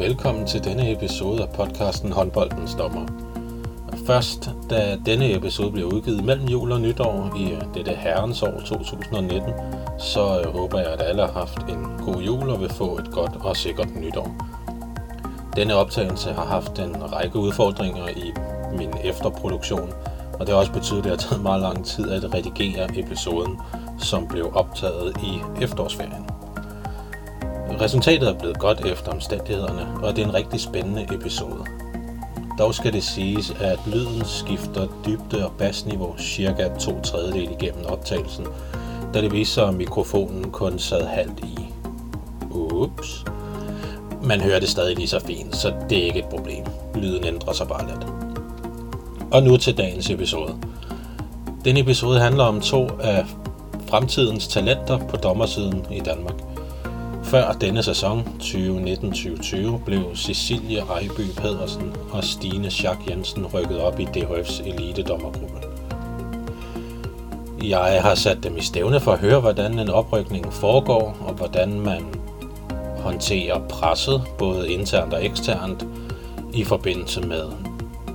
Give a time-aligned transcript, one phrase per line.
[0.00, 3.06] Velkommen til denne episode af podcasten Håndboldens Dommer.
[4.06, 8.60] Først, da denne episode bliver udgivet mellem jul og nytår i øh, dette herrens år
[8.66, 9.52] 2019,
[9.98, 13.10] så øh, håber jeg, at alle har haft en god jul og vil få et
[13.12, 14.34] godt og sikkert nytår.
[15.56, 18.32] Denne optagelse har haft en række udfordringer i
[18.76, 19.92] min efterproduktion,
[20.32, 23.58] og det har også betydet, at det har taget meget lang tid at redigere episoden,
[23.98, 26.29] som blev optaget i efterårsferien.
[27.80, 31.64] Resultatet er blevet godt efter omstændighederne, og det er en rigtig spændende episode.
[32.58, 38.46] Dog skal det siges, at lyden skifter dybde og basniveau cirka to tredjedel igennem optagelsen,
[39.14, 41.58] da det viser, at mikrofonen kun sad halvt i.
[42.50, 43.24] Ups.
[44.22, 46.64] Man hører det stadig lige så fint, så det er ikke et problem.
[46.94, 48.06] Lyden ændrer sig bare lidt.
[49.32, 50.54] Og nu til dagens episode.
[51.64, 53.26] Den episode handler om to af
[53.86, 56.34] fremtidens talenter på dommersiden i Danmark–
[57.30, 64.04] før denne sæson 2019-2020 blev Cecilie Ejby Pedersen og Stine Schack Jensen rykket op i
[64.04, 65.56] DHF's elitedommergruppe.
[67.62, 71.80] Jeg har sat dem i stævne for at høre, hvordan en oprykning foregår, og hvordan
[71.80, 72.04] man
[72.98, 75.86] håndterer presset, både internt og eksternt,
[76.54, 77.44] i forbindelse med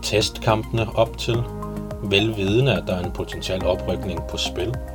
[0.02, 1.44] testkampene op til,
[2.04, 4.74] velvidende at der er en potentiel oprykning på spil–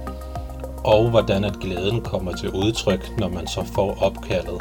[0.85, 4.61] og hvordan at glæden kommer til udtryk, når man så får opkaldet,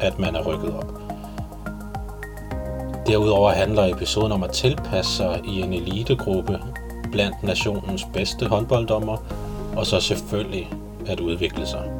[0.00, 1.00] at man er rykket op.
[3.06, 6.60] Derudover handler episoden om at tilpasse sig i en elitegruppe
[7.12, 9.16] blandt nationens bedste håndbolddommer,
[9.76, 10.72] og så selvfølgelig
[11.06, 11.90] at udvikle sig.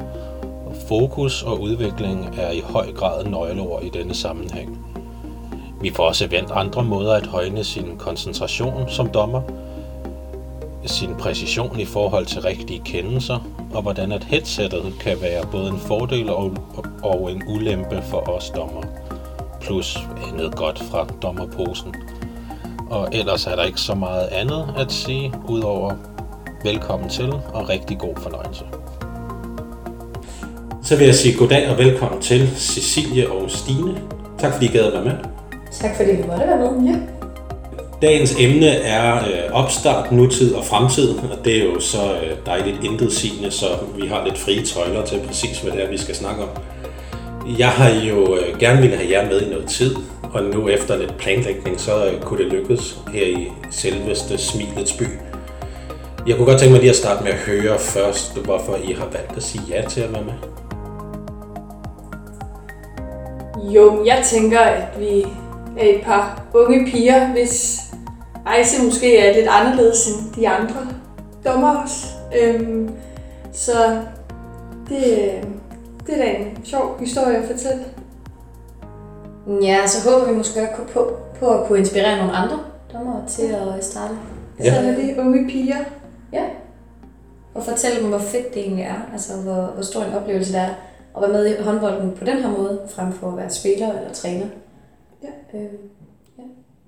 [0.87, 4.85] Fokus og udvikling er i høj grad nøgleord i denne sammenhæng.
[5.81, 9.41] Vi får også vendt andre måder at højne sin koncentration som dommer,
[10.85, 15.79] sin præcision i forhold til rigtige kendelser, og hvordan at headsettet kan være både en
[15.79, 16.51] fordel og,
[17.03, 18.81] og en ulempe for os dommer.
[19.61, 21.95] Plus andet godt fra dommerposen.
[22.89, 25.93] Og ellers er der ikke så meget andet at sige, udover
[26.63, 28.65] velkommen til og rigtig god fornøjelse.
[30.83, 34.01] Så vil jeg sige goddag og velkommen til Cecilie og Stine.
[34.37, 35.13] Tak fordi I gad at være med.
[35.71, 37.20] Tak fordi vi måtte være med, ja.
[38.01, 42.83] Dagens emne er øh, opstart, nutid og fremtid, og det er jo så øh, dejligt
[42.83, 46.43] intetsigende, så vi har lidt frie tøjler til præcis, hvad det er, vi skal snakke
[46.43, 46.49] om.
[47.57, 49.95] Jeg har jo øh, gerne ville have jer med i noget tid,
[50.33, 55.05] og nu efter lidt planlægning, så øh, kunne det lykkes her i selveste Smilets by.
[56.27, 59.05] Jeg kunne godt tænke mig lige at starte med at høre først, hvorfor I har
[59.05, 60.33] valgt at sige ja til at være med.
[63.71, 65.25] Jo, jeg tænker, at vi
[65.77, 67.81] er et par unge piger, hvis
[68.45, 70.87] rejse måske er lidt anderledes end de andre
[71.45, 72.07] dommer også.
[72.41, 72.89] Øhm,
[73.51, 74.01] så
[74.89, 75.05] det,
[76.07, 77.83] det er da en sjov historie at fortælle.
[79.61, 82.59] Ja, så håber vi måske på, på, på at kunne inspirere nogle andre
[82.93, 84.13] dommer til at starte.
[84.59, 84.73] Ja.
[84.73, 85.77] Så er det unge piger.
[86.33, 86.43] Ja.
[87.53, 89.11] Og fortælle dem, hvor fedt det egentlig er.
[89.13, 90.69] Altså, hvor, hvor stor en oplevelse det er
[91.15, 94.13] at være med i håndbolden på den her måde, frem for at være spiller eller
[94.13, 94.45] træner.
[95.23, 95.57] Ja.
[95.59, 95.77] Øhm,
[96.37, 96.43] ja.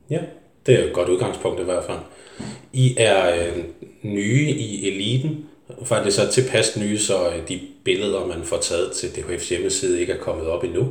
[0.10, 0.22] ja.
[0.66, 1.98] Det er et godt udgangspunkt i hvert fald.
[2.74, 3.64] I er øh,
[4.02, 5.46] nye i eliten,
[5.86, 10.14] faktisk så tilpas nye, så øh, de billeder, man får taget til DHF's hjemmeside, ikke
[10.14, 10.88] er kommet op endnu.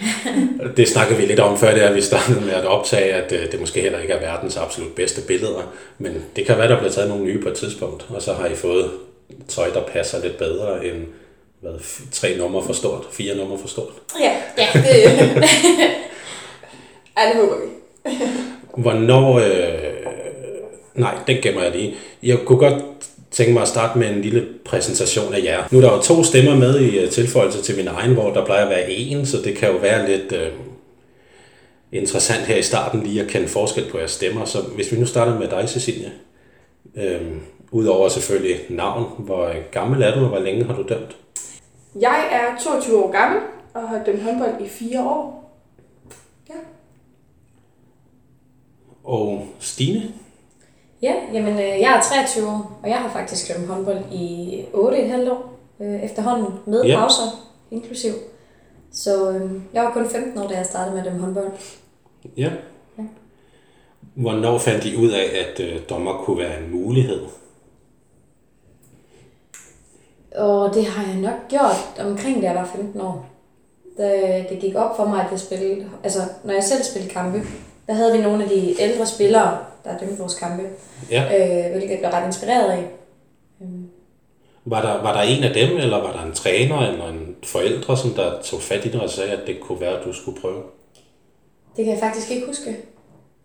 [0.76, 3.32] det snakker vi lidt om før, det er, at vi startede med at optage, at
[3.32, 6.78] øh, det måske heller ikke er verdens absolut bedste billeder, men det kan være, der
[6.78, 8.90] bliver taget nogle nye på et tidspunkt, og så har I fået
[9.48, 11.06] tøj, der passer lidt bedre end
[11.60, 11.72] hvad,
[12.12, 13.92] tre numre for stort, fire numre for stort.
[14.20, 14.86] Ja, ja det,
[17.16, 17.70] ja, det håber vi.
[18.80, 19.38] Hvornår...
[19.38, 19.44] Øh,
[20.94, 21.94] nej, den gemmer jeg lige.
[22.22, 22.84] Jeg kunne godt
[23.30, 25.64] tænke mig at starte med en lille præsentation af jer.
[25.70, 28.44] Nu er der jo to stemmer med i øh, tilføjelse til min egen, hvor der
[28.44, 30.48] plejer at være en, så det kan jo være lidt øh,
[31.92, 34.44] interessant her i starten lige at kende forskel på jeres stemmer.
[34.44, 36.10] Så hvis vi nu starter med dig, Cecilia.
[36.96, 37.20] Øh,
[37.72, 41.16] Udover selvfølgelig navn, hvor gammel er du, og hvor længe har du dømt?
[42.00, 43.40] Jeg er 22 år gammel
[43.74, 45.39] og har dømt håndbold i fire år.
[49.10, 50.02] Og Stine?
[51.02, 55.30] Ja, jamen øh, jeg er 23 år, og jeg har faktisk dømt håndbold i 8,5
[55.30, 56.98] år øh, efterhånden, med ja.
[56.98, 58.12] pauser inklusiv.
[58.92, 61.50] Så øh, jeg var kun 15 år, da jeg startede med dømme håndbold.
[62.36, 62.50] Ja.
[62.98, 63.02] ja.
[64.14, 67.20] Hvornår fandt I ud af, at øh, dommer kunne være en mulighed?
[70.36, 73.26] Og det har jeg nok gjort omkring, da jeg var 15 år.
[73.98, 77.42] Da det gik op for mig, at jeg spillede, altså når jeg selv spillede kampe,
[77.90, 80.62] der havde vi nogle af de ældre spillere, der dømte vores kampe,
[81.10, 81.22] ja.
[81.24, 82.84] øh, hvilket jeg blev ret inspireret af.
[83.62, 83.88] Øhm.
[84.64, 87.96] Var der, var der en af dem, eller var der en træner eller en forældre,
[87.96, 90.40] som der tog fat i dig og sagde, at det kunne være, at du skulle
[90.40, 90.62] prøve?
[91.76, 92.76] Det kan jeg faktisk ikke huske.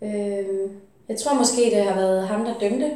[0.04, 0.46] Øh,
[1.10, 2.92] jeg tror måske, det har været ham, der dømte,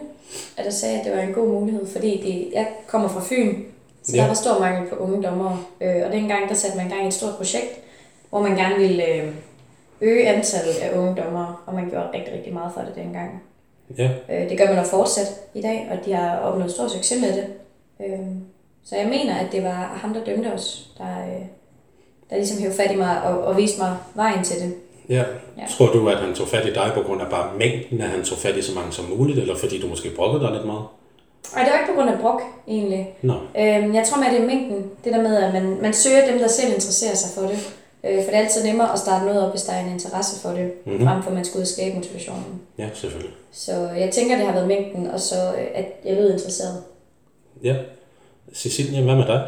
[0.58, 3.64] at der sagde, at det var en god mulighed, fordi det, jeg kommer fra Fyn,
[4.04, 4.22] så Ja.
[4.22, 5.60] der var stor mangel på unge dommere.
[5.82, 7.80] Øh, og dengang, der satte man gang i et stort projekt,
[8.30, 9.34] hvor man gerne ville øh,
[10.02, 13.44] øge antallet af unge dommere, og man gjorde rigtig, rigtig meget for det dengang.
[13.98, 17.22] Ja, Øh, det gør man også fortsat i dag, og de har opnået stor succes
[17.22, 17.46] med det.
[18.06, 18.20] Øh,
[18.86, 21.42] så jeg mener, at det var ham, der dømte os, der, øh,
[22.30, 24.74] der ligesom hævde fat i mig og, og viste mig vejen til det.
[25.10, 25.24] ja.
[25.58, 25.64] Ja.
[25.70, 28.24] Tror du, at han tog fat i dig på grund af bare mængden, at han
[28.24, 30.84] tog fat i så mange som muligt, eller fordi du måske brokkede dig lidt meget?
[31.56, 33.10] Ej, det var ikke på grund af brok, egentlig.
[33.22, 34.92] Nå, Øhm, jeg tror mere, det er mængden.
[35.04, 37.76] Det der med, at man, man søger dem, der selv interesserer sig for det.
[38.04, 40.42] Øh, for det er altid nemmere at starte noget op, hvis der er en interesse
[40.42, 40.74] for det, Mhm.
[40.94, 41.08] mm-hmm.
[41.08, 42.62] frem for at man skal ud og skabe motivationen.
[42.78, 43.34] ja, selvfølgelig.
[43.52, 46.84] Så jeg tænker, det har været mængden, og så øh, at jeg lød interesseret.
[47.64, 47.76] Ja.
[48.56, 49.48] Cecilia, hvad med dig?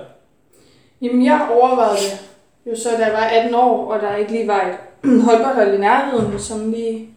[1.02, 1.96] Jamen, jeg overvejede
[2.66, 4.76] det jo så, da jeg var 18 år, og der ikke lige var et
[5.26, 7.08] håndboldhold i nærheden, som lige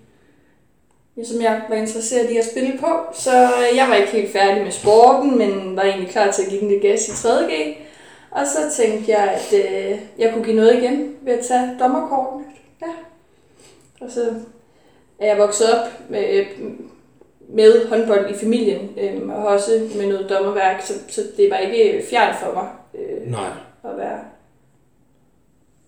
[1.24, 2.86] som jeg var interesseret i at spille på.
[3.14, 3.30] Så
[3.76, 6.70] jeg var ikke helt færdig med sporten, men var egentlig klar til at give den
[6.70, 7.76] det gas i 3.G.
[8.34, 12.44] Og så tænkte jeg, at øh, jeg kunne give noget igen ved at tage dommerkortene.
[12.82, 12.92] Ja.
[14.00, 14.34] Og så
[15.18, 16.44] er jeg vokset op med,
[17.48, 22.04] med håndbold i familien, øh, og også med noget dommerværk, så, så det var ikke
[22.10, 22.68] fjernt for mig.
[22.94, 23.50] Øh, Nej.
[23.84, 24.20] at være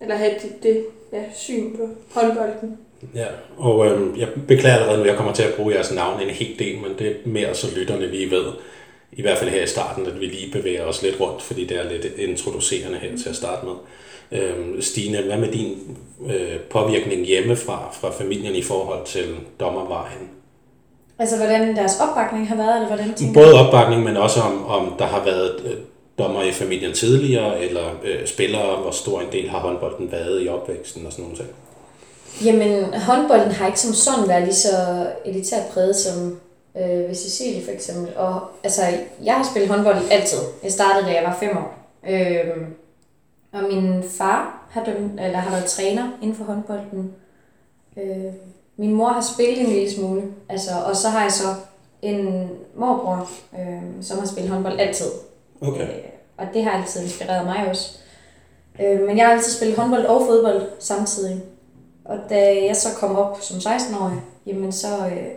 [0.01, 2.77] eller have det, det ja, syn på håndbolden.
[3.15, 3.25] Ja,
[3.57, 6.59] og øhm, jeg beklager allerede nu, jeg kommer til at bruge jeres navn en hel
[6.59, 8.45] del, men det er mere så lytterne lige ved,
[9.11, 11.77] i hvert fald her i starten, at vi lige bevæger os lidt rundt, fordi det
[11.77, 13.73] er lidt introducerende her til at starte med.
[14.31, 20.29] Øhm, Stine, hvad med din øh, påvirkning hjemmefra, fra familien i forhold til dommervejen?
[21.19, 24.93] Altså, hvordan deres opbakning har været, eller hvordan tænker Både opbakning, men også om, om
[24.99, 25.77] der har været øh,
[26.19, 30.47] dommer i familien tidligere, eller øh, spillere, hvor stor en del har håndbolden været i
[30.47, 31.49] opvæksten og sådan ting.
[32.45, 36.39] Jamen, håndbolden har ikke som sådan været lige så elitært præget som
[36.79, 38.17] øh, ved Cecilie for eksempel.
[38.17, 38.81] Og altså,
[39.23, 40.39] jeg har spillet håndbold altid.
[40.63, 41.77] Jeg startede, da jeg var fem år.
[42.09, 42.67] Øh,
[43.51, 47.13] og min far har, dømt, eller har været træner inden for håndbolden.
[47.97, 48.33] Øh,
[48.77, 50.23] min mor har spillet en lille smule.
[50.49, 51.47] Altså, og så har jeg så
[52.01, 53.29] en morbror,
[53.59, 55.11] øh, som har spillet håndbold altid.
[55.61, 55.81] Okay.
[55.81, 56.03] Øh,
[56.37, 57.97] og det har altid inspireret mig også.
[58.81, 61.43] Øh, men jeg har altid spillet håndbold og fodbold samtidig.
[62.05, 65.27] Og da jeg så kom op som 16-årig, jamen så, øh,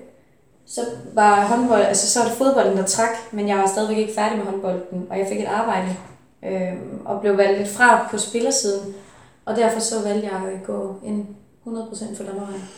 [0.74, 0.80] så
[1.14, 4.38] var håndbold, altså så var det fodbolden, der trak, men jeg var stadigvæk ikke færdig
[4.38, 5.96] med håndbolden, og jeg fik et arbejde,
[6.44, 6.72] øh,
[7.04, 8.94] og blev valgt lidt fra på spillersiden.
[9.44, 11.26] Og derfor så valgte jeg at gå ind
[11.66, 12.68] 100% for dommervejen.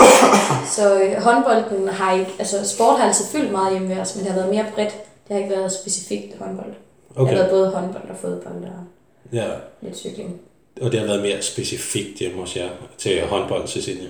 [0.76, 4.24] Så øh, håndbolden har ikke, altså sport har altid fyldt meget hjemme ved os, men
[4.24, 4.92] det har været mere bredt.
[5.28, 6.74] Det har ikke været specifikt håndbold.
[7.16, 7.30] Okay.
[7.30, 8.84] Det har været både håndbold og fodbold og
[9.32, 9.46] Ja,
[9.80, 10.40] lidt cykling.
[10.80, 12.68] og det har været mere specifikt hjemme hos jer
[12.98, 14.08] til håndbold, Cecilia.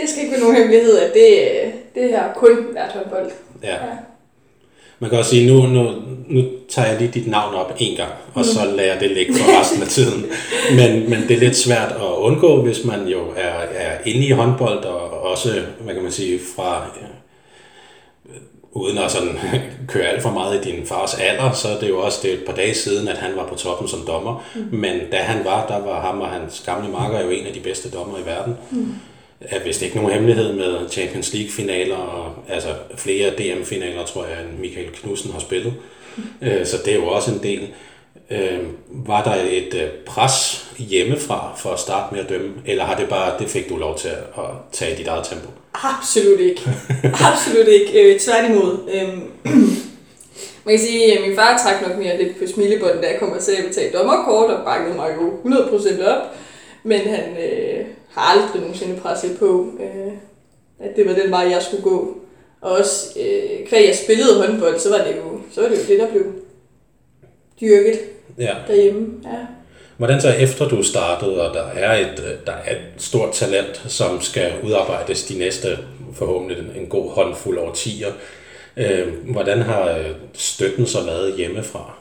[0.00, 1.32] Det skal ikke være nogen hemmelighed, at det,
[1.94, 3.30] det har kun været håndbold.
[3.62, 3.74] Ja.
[3.74, 3.90] Ja.
[4.98, 5.90] Man kan også sige, nu, nu,
[6.28, 9.34] nu tager jeg lige dit navn op en gang, og så lader jeg det ligge
[9.34, 10.26] for resten af tiden.
[10.76, 14.30] Men, men det er lidt svært at undgå, hvis man jo er, er inde i
[14.30, 17.08] håndbold, og også, hvad kan man sige, fra, øh,
[18.72, 19.38] uden at sådan
[19.88, 22.44] køre alt for meget i din fars alder, så er det jo også det et
[22.46, 24.44] par dage siden, at han var på toppen som dommer.
[24.54, 24.78] Mm.
[24.78, 27.60] Men da han var, der var ham og hans gamle marker jo en af de
[27.60, 28.56] bedste dommer i verden.
[28.70, 28.94] Mm.
[29.40, 34.58] Er vist ikke nogen hemmelighed med Champions League-finaler, og altså flere DM-finaler, tror jeg, end
[34.60, 35.74] Michael Knudsen har spillet.
[36.42, 37.68] Øh, Så det er jo også en del.
[38.30, 38.58] Øh,
[38.90, 43.08] Var der et øh, pres hjemmefra for at starte med at dømme, eller har det
[43.08, 45.48] bare, det fik du lov til at tage i dit eget tempo?
[45.74, 46.60] Absolut ikke.
[47.32, 48.02] Absolut ikke.
[48.14, 48.78] Øh, tværtimod.
[48.94, 49.22] Øhm,
[50.64, 53.32] man kan sige, at min far trak nok mere lidt på smilebånden, da jeg kom
[53.32, 56.22] og sagde, at jeg ville tage dommerkort og bakkede mig jo 100% op.
[56.86, 60.12] Men han øh, har aldrig nogensinde presset på, øh,
[60.80, 62.18] at det var den vej, jeg skulle gå.
[62.60, 65.82] Og også, øh, kvæg jeg spillede håndbold, så var det jo, så var det, jo
[65.88, 66.24] det, der blev
[67.60, 67.98] dyrket
[68.38, 68.54] Ja.
[68.68, 69.08] derhjemme.
[69.24, 69.38] Ja.
[69.96, 73.82] Hvordan så efter du startede, og der er et, øh, der er et stort talent,
[73.88, 75.68] som skal udarbejdes de næste
[76.14, 78.12] forhåbentlig en- god håndfuld årtier,
[78.76, 81.98] øh, hvordan har øh, støtten så været hjemmefra?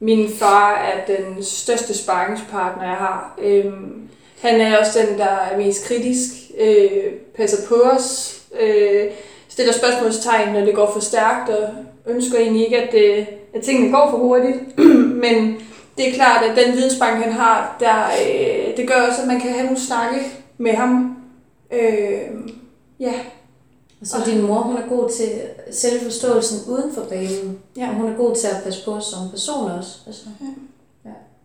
[0.00, 3.38] Min far er den største sparringspartner, jeg har.
[3.42, 4.08] Øhm,
[4.42, 9.10] han er også den, der er mest kritisk, øh, passer på os, øh,
[9.48, 11.68] stiller spørgsmålstegn, når det går for stærkt, og
[12.06, 14.78] ønsker egentlig ikke, at, det, at tingene går for hurtigt.
[15.24, 15.56] Men
[15.98, 19.40] det er klart, at den vidensbank, han har, der, øh, det gør også, at man
[19.40, 20.20] kan have nogle snakke
[20.58, 21.16] med ham.
[21.72, 22.20] Øh,
[23.00, 23.12] ja,
[24.06, 25.28] så din mor, hun er god til
[25.70, 27.58] selvforståelsen uden for banen.
[27.76, 27.88] Ja.
[27.88, 29.98] Og hun er god til at passe på os som person også.
[30.06, 30.24] Altså.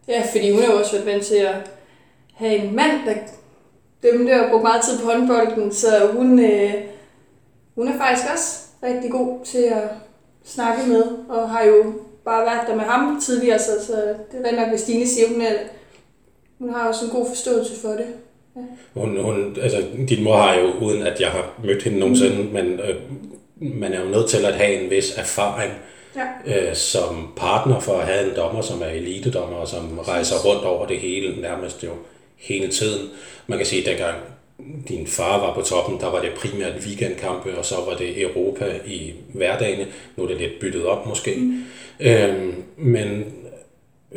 [0.08, 1.56] Ja, fordi hun har jo også været vant til at
[2.34, 3.15] have en mand, der
[4.03, 6.74] dømte og brugte meget tid på håndbolden, så hun, øh,
[7.75, 9.89] hun er faktisk også rigtig god til at
[10.44, 11.94] snakke med, og har jo
[12.25, 15.41] bare været der med ham tidligere, så, så det er nok, hvis Stine siger, hun,
[15.41, 15.53] er,
[16.60, 18.08] hun har også en god forståelse for det.
[18.55, 18.62] Ja.
[18.93, 22.50] Hun, hun, altså, din mor har jo, uden at jeg har mødt hende nogensinde, mm.
[22.53, 22.96] men øh,
[23.79, 25.72] man er jo nødt til at have en vis erfaring
[26.15, 26.67] Ja.
[26.70, 30.63] øh, som partner for at have en dommer, som er elitedommer, og som rejser rundt
[30.63, 31.89] over det hele, nærmest jo
[32.38, 33.10] hele tiden.
[33.48, 34.17] Man kan sige, at dengang
[34.88, 38.65] din far var på toppen, der var det primært weekendkampe, og så var det Europa
[38.86, 39.88] i hverdagen.
[40.15, 41.36] Nu er det lidt byttet op måske.
[41.38, 41.63] Mm.
[42.00, 43.25] Øhm, men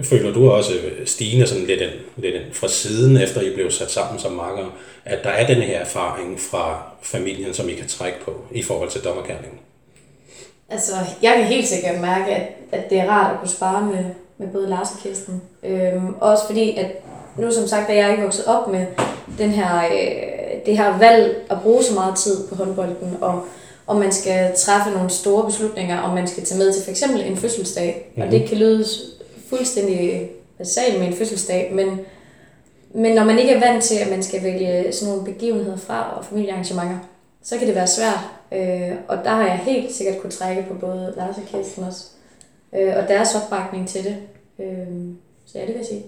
[0.02, 0.72] føler du også,
[1.04, 4.64] Stine, sådan lidt, en, lidt en fra siden, efter I blev sat sammen som mange,
[5.04, 8.90] at der er den her erfaring fra familien, som I kan trække på i forhold
[8.90, 9.58] til dommerkærningen?
[10.68, 14.04] Altså, jeg kan helt sikkert mærke, at, at det er rart at kunne spare med,
[14.38, 15.42] med både Lars og Kirsten.
[15.62, 16.86] Øhm, også fordi, at
[17.36, 18.86] nu som sagt, er jeg ikke vokset op med
[19.38, 23.44] den her, øh, det her valg at bruge så meget tid på håndbolden, og
[23.86, 27.20] om man skal træffe nogle store beslutninger, om man skal tage med til for eksempel
[27.20, 28.06] en fødselsdag.
[28.06, 28.22] Mm-hmm.
[28.22, 28.84] Og det kan lyde
[29.48, 32.00] fuldstændig basalt med en fødselsdag, men,
[32.94, 36.18] men når man ikke er vant til, at man skal vælge sådan nogle begivenheder fra
[36.18, 36.98] og familiearrangementer,
[37.42, 38.18] så kan det være svært.
[38.52, 42.04] Øh, og der har jeg helt sikkert kunne trække på både Lars og Kirsten også.
[42.74, 44.16] Øh, og deres opbakning til det.
[44.60, 44.86] Øh,
[45.46, 46.02] så ja, det vil jeg sige.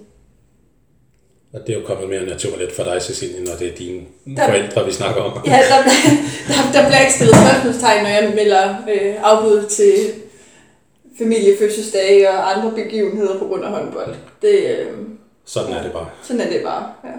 [1.52, 4.00] Og det er jo kommet mere naturligt for dig, Cecilie, når det er dine
[4.36, 5.40] Der- forældre, vi snakker om.
[5.46, 5.82] Ja, der,
[6.48, 9.94] der, der bliver ikke stillet spørgsmålstegn, når jeg melder øh, afbud til
[11.18, 14.14] familiefødselsdage og andre begivenheder på grund af håndbold.
[14.42, 14.86] Det, øh,
[15.44, 16.06] Sådan er det bare.
[16.22, 16.92] sådan er det bare.
[17.04, 17.10] Ja.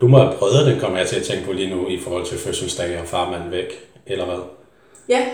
[0.00, 2.26] Du må have prøvet det, kommer jeg til at tænke på lige nu, i forhold
[2.26, 4.38] til fødselsdag og farmand væk, eller hvad?
[5.08, 5.26] ja.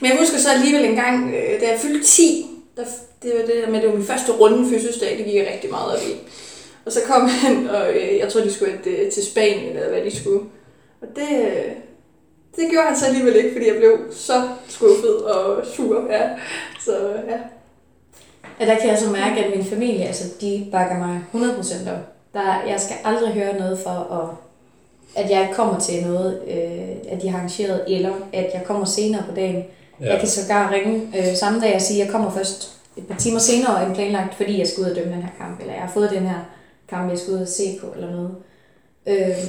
[0.00, 2.46] Men jeg husker så alligevel en gang, øh, da jeg fyldte 10,
[2.76, 2.82] der,
[3.22, 5.70] det var det der med, det var min første runde fødselsdag, det gik jeg rigtig
[5.70, 6.12] meget op i.
[6.86, 10.04] Og så kom han, og øh, jeg tror, de skulle øh, til Spanien, eller hvad
[10.04, 10.40] de skulle.
[11.02, 11.28] Og det,
[12.56, 16.06] det gjorde han så alligevel ikke, fordi jeg blev så skuffet og sur.
[16.10, 16.28] Ja.
[16.84, 16.92] Så
[17.28, 17.38] ja.
[18.60, 22.14] Ja, der kan jeg så mærke, at min familie, altså, de bakker mig 100% op.
[22.34, 27.12] Der, jeg skal aldrig høre noget for, at, at jeg ikke kommer til noget, øh,
[27.12, 29.64] at de har arrangeret, eller at jeg kommer senere på dagen.
[30.00, 30.12] Ja.
[30.12, 33.16] Jeg kan sågar ringe øh, samme dag og sige, at jeg kommer først et par
[33.16, 35.82] timer senere end planlagt, fordi jeg skal ud og dømme den her kamp, eller jeg
[35.82, 36.40] har fået den her
[36.88, 38.34] kamp, jeg skal ud og se på, eller noget.
[39.06, 39.44] Øh,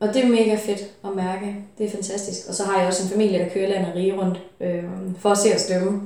[0.00, 1.56] og det er mega fedt at mærke.
[1.78, 2.48] Det er fantastisk.
[2.48, 4.82] Og så har jeg også en familie, der kører landet rige rundt øh,
[5.20, 6.00] for at se os dømme.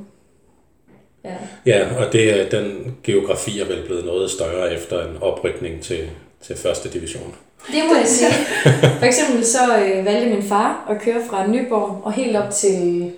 [1.24, 1.34] Ja.
[1.66, 6.10] Ja, og det, er- den geografi er vel blevet noget større efter en oprykning til,
[6.42, 7.34] til første division.
[7.66, 8.30] Det må jeg sige.
[8.98, 13.10] For eksempel så øh, valgte min far at køre fra Nyborg og helt op til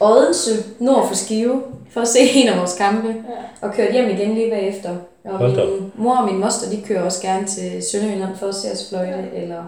[0.00, 3.14] Odense, nord for Skive, for at se en af vores kampe,
[3.60, 4.96] og kørte hjem igen lige bagefter.
[5.24, 8.68] Og min mor og min moster, de kører også gerne til Sønderjylland for at se
[8.72, 9.64] os fløjte, eller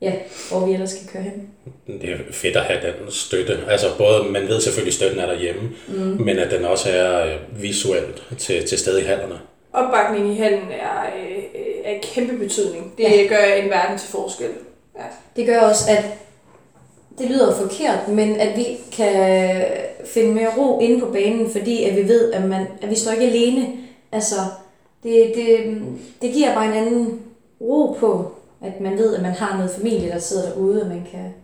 [0.00, 0.12] ja,
[0.50, 1.48] hvor vi ellers skal køre hen.
[2.00, 3.58] Det er fedt at have den støtte.
[3.68, 5.94] Altså både, man ved selvfølgelig, at støtten er derhjemme, mm.
[6.24, 9.38] men at den også er øh, visuelt til, til stede i hallerne.
[9.72, 11.42] Opbakning i handen er øh,
[11.84, 12.92] af kæmpe betydning.
[12.98, 13.26] Det ja.
[13.28, 14.50] gør en verden til forskel.
[14.96, 15.04] Ja.
[15.36, 16.04] Det gør også, at
[17.18, 19.64] det lyder forkert, men at vi kan
[20.04, 23.12] finde mere ro inde på banen, fordi at vi ved, at, man, at vi står
[23.12, 23.68] ikke alene.
[24.12, 24.36] Altså,
[25.02, 25.82] det, det,
[26.22, 27.20] det giver bare en anden
[27.60, 28.32] ro på,
[28.66, 31.34] at man ved, at man har noget familie, der sidder derude, og man kan...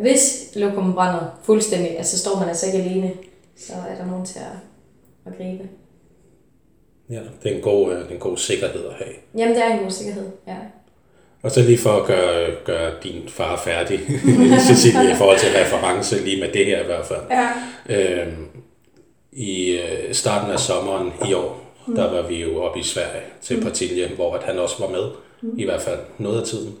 [0.00, 3.12] Hvis lokummet brænder fuldstændig, altså, så står man altså ikke alene,
[3.56, 4.56] så er der nogen til at,
[5.26, 5.68] at gribe.
[7.10, 9.14] Ja, det er en god, øh, det er en god sikkerhed at have.
[9.36, 10.56] Jamen, det er en god sikkerhed, ja.
[11.42, 14.00] Og så lige for at gøre, gøre din far færdig,
[14.68, 17.20] Cecilie, i forhold til reference, lige med det her i hvert fald.
[17.30, 17.48] ja.
[17.88, 18.46] Øhm,
[19.32, 21.94] I øh, starten af sommeren i år, mm.
[21.94, 23.62] der var vi jo oppe i Sverige til mm.
[23.62, 25.04] Partilje, hvor at han også var med,
[25.42, 25.58] mm.
[25.58, 26.74] i hvert fald noget af tiden.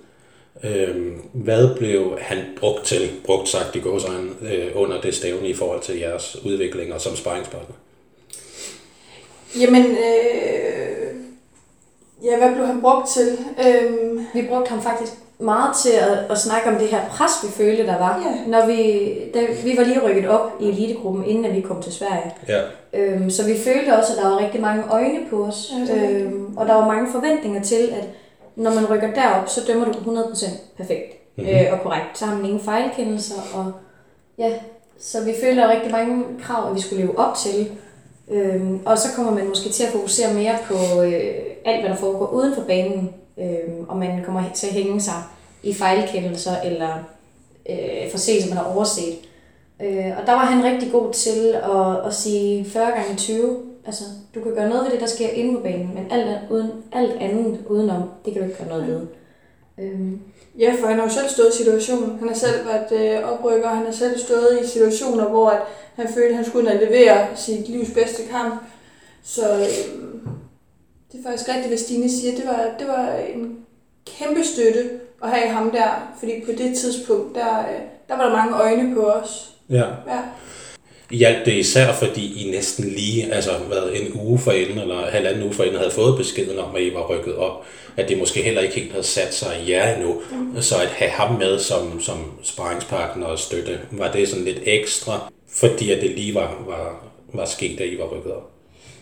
[0.64, 5.54] Øhm, hvad blev han brugt til, brugt sagt i gåsøjne, øh, under det stævne i
[5.54, 7.74] forhold til jeres udvikling og som sparringspartner?
[9.60, 11.14] Jamen, øh,
[12.24, 13.38] ja, hvad blev han brugt til?
[13.66, 17.48] Øhm, Vi brugte ham faktisk meget til at, at snakke om det her pres, vi
[17.48, 18.22] følte, der var.
[18.26, 18.50] Ja.
[18.50, 21.92] Når vi, da, vi var lige rykket op i elitegruppen, inden at vi kom til
[21.92, 22.34] Sverige.
[22.48, 22.60] Ja.
[22.94, 25.72] Øhm, så vi følte også, at der var rigtig mange øjne på os.
[25.80, 26.22] Rigtigt.
[26.22, 28.04] øhm, og der var mange forventninger til, at
[28.56, 31.46] når man rykker derop, så dømmer du 100% perfekt Mhm.
[31.46, 31.66] mm-hmm.
[31.66, 32.18] øh, og korrekt.
[32.18, 33.42] Så har man ingen fejlkendelser.
[33.54, 33.72] Og,
[34.38, 34.52] ja,
[35.00, 37.70] så vi var rigtig mange krav, at vi skulle leve op til.
[38.30, 41.96] Øhm, og så kommer man måske til at fokusere mere på øh, alt, hvad der
[41.96, 43.14] foregår uden for banen.
[43.38, 45.22] Øhm, og man kommer til at hænge sig
[45.62, 46.94] i fejlkendelser eller
[47.70, 49.18] øh, forseelser, man har overset.
[49.82, 53.56] Øh, og der var han rigtig god til at, at sige 40 gange 20.
[53.86, 56.70] Altså, du kan gøre noget ved det, der sker inde på banen, men alt, uden,
[56.92, 59.06] alt andet udenom, det kan du ikke gøre noget ved.
[59.78, 60.20] Øhm,
[60.58, 62.18] Ja, for han har jo selv stået i situationen.
[62.18, 65.62] Han har selv været øh, oprykker, han har selv stået i situationer, hvor at
[65.96, 68.62] han følte, at han skulle levere sit livs bedste kamp.
[69.22, 69.66] Så øh,
[71.12, 72.36] det er faktisk rigtigt, hvad Stine siger.
[72.36, 73.58] Det var, det var en
[74.06, 74.90] kæmpe støtte
[75.22, 78.94] at have ham der, fordi på det tidspunkt, der, øh, der var der mange øjne
[78.94, 79.54] på os.
[79.70, 79.84] Ja.
[80.06, 80.20] Ja.
[81.12, 85.52] Hjalp det især, fordi I næsten lige, altså hvad, en uge forinden, eller halvanden uge
[85.52, 87.64] forinden, havde fået beskeden om, at I var rykket op,
[87.96, 90.20] at det måske heller ikke helt havde sat sig i jer endnu.
[90.32, 90.62] Mm.
[90.62, 95.32] Så at have ham med som, som sparringspartner og støtte, var det sådan lidt ekstra,
[95.48, 98.50] fordi at det lige var, var, var sket, da I var rykket op.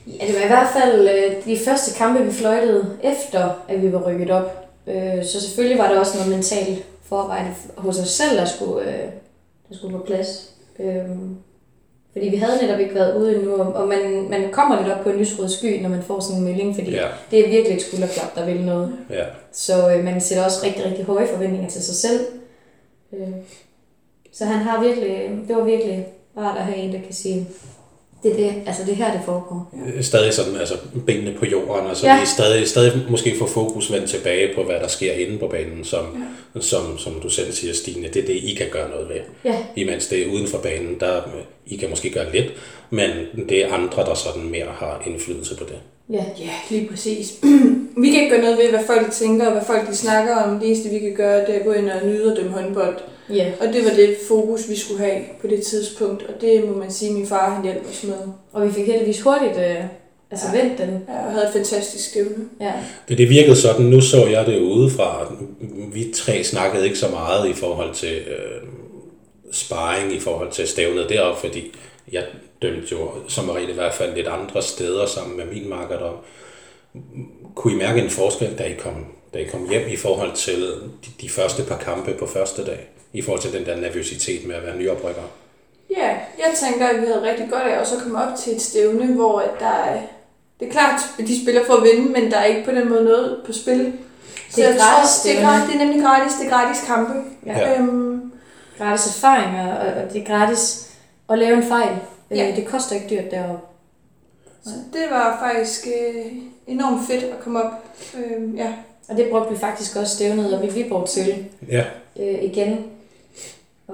[0.06, 3.92] Ja, det var i hvert fald øh, de første kampe, vi fløjtede efter, at vi
[3.92, 4.68] var rykket op.
[4.86, 9.08] Øh, så selvfølgelig var der også noget mentalt forarbejde hos os selv, der skulle, øh,
[9.68, 10.50] der skulle på plads.
[10.80, 11.04] Øh,
[12.12, 15.10] fordi vi havde netop ikke været ude endnu, og man, man kommer lidt op på
[15.10, 17.06] en lysrød sky, når man får sådan en melding, fordi Ja.
[17.30, 18.92] det er virkelig et skulderklap, der vil noget.
[19.10, 19.24] Ja.
[19.52, 22.20] Så øh, man sætter også rigtig, rigtig høje forventninger til sig selv.
[23.12, 23.28] Øh,
[24.32, 27.46] så han har virkelig, det var virkelig rart at have en, der kan sige,
[28.22, 29.74] det er det, altså det er her, det foregår.
[30.00, 30.74] Stadig sådan, altså
[31.06, 32.14] benene på jorden, og så Ja.
[32.14, 32.22] ja.
[32.22, 35.84] I stadig, stadig måske få fokus vendt tilbage på, hvad der sker inde på banen,
[35.84, 36.04] som,
[36.54, 36.60] ja.
[36.60, 39.20] som, som du selv siger, Stine, det er det, I kan gøre noget ved.
[39.44, 41.22] Ja, Imens det er uden for banen, der
[41.66, 42.46] I kan måske gøre lidt,
[42.90, 43.10] men
[43.48, 45.78] det er andre, der sådan mere har indflydelse på det.
[46.16, 47.34] ja, Ja, lige præcis.
[48.02, 50.58] vi kan ikke gøre noget ved, hvad folk tænker, og hvad folk de snakker om.
[50.58, 52.96] Det eneste, vi kan gøre, det er at gå ind og nyde og dømme håndbold.
[53.34, 53.52] Ja.
[53.60, 56.22] Og det var det fokus, vi skulle have på det tidspunkt.
[56.22, 58.18] Og det må man sige, min far han hjalp os med.
[58.52, 59.84] Og vi fik heldigvis hurtigt øh,
[60.30, 60.62] altså Ja.
[60.62, 60.88] vendt den.
[61.08, 62.48] Ja, og havde et fantastisk stævne.
[62.60, 62.72] Ja.
[63.08, 65.34] Det, det virkede sådan, nu så jeg det udefra,
[65.92, 68.62] vi tre snakkede ikke så meget i forhold til øh,
[69.52, 71.72] sparring, i forhold til stævnet deroppe, fordi
[72.12, 72.24] jeg
[72.62, 76.26] dømte jo som regel i hvert fald lidt andre steder sammen med min marker deroppe.
[77.54, 80.60] Kunne I mærke en forskel, da I kom, da I kom hjem i forhold til
[81.06, 82.88] de, de første par kampe på første dag?
[83.12, 85.22] I forhold til den der nervøsitet med at være nyoprykker?
[85.96, 88.62] Ja, jeg tænker, at vi havde rigtig godt af også at komme op til et
[88.62, 90.00] stævne, hvor at der er...
[90.60, 92.88] Det er klart, at de spiller for at vinde, men der er ikke på den
[92.88, 93.92] måde noget på spil.
[94.56, 96.32] Det er jeg gratis tror, det, er gratis, det er nemlig gratis.
[96.40, 97.12] Det er gratis kampe.
[97.46, 97.58] Ja.
[97.58, 97.78] Ja.
[97.78, 98.32] Øhm,
[98.78, 100.90] Gratis erfaringer, og, og det er gratis
[101.30, 101.96] at lave en fejl.
[102.30, 102.36] Ja.
[102.36, 102.56] Ja.
[102.56, 103.66] Det koster ikke dyrt deroppe.
[104.64, 106.32] så det var faktisk øh,
[106.66, 107.72] enormt fedt at komme op.
[108.16, 108.72] Øhm, ja.
[109.08, 111.84] Og det brugte vi faktisk også stævnet op i Viborg til Ja,
[112.20, 112.84] øh, igen.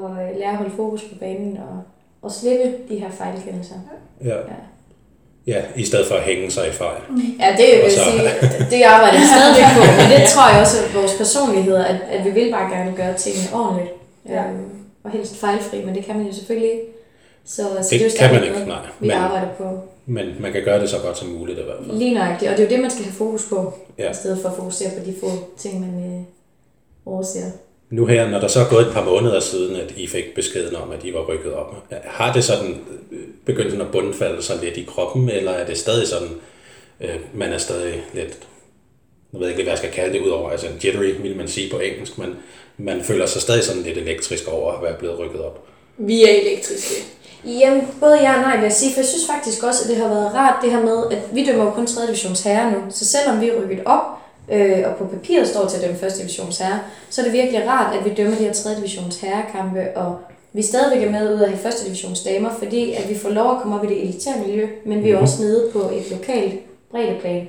[0.03, 1.83] Og øh, lære at holde fokus på banen og,
[2.23, 3.75] og slippe de her fejlkendelser.
[4.25, 4.29] ja.
[4.37, 4.41] Ja.
[5.47, 7.01] Ja, i stedet for at hænge sig i fejl.
[7.41, 8.23] Ja, det vil så- sige,
[8.71, 12.25] det arbejder jeg stadigvæk på, men det tror jeg også er vores personligheder, at, at
[12.25, 13.91] vi vil bare gerne gøre tingene ordentligt.
[14.29, 14.45] Ja.
[14.45, 14.71] Øhm,
[15.05, 16.85] og helst fejlfri, men det kan man jo selvfølgelig ikke.
[17.45, 18.79] Så, så Det det er kan man ikke, noget, nej.
[19.01, 19.65] vi Men- arbejder på.
[20.07, 21.99] Men man kan gøre det så godt som muligt i hvert fald.
[21.99, 24.11] Lige nøjagtigt, og det er jo det, man skal have fokus på, ja.
[24.11, 25.27] i stedet for at fokusere på de få
[25.59, 26.21] ting, man øh,
[27.07, 27.41] overser.
[27.91, 30.77] Nu her, når der så er gået et par måneder siden, at I fik beskeden
[30.77, 32.81] om, at I var rykket op, har det sådan
[33.13, 36.29] øh, begyndt sådan at bundfalde sig lidt i kroppen, eller er det stadig sådan,
[37.01, 38.39] øh, man er stadig lidt,
[39.33, 41.79] jeg ved ikke, hvad jeg skal kalde det udover, altså jittery, vil man sige på
[41.79, 42.35] engelsk, men
[42.79, 45.67] man føler sig stadig sådan lidt elektrisk over at være blevet rykket op.
[45.99, 46.95] Vi er elektriske.
[47.45, 49.97] Jamen, både ja og nej vil jeg sige, for jeg synes faktisk også, at det
[49.97, 52.07] har været rart det her med, at vi dømmer jo kun 3.
[52.07, 54.03] divisions herre nu, så selvom vi er rykket op,
[54.53, 56.13] øh, og på papiret står til at dømme 1.
[56.19, 56.81] divisions herre,
[57.11, 58.71] så er det virkelig rart, at vi dømmer de her 3.
[58.77, 60.19] divisions herrekampe, og
[60.53, 61.75] vi stadigvæk er med ud af have 1.
[61.87, 65.05] divisions damer, fordi at vi får lov at komme op i det elitære miljø, men
[65.05, 65.23] vi er Mhm.
[65.23, 66.55] også nede på et lokalt
[66.91, 67.49] breddeplan.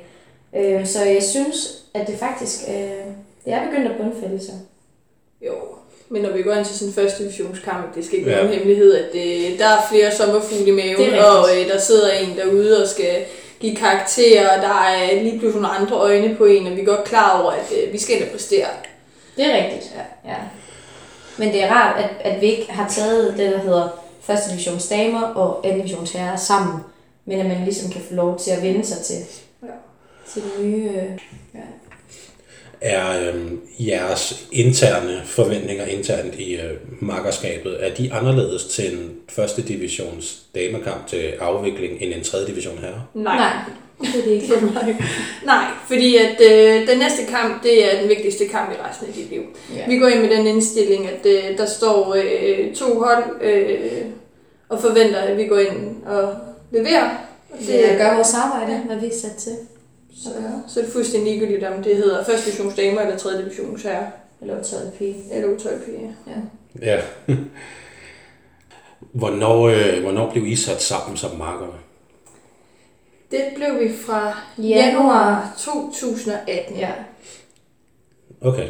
[0.58, 2.74] Øh, så jeg synes, at det faktisk øh,
[3.46, 4.54] det er begyndt at bundfælde sig.
[5.46, 5.54] Jo,
[6.10, 8.44] men når vi går ind til sådan en første divisionskamp, det skal ikke være Ja.
[8.44, 12.38] nogen hemmelighed, at det, der er flere sommerfugle i maven, og øh, der sidder en
[12.38, 13.16] derude og skal
[13.60, 16.86] give karakterer, og der er lige pludselig nogle andre øjne på en, og vi er
[16.86, 18.68] godt klar over, at øh, vi skal ind og præstere.
[19.38, 19.94] Det er rigtigt,
[20.26, 20.30] ja.
[20.32, 20.38] ja.
[21.38, 23.90] Men det er rart, at, at vi ikke har taget det, der hedder
[24.22, 26.80] første divisions damer og anden divisions herrer sammen,
[27.26, 29.16] men at man ligesom kan få lov til at vende sig til,
[29.64, 29.68] Ja.
[30.34, 30.90] til det nye.
[30.90, 31.20] øh,
[31.54, 31.60] Ja.
[32.82, 39.62] Er øhm, jeres interne forventninger internt i øh, makkerskabet, er de anderledes til en første
[39.62, 43.04] divisions damekamp til afvikling end en tredje division herre?
[43.14, 43.54] Nej,
[44.02, 44.54] det er det ikke.
[45.46, 49.14] Nej, fordi at øh, den næste kamp, det er den vigtigste kamp i resten af
[49.14, 49.42] dit liv.
[49.76, 49.88] Ja.
[49.88, 53.80] Vi går ind med den indstilling, at øh, der står øh, to hold øh,
[54.70, 56.36] og forventer, at vi går ind og
[56.72, 57.10] leverer.
[57.50, 59.54] Og Det at gøre vores arbejde, hvad vi er sat til.
[60.24, 60.30] Så,
[60.68, 64.12] så er det fuldstændig ligegyldigt, om det hedder første divisions damer eller tredje divisions herre.
[64.42, 65.16] Eller 12 pige.
[65.32, 66.16] Eller utøjpige.
[66.28, 66.34] Ja.
[66.82, 67.02] Ja.
[69.20, 71.74] hvornår, øh, hvornår blev I sat sammen som markere?
[73.32, 74.86] Det blev vi fra Januar.
[74.86, 76.78] januar 2018.
[76.78, 76.92] ja.
[78.42, 78.68] Okay.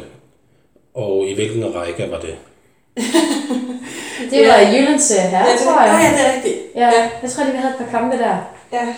[0.94, 2.36] Og i hvilken række var det?
[4.30, 6.00] Det var Jyllands her, tror jeg.
[6.02, 6.56] ja, det er rigtigt.
[6.74, 8.36] Ja, jeg tror lige, vi havde et par kampe der.
[8.72, 8.94] Ja.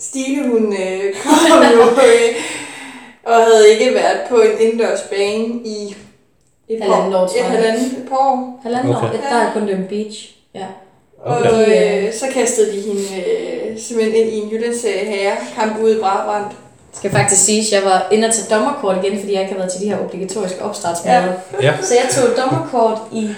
[0.00, 2.34] Stine, hun øh, kom jo øh,
[3.24, 5.96] og havde ikke været på en indendørs bane i
[6.68, 7.44] et Halvandet år, tror et jeg.
[7.44, 8.60] halvandet et par år.
[8.62, 9.06] Halvanden Okay.
[9.08, 10.34] år, der er kun dømt beach.
[10.54, 10.66] Ja.
[11.24, 12.06] Og Okay.
[12.06, 16.00] øh, så kastede de hende øh, simpelthen ind i en Jyllandsserie herre kamp ude i
[16.00, 16.44] Brabrand.
[16.92, 19.58] Skal faktisk sige, at jeg var inde og tage dommerkort igen, fordi jeg ikke har
[19.58, 21.16] været til de her obligatoriske opstartsmøder.
[21.16, 21.32] Ja.
[21.62, 21.74] Ja.
[21.82, 23.28] Så jeg tog dommerkort i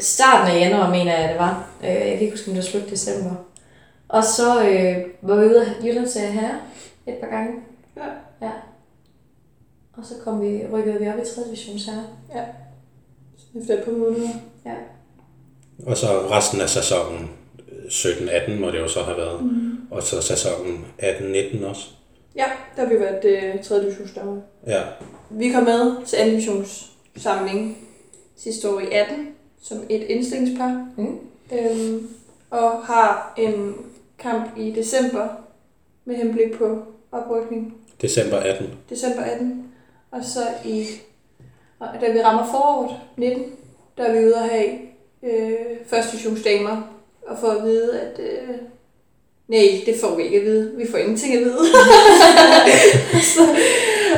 [0.00, 1.64] starten af januar, mener jeg, det var.
[1.84, 3.30] Øh, Jeg kan ikke huske, om det var slut december.
[4.08, 6.54] Og så øh, var vi ude af Jyllands her
[7.06, 7.52] et par gange.
[7.96, 8.06] Ja.
[8.46, 8.52] ja.
[9.96, 11.44] Og så kom vi, rykkede vi op i 3.
[11.46, 12.02] divisions her.
[13.60, 14.28] Efter et par måneder.
[14.66, 14.74] Ja.
[15.86, 17.30] Og så resten af sæsonen
[17.72, 19.44] øh, 17-18 må det jo så have været.
[19.44, 19.78] Mm.
[19.90, 21.88] Og så sæsonen 18-19 også.
[22.36, 23.82] Ja, der har vi været øh, 3.
[23.82, 24.40] divisionsdommer.
[24.66, 24.82] Ja.
[25.30, 26.24] Vi kom med til 2.
[26.24, 27.78] divisionssamling
[28.36, 29.28] sidste år i 18
[29.62, 30.88] som et indstillingspar.
[30.96, 31.18] Mm.
[31.52, 32.08] Øhm,
[32.50, 33.74] og har en
[34.18, 35.28] kamp i december
[36.04, 37.74] med henblik på oprykning.
[38.02, 38.70] December 18.
[38.90, 39.64] December 18.
[40.10, 40.86] Og så i,
[41.78, 43.44] og da vi rammer foråret 19,
[43.96, 44.78] der er vi ude at have
[45.22, 46.82] øh, første divisionsdamer
[47.26, 48.54] og får at vide, at øh,
[49.48, 50.76] nej, det får vi ikke at vide.
[50.76, 51.58] Vi får ingenting at vide.
[53.34, 53.42] så,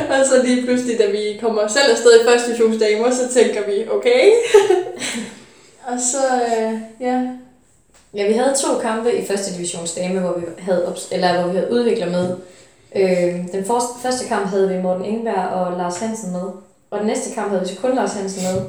[0.09, 3.89] og så lige pludselig, da vi kommer selv afsted i første divisionsdamer, så tænker vi,
[3.89, 4.31] okay.
[5.89, 7.27] og så, øh, ja,
[8.13, 11.57] Ja, vi havde to kampe i første divisionsdame, hvor vi havde, ops- eller hvor vi
[11.57, 12.35] havde udvikler med.
[12.95, 16.41] Øh, den første, første kamp havde vi Morten Ingberg og Lars Hansen med.
[16.89, 18.61] Og den næste kamp havde vi så kun Lars Hansen med.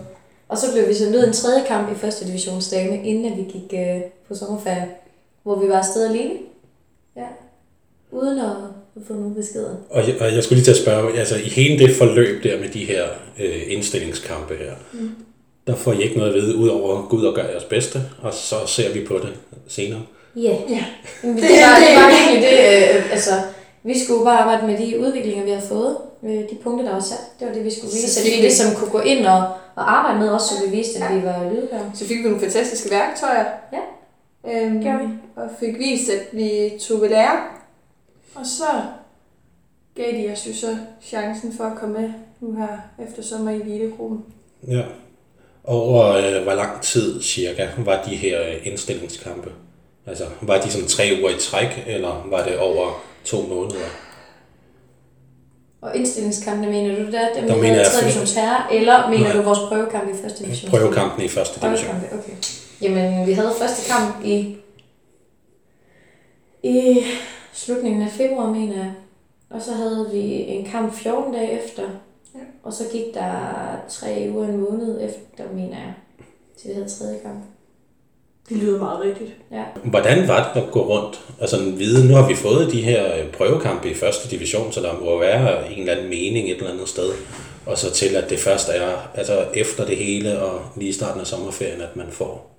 [0.48, 3.42] Og så blev vi sendt ud en tredje kamp i første divisionsdame, inden at vi
[3.42, 4.88] gik øh, på sommerferie.
[5.42, 6.34] Hvor vi var afsted alene.
[7.16, 7.26] Ja.
[8.10, 8.56] Uden at
[8.96, 9.76] at få nogen beskeder.
[9.90, 12.60] Og jeg, og jeg skulle lige til at spørge, altså i hele det forløb der
[12.60, 13.04] med de her
[13.38, 15.10] øh, indstillingskampe her, mm.
[15.70, 17.98] Der får I ikke noget at vide, udover at gå ud og gøre jeres bedste,
[18.22, 19.32] og så ser vi på det
[19.68, 20.02] senere.
[20.36, 20.40] Ja.
[20.40, 20.70] Yeah.
[20.70, 20.84] ja.
[21.22, 22.58] Det, det, var, det var egentlig det,
[22.96, 23.30] øh, altså,
[23.82, 27.00] vi skulle bare arbejde med de udviklinger, vi havde fået, øh, de punkter, der var
[27.00, 27.18] sat.
[27.38, 28.14] Det var det, vi skulle vise.
[28.14, 29.42] Så vi ligesom kunne gå ind og,
[29.74, 31.90] og arbejde med os, så vi viste, at vi var lydbare.
[31.94, 33.44] Så fik vi nogle fantastiske værktøjer.
[33.72, 33.82] Ja.
[34.52, 35.08] Øhm, Gjorde vi.
[35.36, 37.38] Og fik vist, at vi tog ved lære.
[38.34, 38.70] Og så
[39.94, 42.68] gav de os jo så chancen for at komme med nu her
[43.06, 44.24] efter sommer i Elite-gruppen.
[44.68, 44.82] Ja.
[45.64, 49.50] Over øh, hvor lang tid cirka var de her øh, indstillingskampe?
[50.06, 53.86] Altså, var de sådan tre uger i træk, eller var det over to måneder?
[55.80, 57.34] Og indstillingskampene, mener du der?
[57.34, 57.92] Dem, Der mener jeg i 3.
[57.92, 59.32] for- divisions herre, eller mener Nej.
[59.36, 60.70] du vores prøvekamp i første division?
[60.70, 61.90] Prøvekampen i første division.
[61.90, 62.32] Prøvekampe, okay.
[62.82, 64.56] Jamen, vi havde første kamp i,
[66.62, 67.02] i
[67.52, 68.92] slutningen af februar, mener jeg.
[69.50, 71.82] Og så havde vi en kamp 14 dage efter.
[72.34, 72.40] Ja.
[72.62, 73.32] Og så gik der
[73.88, 75.94] tre uger, en måned efter, mener jeg,
[76.58, 77.44] til vi havde tredje kamp.
[78.48, 79.30] Det lyder meget rigtigt.
[79.52, 79.64] Ja.
[79.84, 81.20] Hvordan var det at gå rundt?
[81.40, 85.00] Altså vide, nu har vi fået de her øh, prøvekampe i første division, så der
[85.00, 87.10] må være en eller anden mening et eller andet sted.
[87.66, 91.26] Og så til, at det først er altså efter det hele og lige starten af
[91.26, 92.56] sommerferien, at man får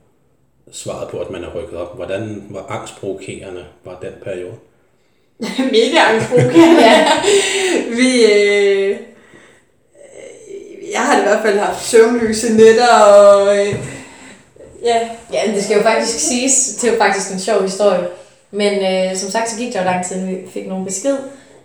[0.71, 1.95] svaret på, at man er rykket op.
[1.95, 4.53] Hvordan var angstprovokerende var den periode?
[5.75, 6.81] Mega angstprovokerende.
[6.81, 7.07] Ja.
[7.99, 8.97] vi, øh,
[11.21, 13.75] i hvert fald haft søvnløse nætter, og øh,
[14.83, 18.07] ja, Ja, men det skal jo faktisk siges, det er jo faktisk en sjov historie.
[18.51, 21.17] Men øh, som sagt, så gik der jo lang tid, inden vi fik nogen besked.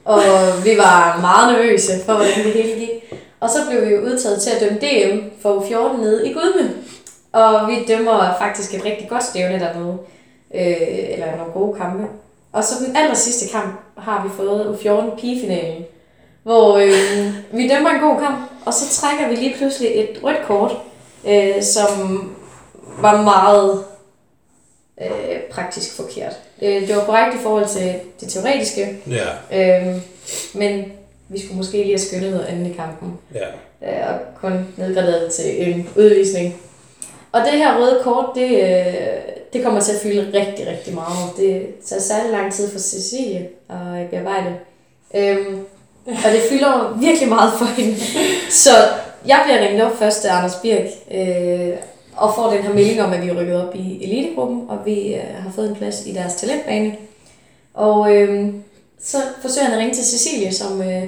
[0.05, 0.23] Og
[0.65, 3.15] vi var meget nervøse for, hvordan det hele gik.
[3.41, 6.75] Og så blev vi jo udtaget til at dømme DM for U14 nede i Gudme.
[7.33, 9.99] Og vi dømmer faktisk et rigtig godt stævne dernede.
[10.55, 12.05] Øh, eller nogle gode kampe.
[12.53, 15.85] Og så den aller sidste kamp har vi fået U14 pigefinalen.
[16.47, 20.47] Hvor øh, vi dømmer en god kamp, og så trækker vi lige pludselig et rødt
[20.47, 20.73] kort,
[21.29, 21.89] øh, som
[22.99, 23.85] var meget
[25.01, 26.33] øh, praktisk forkert.
[26.61, 29.97] Det, det var korrekt i forhold til det teoretiske, Ja, øh,
[30.55, 30.93] men
[31.29, 33.47] vi skulle måske lige have skyndet noget andet i kampen, ja.
[33.83, 36.57] øh, og kun nedgraderet til en udvisning.
[37.33, 38.95] Og det her røde kort, det, øh,
[39.53, 41.37] det kommer til at fylde rigtig, rigtig meget.
[41.37, 44.55] Det tager særlig lang tid for Cecilie at bearbejde.
[45.15, 45.67] Øhm,
[46.07, 47.97] og det fylder virkelig meget for hende.
[48.51, 48.71] Så
[49.27, 51.77] jeg bliver ringet op først af Anders Birk, øh,
[52.17, 55.15] og får den her melding om, at vi er rykket op i elitegruppen, og vi
[55.15, 56.97] øh, har fået en plads i deres talentbane.
[57.75, 58.49] Og øh,
[59.03, 61.03] så forsøger han at ringe til Cecilie, som øh,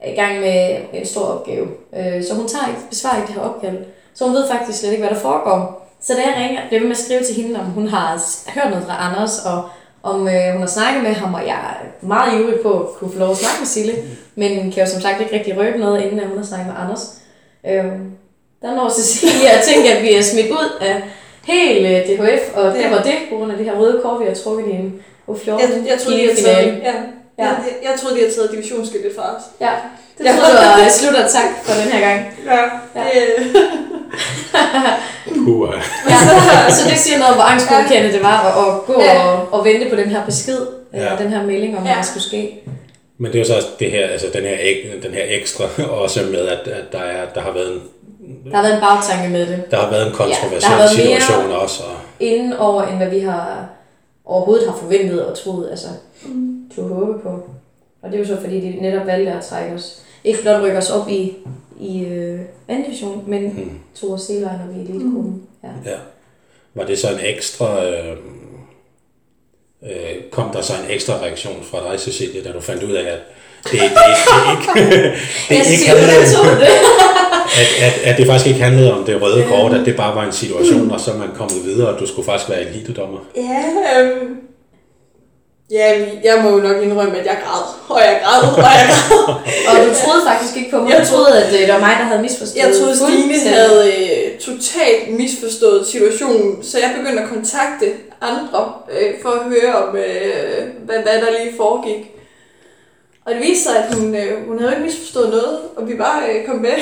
[0.00, 1.66] er i gang med en stor opgave.
[1.96, 3.78] Øh, så hun tager ikke, besvarer ikke det her opkald.
[4.14, 5.90] Så hun ved faktisk slet ikke, hvad der foregår.
[6.00, 8.22] Så da jeg ringer, bliver ved med at skrive til hende, om hun har
[8.54, 9.68] hørt noget fra Anders, og
[10.02, 13.12] om øh, hun har snakket med ham, og jeg er meget ivrig på at kunne
[13.12, 13.92] få lov at snakke med Sille,
[14.34, 17.02] men kan jo som sagt ikke rigtig røbe noget, inden hun har snakket med Anders.
[17.68, 18.10] Øhm,
[18.62, 21.02] der når Cecilia at tænke, at vi er smidt ud af
[21.44, 22.90] hele DHF, og det Ja.
[22.90, 24.94] var det, på grund af det her røde kort, vi har trukket i en
[25.28, 26.92] U14 Jeg, jeg, troede, de havde ja.
[27.38, 27.44] Ja.
[27.44, 29.42] Jeg, jeg, jeg troede, de havde taget divisionsskiltet fra os.
[29.60, 29.70] Ja,
[30.18, 30.30] det Ja.
[30.32, 30.38] jeg
[30.84, 32.20] var slut og tak for den her gang.
[32.46, 32.60] Ja.
[33.00, 33.04] Ja.
[33.10, 33.56] Det,
[35.44, 35.82] Puh, øh.
[36.10, 36.16] Ja,
[36.70, 39.22] så det siger noget om, hvor angstgodkendende det var at, at gå Ja.
[39.24, 40.58] og, og vente på den her besked,
[40.94, 41.02] Ja.
[41.02, 41.16] ja.
[41.22, 41.88] den her melding om, Ja.
[41.88, 42.60] hvad der skulle ske.
[43.18, 45.64] Men det er jo så også det her, altså den her, ek- den her ekstra,
[46.02, 47.80] også med, at, at der, er, der har været en,
[48.50, 49.62] Der har været en bagtanke med det.
[49.70, 50.70] der har været en Ja, kontroversiel
[51.08, 51.82] mere- situation også.
[51.82, 53.66] Og, Inden over, end hvad vi har
[54.24, 55.86] overhovedet har forventet og troet, altså
[56.26, 56.70] Mm.
[56.76, 57.28] tog håbe på.
[58.02, 60.02] Og det er jo så, fordi de netop valgte at trække os.
[60.24, 61.32] Ikke blot rykke os op i,
[61.80, 63.78] i øh, anden division, men hmm.
[63.94, 65.42] tog os senere når vi er i elitgruppen.
[65.64, 65.90] Ja.
[65.90, 65.96] Ja.
[66.74, 67.84] Var det så en ekstra...
[67.84, 68.16] Øh,
[69.86, 73.12] øh, kom der så en ekstra reaktion fra dig, Cecilia, da du fandt ud af,
[73.12, 73.18] at
[73.64, 75.12] det, det, det, det ikke,
[75.48, 76.68] det Jeg ikke handlede, det.
[77.60, 80.24] at, at, at det faktisk ikke handlede om det røde kort, at det bare var
[80.24, 83.18] en situation, og så man kommet videre, og du skulle faktisk være elitedommer.
[83.36, 83.64] Ja,
[84.00, 84.36] øhm,
[85.70, 85.88] ja,
[86.24, 89.34] jeg må jo nok indrømme, at jeg græd, og jeg græd, og jeg græd.
[89.68, 90.90] Og du troede faktisk ikke på mig.
[90.90, 92.64] Jeg troede, at øh, det var mig, der havde misforstået.
[92.64, 97.86] Jeg troede, Stine havde øh, totalt misforstået situationen, så jeg begyndte at kontakte
[98.30, 102.10] andre øh, for at høre om, øh, hvad, hvad der lige foregik.
[103.24, 106.22] Og det viste sig, at hun, øh, hun havde ikke misforstået noget, og vi bare
[106.30, 106.70] øh, kom med.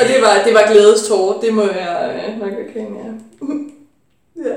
[0.00, 3.10] og det var, det var glædestårer, det må jeg øh, nok erkende, ja.
[4.48, 4.56] ja.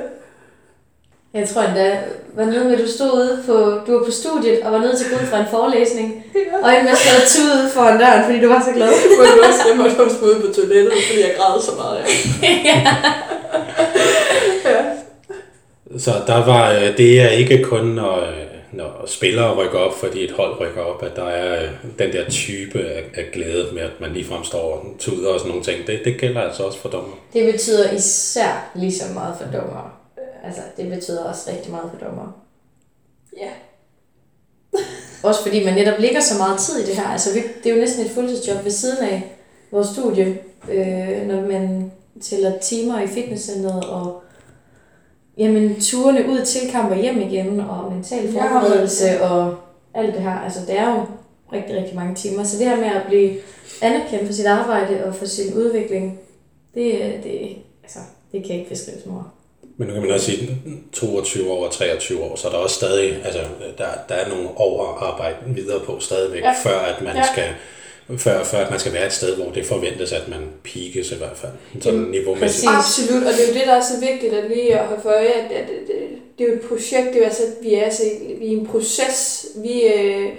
[1.34, 2.00] Jeg tror endda,
[2.36, 3.54] var noget med, at du stod ude på,
[3.88, 6.24] du var på studiet og var nødt til at gå ud fra en forelæsning.
[6.64, 8.92] Og endda stod og tude ude foran døren, fordi du var så glad.
[9.18, 11.98] Må du også, jeg måtte også gå ud på toilettet, fordi jeg græd så meget.
[11.98, 12.48] Ja.
[12.70, 12.88] ja.
[15.98, 20.24] Så der var, øh, det er ikke kun, når, øh, når spillere rykker op, fordi
[20.24, 23.82] et hold rykker op, at der er øh, den der type af, af glæde med,
[23.82, 25.88] at man ligefrem står og tuder og sådan nogle ting.
[25.88, 27.16] Det, det gælder altså også for dommer.
[27.34, 29.92] Det betyder især lige så meget for dommere.
[30.44, 32.32] Altså, det betyder også rigtig meget for dommere.
[33.38, 33.50] ja.
[35.24, 37.08] Også fordi man netop ligger så meget tid i det her.
[37.08, 39.36] Altså, vi, det er jo næsten et fuldtidsjob ved siden af
[39.72, 40.38] vores studie,
[40.72, 44.24] øh, når man tæller timer i fitnesscenteret og
[45.38, 49.56] jamen, turene ud til kamp og hjem igen, og mental Ja, forberedelse og
[49.94, 50.40] alt det her.
[50.40, 51.06] Altså, det er jo
[51.54, 52.44] rigtig, rigtig mange timer.
[52.44, 53.32] Så det her med at blive
[53.82, 56.20] anerkendt for sit arbejde og for sin udvikling,
[56.76, 56.92] det,
[57.24, 58.00] det, altså,
[58.32, 59.34] det kan ikke beskrives med ord.
[59.78, 60.58] Men nu kan man også sige,
[60.94, 63.40] 22 år og 23 år, så er der også stadig, altså
[63.78, 66.42] der, der er nogle år at arbejde videre på stadigvæk.
[66.42, 66.54] Ja.
[66.64, 67.24] før at man Ja.
[67.34, 67.44] skal
[68.18, 71.16] før, før at man skal være et sted, hvor det forventes, at man peakes i
[71.16, 72.72] hvert fald, sådan niveaumæssigt.
[72.72, 73.00] Præcis.
[73.00, 75.10] Absolut, og det er jo det, der er så vigtigt at lige at holde for
[75.10, 75.80] øje, at, at, at,
[76.38, 78.04] det er jo et projekt, det er jo altså, at vi er, altså,
[78.40, 80.30] vi er en proces, vi, øh,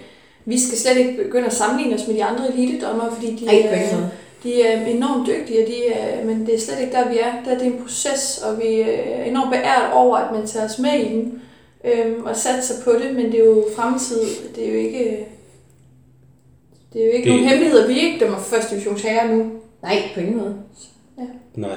[0.44, 3.62] vi skal slet ikke begynde at sammenligne os med de andre elitedommere, fordi de, Ej,
[3.64, 4.10] er, måde.
[4.42, 7.32] de er enormt dygtige, og de er, men det er slet ikke der, vi er.
[7.44, 10.78] Der er det en proces, og vi er enormt beæret over, at man tager os
[10.78, 11.42] med i den,
[11.84, 14.20] øhm, og satser på det, men det er jo fremtid,
[14.56, 15.26] det er jo ikke...
[16.92, 17.86] Det er jo ikke Det- nogen hemmeligheder.
[17.86, 19.50] Vi ikke dømmer første divisions herre nu.
[19.82, 20.54] Nej, på ingen måde.
[21.54, 21.70] Nej.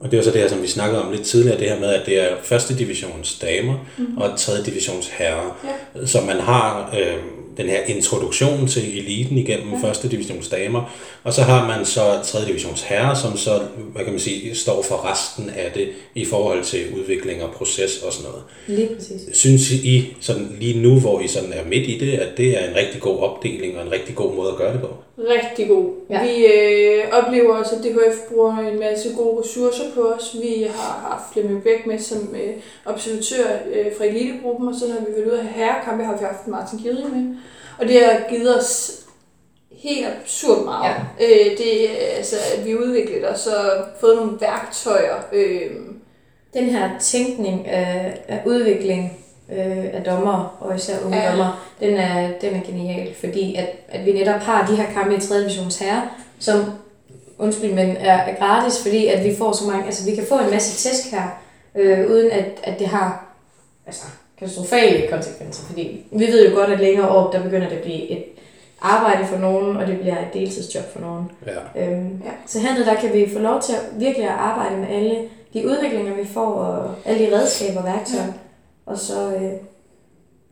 [0.00, 1.80] Og det er jo så det her, som vi snakkede om lidt tidligere, det her
[1.80, 4.18] med, at det er første divisions damer mm-hmm.
[4.18, 5.60] og tredje divisions herrer.
[5.94, 6.06] Ja.
[6.06, 7.16] Så man har øh,
[7.56, 9.88] den her introduktion til eliten igennem ja.
[9.88, 10.90] første divisions damer,
[11.24, 13.62] og så har man så tredje divisions herrer, som så,
[13.92, 17.98] hvad kan man sige, står for resten af det i forhold til udvikling og proces
[18.06, 18.44] og sådan noget.
[18.66, 19.36] Lige præcis.
[19.36, 22.68] Synes I sådan lige nu, hvor I sådan er midt i det, at det er
[22.68, 24.88] en rigtig god opdeling og en rigtig god måde at gøre det på?
[25.18, 25.90] Rigtig god.
[26.10, 26.22] Ja.
[26.22, 30.36] Vi øh, oplever også, at DHF bruger en masse gode ressourcer på os.
[30.42, 35.06] Vi har haft Flemming Bæk med som øh, observatør øh, fra elitegruppen, og så når
[35.06, 37.36] vi været ude af herrekampe, har vi haft Martin Gidring med.
[37.78, 38.98] Og det har givet os
[39.70, 40.94] helt absurd meget.
[41.20, 41.24] Ja.
[41.26, 45.16] Øh, det, er, altså, at vi udviklet os og fået nogle værktøjer.
[45.32, 45.70] Øh,
[46.54, 49.21] Den her tænkning af, af udvikling
[49.52, 51.30] øh, af dommer, og især unge ja.
[51.30, 55.16] Dommer, den er, den er genial, fordi at, at vi netop har de her kampe
[55.16, 55.40] i 3.
[55.40, 56.02] divisions herre,
[56.38, 56.64] som,
[57.38, 60.38] undskyld, men er, er gratis, fordi at vi får så mange, altså vi kan få
[60.38, 61.40] en masse tæsk her,
[61.74, 63.26] øh, uden at, at det har
[63.86, 64.02] altså,
[64.38, 68.10] katastrofale konsekvenser, fordi vi ved jo godt, at længere op, der begynder det at blive
[68.10, 68.24] et
[68.80, 71.30] arbejde for nogen, og det bliver et deltidsjob for nogen.
[71.46, 71.82] Ja.
[71.86, 72.30] Øhm, Ja.
[72.46, 75.16] Så hernede, der kan vi få lov til at virkelig at arbejde med alle
[75.54, 78.32] de udviklinger, vi får, og alle de redskaber og værktøjer, ja.
[78.86, 79.52] Og så øh,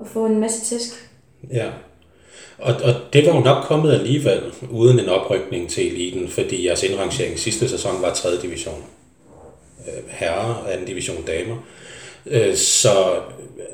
[0.01, 1.11] at få en masse tæsk.
[1.53, 1.71] Ja.
[2.59, 4.40] Og, og det var jo nok kommet alligevel,
[4.71, 8.37] uden en oprykning til eliten, fordi jeres indrangering sidste sæson var 3.
[8.43, 8.85] division.
[9.88, 10.85] Øh, Herrer og 2.
[10.87, 11.57] division damer.
[12.27, 13.21] Øh, så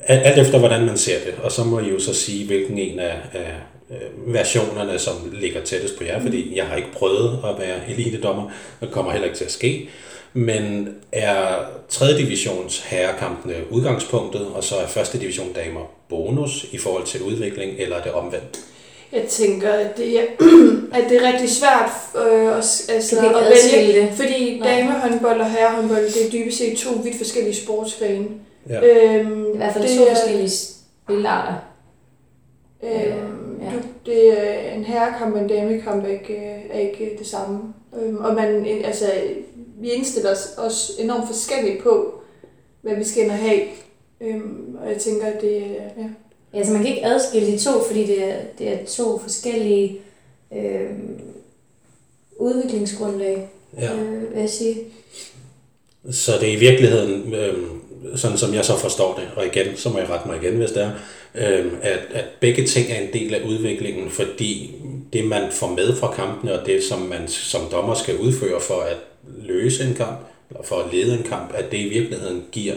[0.07, 1.35] alt, efter, hvordan man ser det.
[1.43, 3.55] Og så må I jo så sige, hvilken en af, af
[3.91, 8.51] øh, versionerne, som ligger tættest på jer, fordi jeg har ikke prøvet at være elitedommer,
[8.81, 9.89] og kommer heller ikke til at ske.
[10.37, 11.57] Men er
[11.89, 12.07] 3.
[12.19, 15.21] divisions herrekampene udgangspunktet, og så er 1.
[15.21, 18.61] division damer bonus i forhold til udvikling, eller er det omvendt?
[19.13, 20.23] Jeg tænker, at det er,
[20.99, 21.91] at det er rigtig svært
[22.27, 24.09] øh, at, altså, at vælge, det.
[24.17, 24.69] fordi Nej.
[24.81, 28.27] damehåndbold og herrehåndbold, det er dybest set to vidt forskellige sportsgrene.
[28.69, 28.81] Ja.
[28.87, 31.55] Øhm, I hvert fald det to er- forskellige spilarter.
[32.83, 33.71] Øhm, Ja.
[33.73, 33.79] du,
[34.11, 37.59] det er en herrekamp og en damekamp er ikke, øh, er ikke det samme.
[38.03, 39.07] Øhm, og man, altså,
[39.81, 42.15] vi indstiller os også enormt forskelligt på,
[42.83, 43.61] hvad vi skal ind og have.
[44.21, 45.63] Øhm, og jeg tænker, at det er...
[45.99, 46.09] Ja.
[46.55, 50.01] Ja, så man kan ikke adskille de to, fordi det er, det er to forskellige
[50.57, 50.91] øh,
[52.37, 53.95] udviklingsgrundlag, Ja.
[53.95, 54.77] øh, vil jeg sige.
[56.11, 57.55] Så det er i virkeligheden, øh,
[58.17, 60.71] sådan som jeg så forstår det, og igen, så må jeg rette mig igen, hvis
[60.71, 60.91] det er,
[61.35, 64.75] øh, at, at begge ting er en del af udviklingen, fordi
[65.13, 68.81] det, man får med fra kampene, og det, som man som dommer skal udføre for
[68.81, 68.97] at
[69.43, 70.19] løse en kamp,
[70.51, 72.75] eller for at lede en kamp, at det i virkeligheden giver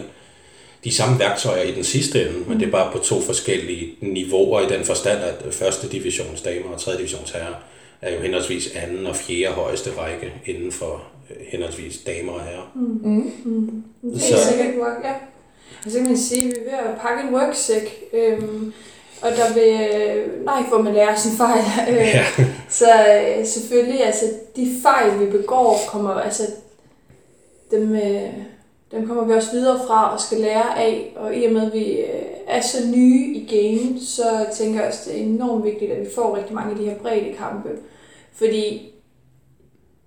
[0.84, 4.62] de samme værktøjer i den sidste ende, men det er bare på to forskellige niveauer
[4.62, 7.56] i den forstand, at første divisions damer og tredje divisions herrer
[8.02, 12.72] er jo henholdsvis anden og fjerde højeste række inden for øh, henholdsvis damer og herrer.
[12.76, 13.84] Mm.
[14.14, 15.14] Det Så- er sikkert ja.
[15.86, 18.74] Og så kan man sige, at vi er ved at pakke en worksæk, øhm,
[19.22, 21.64] og der vil, øh, nej, hvor man lærer sin fejl.
[21.96, 22.26] Ja.
[22.70, 22.86] Så
[23.38, 26.44] øh, selvfølgelig, altså de fejl, vi begår, kommer, altså
[27.72, 28.34] dem, øh,
[28.92, 31.14] dem kommer vi også videre fra og skal lære af.
[31.16, 34.88] Og i og med, at vi øh, er så nye i gamet, så tænker jeg
[34.88, 37.70] også, det er enormt vigtigt, at vi får rigtig mange af de her brede kampe.
[38.34, 38.92] Fordi,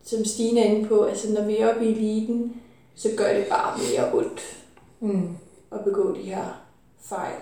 [0.04, 2.52] som Stine er inde på, altså når vi er oppe i eliten,
[2.96, 4.58] så gør det bare mere ondt
[5.00, 5.28] Mm.
[5.72, 6.62] at begå de her
[7.08, 7.34] fejl.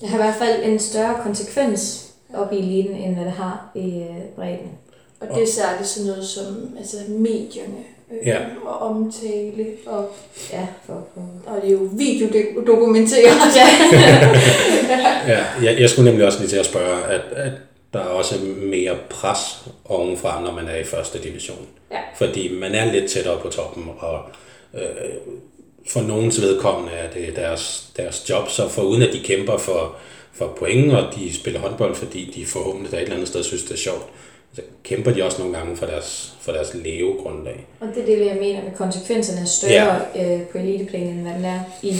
[0.00, 3.70] Det har i hvert fald en større konsekvens op i eliten, end hvad det har
[3.74, 4.70] i øh, bredden.
[5.20, 6.44] Og det er særligt sådan noget som
[6.78, 7.74] altså medierne
[8.12, 8.38] øh, Ja.
[8.64, 10.08] og omtale, og,
[10.52, 11.20] Ja, for, for.
[11.50, 13.24] og det er jo videodokumenteret.
[15.32, 17.52] Ja, jeg, jeg skulle nemlig også lige til at spørge, at, at
[17.92, 19.38] der er også mere pres
[19.84, 21.66] ovenfra, når man er i første division.
[21.90, 21.96] Ja.
[22.16, 24.18] Fordi man er lidt tættere på toppen, og
[24.74, 24.80] øh,
[25.88, 29.96] for nogens vedkommende er det deres, deres job, så for uden at de kæmper for,
[30.32, 33.62] for point, og de spiller håndbold, fordi de forhåbentlig der et eller andet sted synes,
[33.62, 34.06] det er sjovt,
[34.54, 37.66] så kæmper de også nogle gange for deres, for deres levegrundlag.
[37.80, 40.34] Og det er det, jeg mener med konsekvenserne er større ja.
[40.34, 41.94] øh, på eliteplanen, end hvad den er i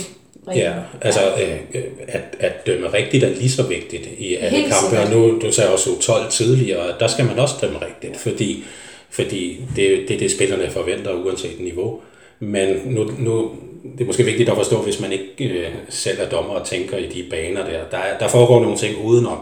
[0.45, 0.63] bredden.
[0.63, 4.73] Ja, altså øh, øh, at, at dømme rigtigt er lige så vigtigt i alle Helt
[4.73, 4.99] kampe.
[5.01, 8.65] Og nu, du sagde også U12 tidligere, og der skal man også dømme rigtigt, fordi,
[9.11, 12.01] fordi det, det er det, spillerne forventer, uanset niveau.
[12.41, 13.51] Men nu, nu,
[13.93, 16.97] det er måske vigtigt at forstå, hvis man ikke øh, selv er dommer og tænker
[16.97, 17.81] i de baner der.
[17.91, 19.39] Der, er, der foregår nogle ting udenom,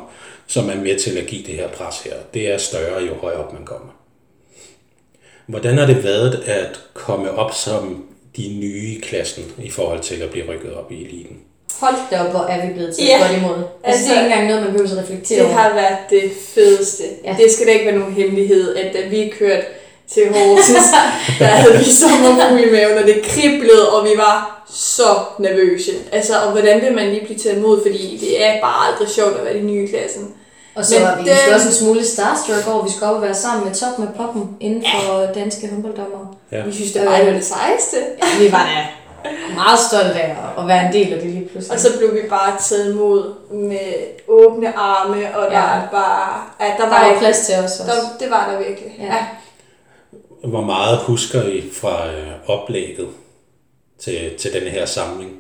[0.47, 2.13] som er med til at give det her pres her.
[2.35, 3.89] Det er større, jo højere op man kommer.
[5.47, 8.05] Hvordan har det været at komme op som
[8.37, 11.37] de nye i klassen i forhold til at blive rykket op i eliten?
[11.81, 13.19] Hold da op, hvor er vi blevet til Ja.
[13.27, 13.55] godt imod.
[13.57, 15.55] Altså, Altså, det er ikke engang noget, man behøver at reflektere Det over.
[15.55, 17.03] har været det fedeste.
[17.25, 17.37] Ja.
[17.43, 19.65] Det skal da ikke være nogen hemmelighed, at da vi kørte
[20.13, 20.87] til Horsens,
[21.39, 25.05] der havde vi sommerfugle i maven, og det kriblede, og vi var så
[25.39, 25.91] nervøse.
[26.13, 29.37] Altså, og hvordan vil man lige blive taget imod, fordi det er bare aldrig sjovt
[29.39, 30.35] at være de nye i klassen.
[30.75, 33.17] Og så Men var vi den- måske også en smule starstruck over, vi skulle op
[33.17, 36.27] og være sammen med top med poppen inden for danske håndbolddommere.
[36.53, 36.63] Ja.
[36.67, 37.07] Vi synes, det Øh.
[37.07, 37.97] var det sejeste.
[38.23, 38.87] Ja, vi var da
[39.55, 41.75] meget stolte af at- at være en del af det lige pludselig.
[41.75, 43.89] Og så blev vi bare taget imod med
[44.29, 45.75] åbne arme, og der Ja.
[45.75, 45.81] ja.
[45.93, 46.43] bare...
[46.61, 47.83] Ja, der der var, var ikke, plads til os også.
[47.87, 48.97] der, det var der virkelig.
[48.99, 49.05] Ja.
[49.05, 49.25] Ja.
[50.45, 53.09] Hvor meget husker I fra øh, oplægget
[53.99, 55.33] til, til denne her samling?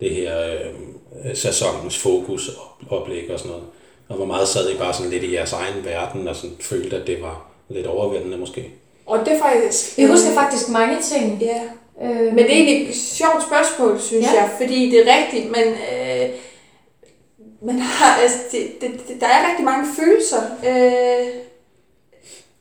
[0.00, 3.66] Det her øh, sæsonens fokus op- oplæg og sådan noget.
[4.08, 6.96] Og hvor meget sad I bare sådan lidt i jeres egen verden og sådan følte,
[6.96, 8.70] at det var lidt overvældende måske?
[9.06, 9.98] Og det er faktisk...
[9.98, 11.42] Vi husker faktisk mange ting.
[11.42, 11.62] Ja.
[12.02, 14.32] Øh, Men det er egentlig et sjovt spørgsmål, synes Ja.
[14.42, 16.28] jeg, fordi det er rigtigt, men øh,
[17.62, 20.42] man har, altså, det, det, det, der er rigtig mange følelser.
[20.66, 21.28] Øh,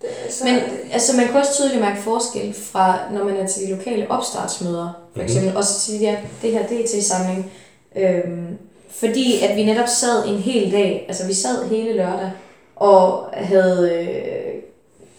[0.02, 0.60] det, så, Men
[0.93, 4.89] altså, man kan også tydeligt mærke forskel fra, når man er til de lokale opstartsmøder,
[5.12, 5.22] for Mhm.
[5.24, 5.58] eksempel, mm-hmm.
[5.58, 7.52] også til her, det her DT-samling.
[7.95, 8.58] Øhm,
[8.91, 12.32] fordi at vi netop sad en hel dag, altså vi sad hele lørdag,
[12.76, 14.62] og havde øh,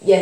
[0.09, 0.21] ja,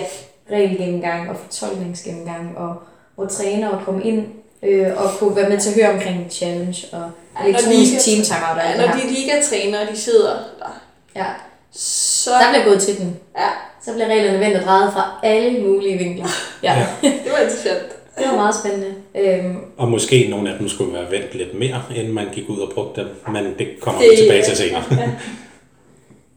[0.52, 2.76] regelgennemgang og fortolkningsgennemgang, og
[3.16, 4.26] hvor trænere kom ind
[4.64, 7.12] øh, og kunne være med til at høre omkring challenge og
[7.44, 9.08] Ja, elektronisk team timeout og ja, alt det når her.
[9.08, 10.82] de ligatrænere, de sidder der,
[11.16, 11.26] Ja,
[11.72, 12.32] så...
[12.32, 13.20] der blev gået til den.
[13.38, 13.50] Ja,
[13.88, 16.26] Så blev reglerne vendt og drejet fra alle mulige vinkler.
[16.64, 16.76] Ja.
[17.02, 17.82] det var interessant.
[18.18, 18.94] Det var meget spændende.
[19.16, 22.60] Øhm, Og måske nogle af dem skulle være vendt lidt mere, inden man gik ud
[22.60, 24.84] og brugte dem, men det kommer Det- vi tilbage til senere.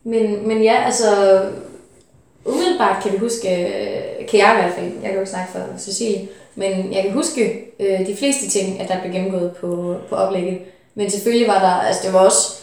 [0.04, 1.06] men, men ja, altså...
[2.44, 5.52] Umiddelbart kan vi huske, øh, kan jeg i hvert fald, jeg kan jo ikke snakke
[5.52, 9.94] for Cecilie, men jeg kan huske øh, de fleste ting, at der blev gennemgået på,
[10.08, 10.58] på oplægget.
[10.94, 12.56] Men selvfølgelig var der, altså det var også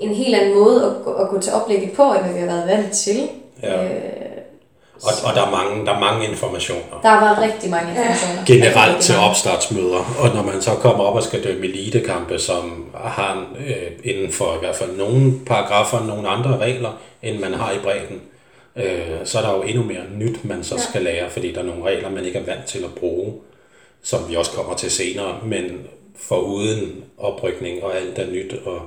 [0.00, 2.46] en helt anden måde at, gå- at gå til oplægget på, end hvad vi har
[2.46, 3.28] været vant til.
[3.62, 3.84] Ja.
[3.84, 3.90] Øh,
[5.02, 7.00] Og, og der, er mange, der er mange informationer.
[7.02, 8.44] der var rigtig mange informationer.
[8.46, 12.86] generelt Rigtig til opstartsmøder, og når man så kommer op og skal dømme elitekampe, som
[13.04, 16.90] har en, øh, inden for i hvert fald nogle paragrafer, nogle andre regler,
[17.22, 18.20] end man har i bredden,
[18.76, 21.64] øh, så er der jo endnu mere nyt, man så skal lære, fordi der er
[21.66, 23.32] nogle regler, man ikke er vant til at bruge,
[24.02, 25.64] som vi også kommer til senere, men
[26.16, 28.80] for uden oprykning og alt er nyt, og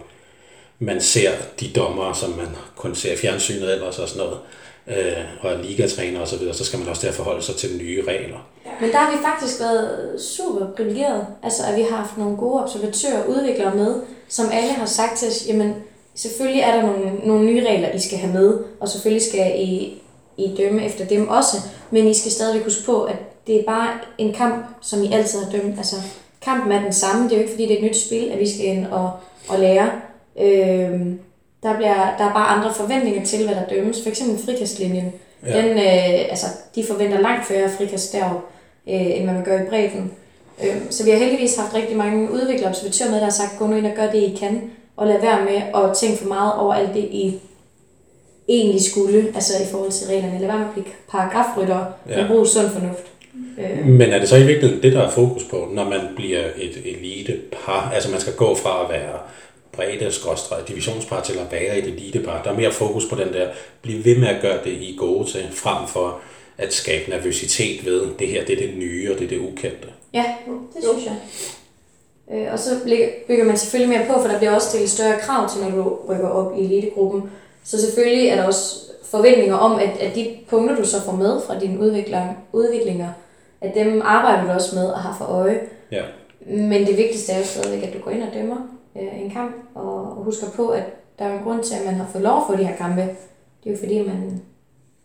[0.79, 4.39] man ser de dommere, som man kun ser i fjernsynet ellers og sådan noget,
[4.87, 4.95] øh,
[5.41, 7.77] og er ligatræner og så videre, så skal man også til at forholde sig til
[7.77, 8.37] nye regler.
[8.81, 11.27] Men der har vi faktisk været super privilegeret.
[11.43, 13.95] Altså, at vi har haft nogle gode observatører og udviklere med,
[14.27, 15.75] som alle har sagt til os, jamen,
[16.15, 20.01] selvfølgelig er der nogle, nogle nye regler, I skal have med, og selvfølgelig skal I,
[20.37, 21.57] I dømme efter dem også,
[21.91, 25.39] men I skal stadigvæk huske på, at det er bare en kamp, som I altid
[25.43, 25.77] har dømt.
[25.77, 25.95] Altså,
[26.41, 28.39] kampen er den samme, det er jo ikke fordi, det er et nyt spil, at
[28.39, 29.11] vi skal ind og,
[29.47, 29.91] og lære.
[30.41, 31.01] Øh,
[31.63, 34.01] der, bliver, der er bare andre forventninger til, hvad der dømmes.
[34.03, 35.13] For eksempel frikastlinjen.
[35.45, 35.57] Ja.
[35.61, 36.45] Den, øh, altså,
[36.75, 38.43] de forventer langt færre frikast derop,
[38.89, 40.11] øh, end man gør i bredden.
[40.63, 43.59] Øh, så vi har heldigvis haft rigtig mange udviklere og observatører med, der har sagt,
[43.59, 44.61] gå nu ind og gør det, I kan,
[44.97, 47.39] og lad være med at tænke for meget over alt det, I
[48.49, 50.39] egentlig skulle, altså i forhold til reglerne.
[50.39, 52.21] Lad være med at blive paragrafrytter, Ja.
[52.21, 53.03] og bruge sund fornuft.
[53.59, 56.41] Øh, Men er det så i virkeligheden det, der er fokus på, når man bliver
[56.57, 57.91] et elitepar?
[57.95, 59.19] Altså man skal gå fra at være
[59.75, 62.43] bredde, skråstreg, divisionspar til at være et elitepar.
[62.43, 63.47] Der er mere fokus på den der,
[63.81, 66.19] bliv ved med at gøre det, I er gode til, frem for
[66.57, 69.87] at skabe nervøsitet ved, det her det er det nye, og det er det ukendte.
[70.13, 70.25] Ja,
[70.75, 71.15] det synes jeg.
[72.31, 72.69] Øh, og så
[73.27, 75.97] bygger man selvfølgelig mere på, for der bliver også stillet større krav til, når du
[76.09, 77.31] rykker op i elitegruppen.
[77.63, 81.41] Så selvfølgelig er der også forventninger om, at, at de punkter, du så får med
[81.47, 83.09] fra dine udvikler, udviklinger,
[83.61, 85.59] at dem arbejder du også med og har for øje.
[85.91, 86.01] Ja.
[86.45, 88.57] Men det vigtigste er jo stadigvæk, at du går ind og dømmer
[88.97, 89.04] øh,
[89.35, 90.83] kamp, og, husker på, at
[91.19, 93.01] der er en grund til, at man har fået lov at få de her kampe.
[93.63, 94.41] Det er jo fordi, man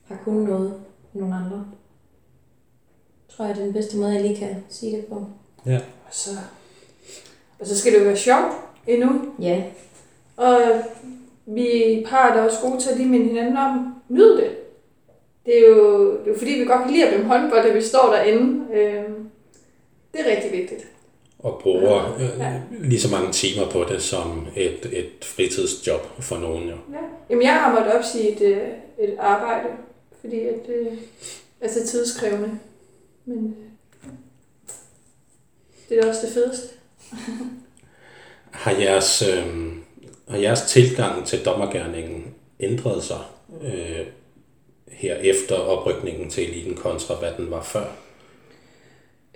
[0.05, 0.75] har kunnet noget
[1.13, 1.65] med nogle andre.
[3.29, 5.27] Tror jeg, det er den bedste måde, jeg lige kan sige det på.
[5.67, 5.77] Ja.
[5.77, 6.31] Og så,
[7.59, 8.53] og så skal det jo være sjovt
[8.87, 9.11] endnu.
[9.41, 9.63] Ja,
[10.37, 10.59] Og
[11.47, 14.57] vi par er også gode til at lige minde hinanden om, nyd det.
[15.47, 17.75] Det er jo, det er jo fordi, vi godt kan lide at dømme håndbold, at
[17.75, 18.75] vi står derinde.
[18.75, 19.05] Øh,
[20.13, 20.90] det er rigtig vigtigt.
[21.43, 22.61] Og bruger øh, Ja.
[22.71, 26.75] lige så mange timer på det som et, et fritidsjob for nogen jo.
[26.93, 26.99] Ja.
[27.31, 28.69] Jamen, jeg har måttet opsige et, øh,
[28.99, 29.69] et arbejde,
[30.21, 30.99] fordi at det
[31.61, 32.59] er så tidskrævende.
[33.25, 33.57] Men
[34.05, 34.11] øh,
[35.89, 36.69] det er også det fedeste.
[38.51, 39.73] Har jeres, øh,
[40.29, 43.19] har jeres tilgang til dommergærningen ændret sig
[43.63, 44.07] øh,
[44.89, 47.85] her efter oprykningen til eliten kontra hvad den var før?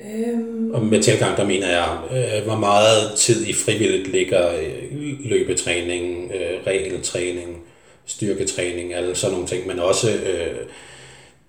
[0.01, 5.31] Øhm, Og med tilgang, der mener jeg, øh, hvor meget tid i frivilligt ligger øh,
[5.31, 7.63] løbetræning, øh, regeltræning,
[8.07, 10.57] styrketræning, alle sådan nogle ting, men også øh,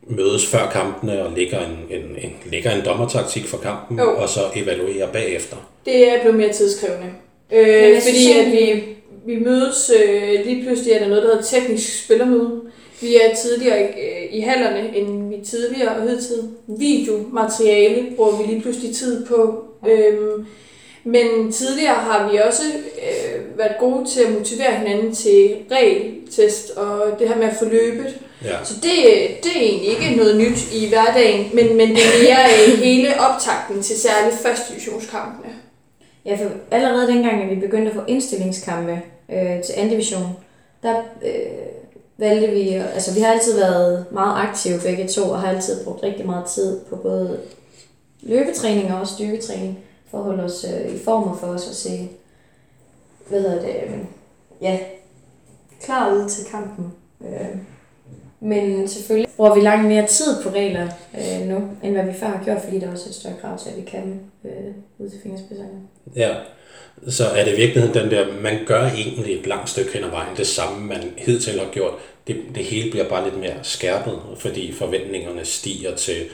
[0.07, 4.17] mødes før kampene og lægger en, en, en, lægger en dommertaktik for kampen, Jo.
[4.17, 5.55] og så evaluerer bagefter.
[5.85, 7.07] det er blevet mere tidskrævende.
[7.53, 8.83] Øh, fordi synes at vi,
[9.25, 12.61] vi mødes, øh, lige pludselig er der noget, der hedder teknisk spillermøde.
[13.01, 16.43] Vi er tidligere øh, i hallerne, end vi tidligere og hidtid.
[16.67, 19.63] Videomateriale bruger vi lige pludselig tid på.
[19.87, 20.45] Øhm,
[21.03, 22.63] men tidligere har vi også
[22.97, 27.65] øh, været gode til at motivere hinanden til regeltest og det her med at få
[27.65, 28.19] løbet.
[28.43, 28.63] Ja.
[28.63, 28.93] Så det,
[29.43, 33.19] det er egentlig ikke noget nyt i hverdagen, men, men det er mere øh, hele
[33.19, 35.53] optakten til særligt første divisionskampene.
[36.25, 40.37] Ja, for allerede dengang, at vi begyndte at få indstillingskampe øh, til anden division,
[40.83, 41.31] der øh,
[42.17, 46.03] valgte vi, altså vi har altid været meget aktive begge to, og har altid brugt
[46.03, 47.39] rigtig meget tid på både
[48.21, 49.79] løbetræning og også styrketræning,
[50.11, 52.09] for at holde os øh, i form og for os at se,
[53.29, 53.99] hvad hedder det, øh,
[54.61, 54.79] ja,
[55.81, 56.93] klar ud til kampen.
[57.21, 57.57] Øh,
[58.39, 62.27] men selvfølgelig bruger vi langt mere tid på regler øh, nu, end hvad vi før
[62.27, 65.09] har gjort, fordi der er også et større krav til, at vi kan øh, ud
[65.09, 65.81] til fingerspidserne.
[66.15, 66.35] Ja,
[67.09, 70.09] så er det i virkeligheden den der, man gør egentlig et langt stykke hen ad
[70.09, 71.93] vejen, det samme man hidtil har gjort.
[72.27, 76.25] Det, det hele bliver bare lidt mere skærpet, fordi forventningerne stiger til,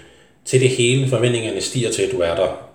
[0.45, 1.09] til det hele.
[1.09, 2.71] Forventningerne stiger til, at du er der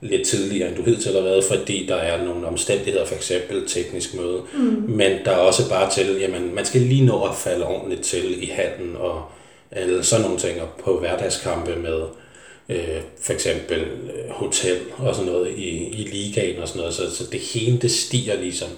[0.00, 4.14] lidt tidligere, end du hidtil har været, fordi der er nogle omstændigheder, for eksempel teknisk
[4.14, 4.42] møde.
[4.54, 4.84] Mm.
[4.88, 8.42] Men der er også bare til, jamen man skal lige nå at falde ordentligt til
[8.42, 9.22] i handen og
[9.70, 12.02] alle sådan nogle ting og på hverdagskampe med
[12.70, 17.16] øh, for eksempel øh, hotel og sådan noget i, i ligaen og sådan noget, så,
[17.16, 18.68] så det hele det stiger ligesom.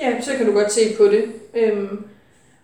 [0.00, 1.24] Ja, så kan du godt se på det.
[1.54, 2.04] Øhm,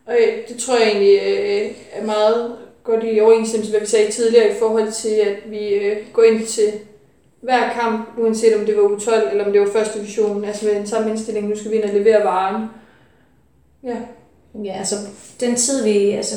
[0.07, 4.11] og øh, det tror jeg egentlig øh, er meget godt i overensstemmelse, hvad vi sagde
[4.11, 6.73] tidligere, i forhold til, at vi øh, går ind til
[7.41, 10.75] hver kamp, uanset om det var U12 eller om det var første division, altså med
[10.75, 12.67] den samme indstilling, nu skal vi ind og levere varen.
[13.85, 13.97] Ja.
[14.65, 14.95] Ja, altså
[15.41, 16.35] den tid, vi, altså,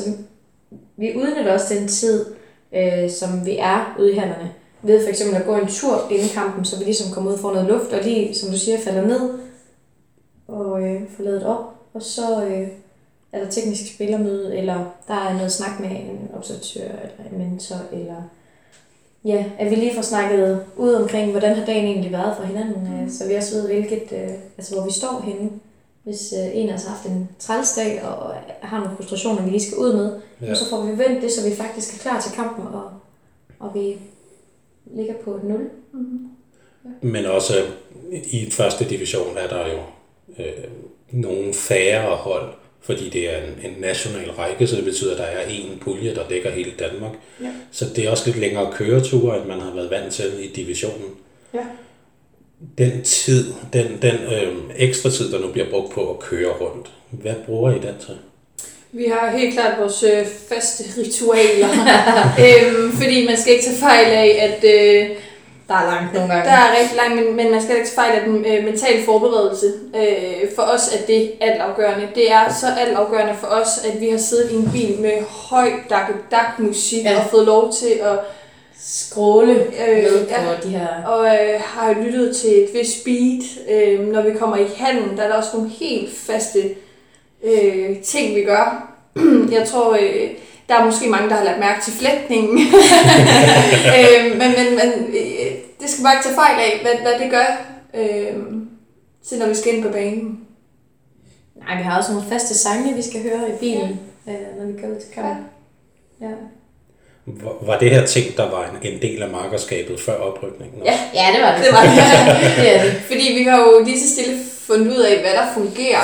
[0.96, 2.26] vi udnytter også den tid,
[2.74, 4.52] øh, som vi er ude i handlerne.
[4.82, 7.52] Ved for eksempel at gå en tur inden kampen, så vi ligesom kommer ud for
[7.52, 9.38] noget luft, og lige, som du siger, falder ned
[10.48, 11.74] og øh, får lavet op.
[11.94, 12.68] Og så øh,
[13.32, 17.76] er der teknisk spillermøde, eller der er noget snak med en observatør, eller en mentor,
[17.92, 18.22] eller
[19.24, 23.02] ja, at vi lige får snakket ud omkring, hvordan har dagen egentlig været for hinanden,
[23.02, 23.10] mm.
[23.10, 25.50] så vi også ved, hvilket, øh, altså hvor vi står henne.
[26.04, 29.66] Hvis øh, en af os har haft en trælsdag og har nogle frustrationer, vi lige
[29.66, 30.54] skal ud med, ja.
[30.54, 32.90] så får vi vendt det, så vi faktisk er klar til kampen, og,
[33.58, 33.96] og vi
[34.86, 35.70] ligger på et 0.
[35.92, 36.28] Mm-hmm.
[36.84, 36.90] Ja.
[37.00, 37.54] Men også
[38.12, 39.78] i første division er der jo
[40.38, 40.64] øh,
[41.10, 45.24] nogle færre hold, fordi det er en, en national række, så det betyder, at der
[45.24, 47.12] er en pulje, der dækker hele Danmark.
[47.40, 47.52] Ja.
[47.72, 51.10] Så det er også lidt længere køreture, end man har været vant til i divisionen.
[51.54, 51.66] Ja.
[52.78, 56.90] Den tid, den, den øh, ekstra tid, der nu bliver brugt på at køre rundt,
[57.10, 58.16] hvad bruger I den til?
[58.92, 61.68] Vi har helt klart vores øh, faste ritualer,
[62.44, 65.16] øhm, fordi man skal ikke tage fejl af, at øh,
[65.68, 66.50] der er langt nogle gange.
[66.50, 69.66] Der er rigtig langt, men, men man skal ikke fejle af den øh, mentale forberedelse.
[69.96, 72.08] Øh, for os er det altafgørende.
[72.14, 75.70] Det er så altafgørende for os, at vi har siddet i en bil med høj
[76.30, 77.18] dak musik ja.
[77.18, 78.18] og fået lov til at
[78.86, 81.04] skråle øh, med ja, på de her...
[81.04, 83.42] Og øh, har lyttet til et vis speed.
[83.70, 86.74] Øh, når vi kommer i handen, der er der også nogle helt faste
[87.44, 88.94] øh, ting, vi gør.
[89.56, 89.92] Jeg tror...
[90.00, 90.30] Øh,
[90.68, 92.58] der er måske mange, der har lagt mærke til flætningen.
[93.96, 97.30] øh, men men, men øh, det skal bare ikke tage fejl af, hvad, hvad det
[97.30, 97.48] gør,
[97.94, 98.42] øh,
[99.24, 100.40] til når vi skal ind på banen.
[101.56, 104.32] Nej, vi har også nogle faste sange, vi skal høre i bilen, ja.
[104.32, 105.38] øh, når vi går ud til kamp.
[106.20, 106.26] Ja.
[106.26, 106.34] ja.
[107.62, 110.82] Var det her ting, der var en, en del af markerskabet før oprykningen?
[110.84, 111.64] Ja, ja, det var det.
[111.64, 111.82] det, var
[112.84, 113.02] det.
[113.06, 116.02] Fordi vi har jo lige så stille fundet ud af, hvad der fungerer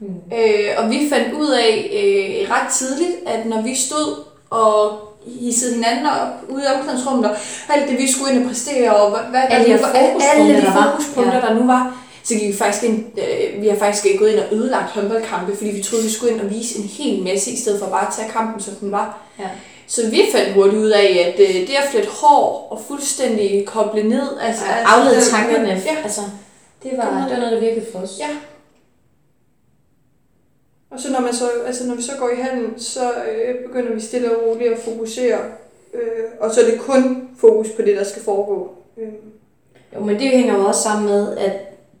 [0.00, 0.06] Mm.
[0.38, 4.98] Øh, og vi fandt ud af øh, ret tidligt, at når vi stod og
[5.40, 7.36] hissede hinanden op ude i omklædningsrummet, og
[7.68, 10.56] alt det, vi skulle ind og præstere, og hvad, hvad alle, der, de fokuspunkter, alle
[10.56, 11.54] de fokuspunkter, der, ja.
[11.54, 14.46] der nu var, så gik vi faktisk ind, øh, vi har faktisk gået ind og
[14.52, 17.80] ødelagt håndboldkampe, fordi vi troede, vi skulle ind og vise en hel masse, i stedet
[17.80, 19.18] for bare at tage kampen, som den var.
[19.38, 19.48] Ja.
[19.90, 24.02] Så vi fandt hurtigt ud af, at øh, det at flette hår og fuldstændig koble
[24.02, 25.96] ned, altså, ja, altså aflede tankerne, ja.
[26.02, 26.20] altså,
[26.82, 28.18] det var, det var noget, der virkede for os.
[28.18, 28.28] Ja,
[30.90, 33.94] og så når, man så, altså når vi så går i handen, så øh, begynder
[33.94, 35.38] vi stille og roligt at fokusere.
[35.94, 38.72] Øh, og så er det kun fokus på det, der skal foregå.
[38.96, 39.08] Øh.
[39.94, 41.52] Jo, men det hænger jo også sammen med, at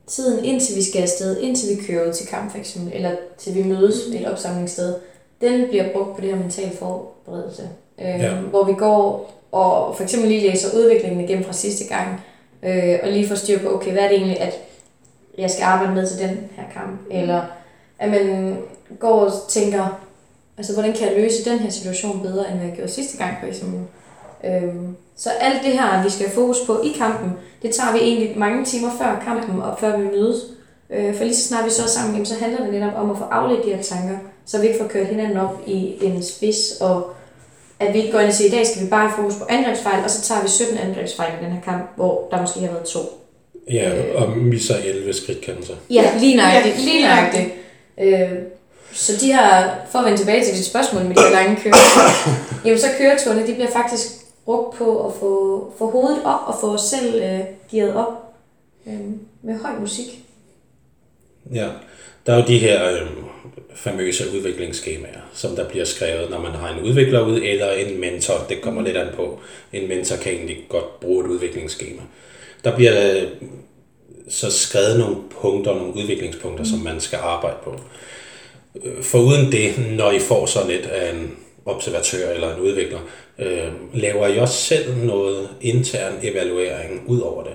[0.06, 3.54] tiden indtil vi skal afsted, indtil vi kører ud til kamp for eksempel, eller til
[3.54, 4.16] vi mødes mm.
[4.16, 4.94] et opsamlingssted,
[5.40, 7.68] den bliver brugt på det her mentale forberedelse.
[8.00, 8.34] Øh, ja.
[8.34, 12.20] Hvor vi går og for eksempel lige læser udviklingen igennem fra sidste gang,
[12.62, 14.54] øh, og lige får styr på, okay, hvad er det egentlig, at
[15.38, 17.42] jeg skal arbejde med til den her kamp, eller
[17.98, 18.56] at man
[18.98, 20.00] går og tænker,
[20.58, 23.46] altså hvordan kan jeg løse den her situation bedre, end jeg gjorde sidste gang for
[23.46, 23.80] eksempel.
[24.44, 27.32] Øhm, så alt det her, vi skal have fokus på i kampen,
[27.62, 30.36] det tager vi egentlig mange timer før kampen og før vi mødes.
[30.90, 33.18] Øh, for lige så snart vi så er sammen, så handler det netop om at
[33.18, 34.18] få afledt de her tanker,
[34.50, 37.10] så vi ikke får kørt hinanden op i en spids, og
[37.80, 39.44] at vi ikke går ind og siger, i dag skal vi bare have fokus på
[39.48, 42.66] angrebsfejl, og så tager vi 17 angrebsfejl i den her kamp, hvor der måske har
[42.66, 43.00] været to.
[43.70, 45.74] Ja, og misser 11 skridtkanter.
[45.90, 46.76] Ja, lige nøjagtigt.
[46.78, 47.48] Ja, lige nøjagtigt.
[48.00, 48.38] Øh,
[48.92, 51.74] så de her, for at vende tilbage til dit spørgsmål med de lange kører,
[52.64, 54.06] jamen så køreturene, de bliver faktisk
[54.44, 57.40] brugt på at få, få hovedet op og få os selv øh,
[57.70, 58.34] gearet op
[58.86, 59.00] øh,
[59.42, 60.24] med høj musik.
[61.54, 61.68] Ja,
[62.26, 63.08] der er jo de her øh,
[63.74, 68.46] famøse udviklingsskemaer, som der bliver skrevet, når man har en udvikler ud, eller en mentor,
[68.48, 69.40] det kommer lidt an på.
[69.72, 72.02] En mentor kan egentlig godt bruge et udviklingsskema.
[72.64, 73.22] Der bliver øh,
[74.28, 76.70] så skrevet nogle punkter, nogle udviklingspunkter, mm.
[76.70, 77.80] som man skal arbejde på.
[78.84, 82.98] Øh, for uden det, når I får så lidt af en observatør eller en udvikler,
[83.38, 87.52] øh, laver I også selv noget intern evaluering ud over det?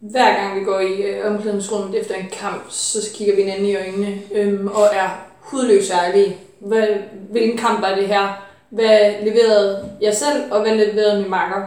[0.00, 3.76] Hver gang vi går i øh, omklædningsrummet efter en kamp, så kigger vi hinanden i
[3.76, 6.36] øjnene øh, og er hudløs ærlige.
[6.58, 6.86] Hvad,
[7.30, 8.48] hvilken kamp var det her?
[8.68, 11.66] Hvad leverede jeg selv, og hvad leverede min makker?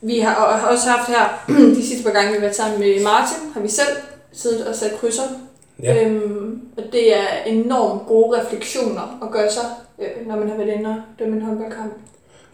[0.00, 0.34] Vi har
[0.70, 1.44] også haft her,
[1.76, 3.96] de sidste par gange, vi har været sammen med Martin, har vi selv
[4.32, 5.22] siddet og sat krydser.
[5.82, 6.04] Ja.
[6.04, 9.64] Øhm, og det er enormt gode refleksioner at gøre sig,
[9.98, 11.92] øh, når man har været inde og dømme en håndboldkamp.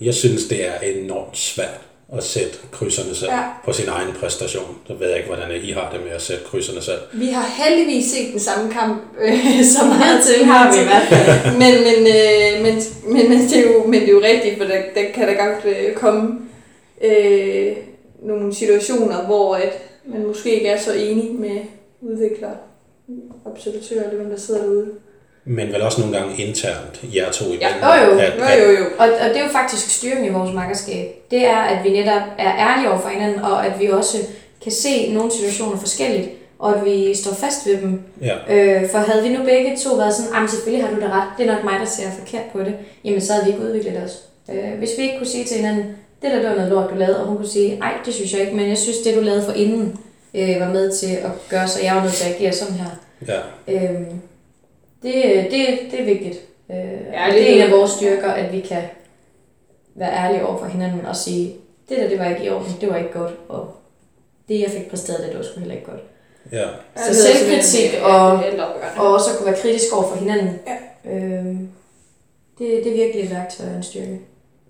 [0.00, 3.42] Jeg synes, det er enormt svært at sætte krydserne selv Ja.
[3.64, 4.78] på sin egen præstation.
[4.86, 7.00] Så ved jeg ikke, hvordan I har det med at sætte krydserne selv.
[7.12, 10.84] Vi har heldigvis set den samme kamp øh, så meget til til har vi i
[10.84, 11.52] hvert fald.
[11.52, 12.74] men, men, øh, men,
[13.14, 15.34] men, men, det er jo, men det er jo rigtigt, for der, der kan der
[15.34, 16.38] godt øh, komme
[17.04, 17.76] øh,
[18.22, 19.72] nogle situationer, hvor at
[20.04, 21.60] man måske ikke er så enig med
[22.00, 22.56] udviklere,
[23.44, 24.86] observatører, eller hvem der sidder derude.
[25.48, 28.62] Men vel også nogle gange internt, jer to i Ja, jo, jo, at, Jo, at,
[28.62, 28.84] jo, jo.
[28.98, 31.06] Og, og det er jo faktisk styrken i vores makkerskab.
[31.30, 34.16] Det er, at vi netop er ærlige over for hinanden, og at vi også
[34.62, 36.28] kan se nogle situationer forskelligt,
[36.58, 38.00] og at vi står fast ved dem.
[38.22, 38.36] ja.
[38.54, 41.28] Øh, for havde vi nu begge to været sådan, jamen selvfølgelig har du da ret,
[41.38, 42.74] det er nok mig, der ser forkert på det,
[43.04, 44.12] jamen så havde vi ikke udviklet os.
[44.50, 45.84] Øh, hvis vi ikke kunne sige til hinanden,
[46.22, 48.32] det der det var noget lort, du lavede, og hun kunne sige, nej, det synes
[48.32, 49.98] jeg ikke, men jeg synes, det du lavede for inden,
[50.34, 52.90] øh, var med til at gøre, så jeg var nødt til at agere sådan her.
[53.28, 53.40] ja.
[53.74, 54.00] Øh,
[55.02, 55.14] det,
[55.50, 56.36] det, det er vigtigt.
[56.70, 56.76] Øh,
[57.12, 58.82] Ja, det det, er en af vores styrker, at vi kan
[59.94, 61.54] være ærlige over for hinanden og sige,
[61.88, 63.76] det der, det var ikke i orden, det var ikke godt, og
[64.48, 66.00] det, jeg fik præsteret, det, det var sgu heller ikke godt.
[66.52, 66.66] ja.
[66.96, 68.40] Så selvkritik og-.
[68.96, 70.58] Og også at kunne være kritisk over for hinanden.
[70.66, 71.10] Ja.
[71.12, 71.68] Øhm,
[72.58, 74.20] det, det er virkelig et værktøj og en styrke.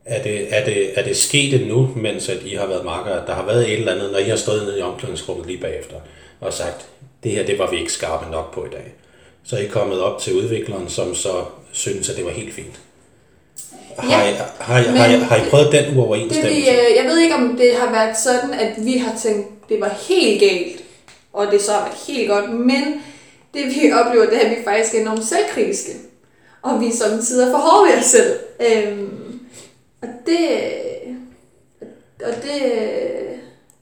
[0.05, 3.27] Er det, er, det, er det sket nu, mens at I har været marker, at
[3.27, 5.97] der har været et eller andet, når I har stået nede i omklædningsrummet lige bagefter,
[6.41, 6.87] og sagt,
[7.23, 8.93] det her, det var vi ikke skarpe nok på i dag.
[9.47, 12.81] Så er I kommet op til udvikleren, som så synes, at det var helt fint.
[13.99, 16.61] Har, Ja, I, har, I, men har, I, har I prøvet den Det vi, uoverensstemmelse?
[16.61, 19.89] øh, jeg ved ikke, om det har været sådan, at vi har tænkt, det var
[20.09, 20.83] helt galt,
[21.33, 23.03] og det så har været helt godt, men
[23.55, 25.93] det vi oplever, det er, at vi faktisk er enormt selvkritiske,
[26.63, 28.39] og vi samtidig er for hårde ved os selv.
[28.61, 29.41] Øhm,
[30.03, 30.49] og det,
[32.25, 32.63] og det,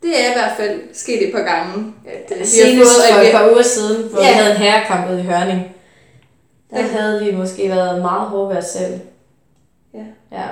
[0.05, 3.05] det er i hvert fald sket et par gange, at øh, vi har Senest fået,
[3.11, 4.29] for at vi, et par uger siden, hvor Ja.
[4.29, 5.61] vi havde en herrekamp ude i Hørning,
[6.71, 6.87] der Ja.
[6.87, 9.01] havde vi måske været meget hårde ved os selv.
[9.95, 10.05] Ja.
[10.33, 10.47] ja.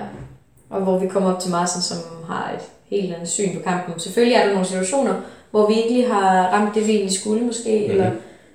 [0.70, 1.96] Og hvor vi kom op til Marsen, som
[2.28, 2.60] har et
[2.96, 4.00] helt andet syn på kampen.
[4.00, 5.14] Selvfølgelig er der nogle situationer,
[5.50, 7.86] hvor vi ikke lige har ramt det, vi egentlig skulle måske, Mhm.
[7.86, 8.00] mm.
[8.00, 8.10] eller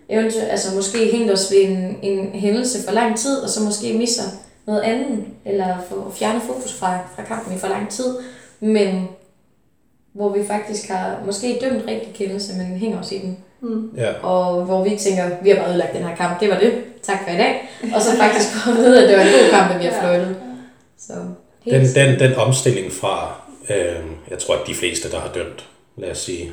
[0.10, 3.94] eventuelt, altså måske hængt os ved en, en hændelse for lang tid, og så måske
[3.98, 4.24] misser
[4.68, 8.16] noget andet, eller få fjernet fokus fra, fra kampen i for lang tid,
[8.60, 9.08] men
[10.18, 13.38] hvor vi faktisk har måske dømt rigtig kendelse, men hænger os i den.
[13.62, 14.14] mm, Ja.
[14.24, 17.18] Og hvor vi tænker, vi har bare ødelagt den her kamp, det var det, tak
[17.24, 17.70] for i dag.
[17.96, 20.02] Og så faktisk kommet ud af, at det var en god kamp, at vi har
[20.02, 20.36] fløjtet.
[21.00, 21.14] Så
[21.66, 23.96] Den, helt den, den omstilling fra, øh,
[24.30, 25.66] jeg tror, at de fleste, der har dømt,
[25.98, 26.52] lad os sige,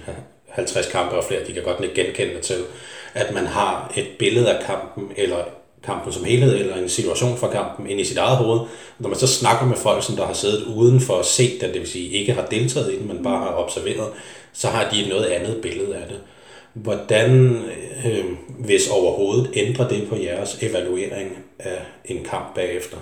[0.48, 2.56] 50 kampe og flere, de kan godt ikke genkende det til,
[3.14, 5.36] at man har et billede af kampen, eller
[5.86, 8.60] kampen som helhed, eller en situation fra kampen ind i sit eget hoved.
[8.98, 11.72] Når man så snakker med folk, som der har siddet uden for at se den,
[11.72, 14.08] det vil sige ikke har deltaget i den, men bare har observeret,
[14.52, 16.20] så har de et noget andet billede af det.
[16.72, 17.62] Hvordan,
[18.04, 18.24] øh,
[18.58, 22.96] hvis overhovedet, ændrer det på jeres evaluering af en kamp bagefter?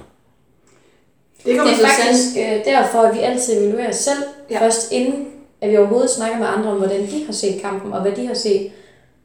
[1.45, 4.61] det kommer det er faktisk øh, derfor, at vi altid evaluerer os selv, ja.
[4.61, 8.03] først inden at vi overhovedet snakker med andre om, hvordan de har set kampen, og
[8.03, 8.73] hvad de har set.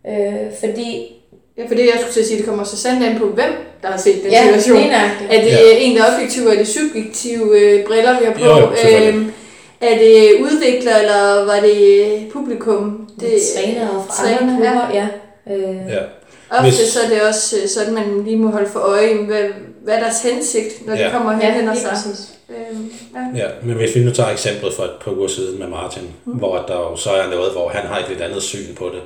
[0.08, 1.17] Øh, fordi
[1.58, 3.50] Ja, for det jeg skulle til at sige, det kommer så sandt an på, hvem
[3.82, 4.78] der har set den ja, situation.
[4.78, 5.32] nøjagtigt.
[5.34, 5.58] Er det Ja.
[5.58, 5.78] ja.
[5.78, 8.46] en, der er objektiv, eller er det subjektive øh, briller, vi har på?
[8.46, 8.68] Jo.
[9.08, 9.32] Øhm,
[9.82, 13.10] er det udvikler, eller var det publikum?
[13.20, 15.08] Det er trænere fra andre træner, klubber, ja.
[15.56, 16.00] Øh, Ja.
[16.50, 19.44] Ofte Hvis- så er det også øh, sådan, man lige må holde for øje, hvad,
[19.84, 21.06] hvad er deres hensigt, når Ja.
[21.06, 22.14] de kommer og ja, henvender lige sig.
[22.50, 22.92] Øhm,
[23.36, 23.44] ja.
[23.44, 26.32] Ja, men hvis vi nu tager eksemplet for et par uger siden med Martin, mm.
[26.34, 29.02] hvor der jo så er noget, hvor han har et lidt andet syn på det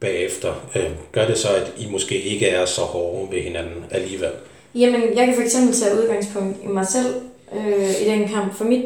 [0.00, 4.30] bagefter, øh, gør det så, at I måske ikke er så hårde ved hinanden alligevel?
[4.74, 7.14] Jamen, jeg kan for eksempel tage udgangspunkt i mig selv
[7.56, 8.54] øh, i den kamp.
[8.54, 8.84] For mit,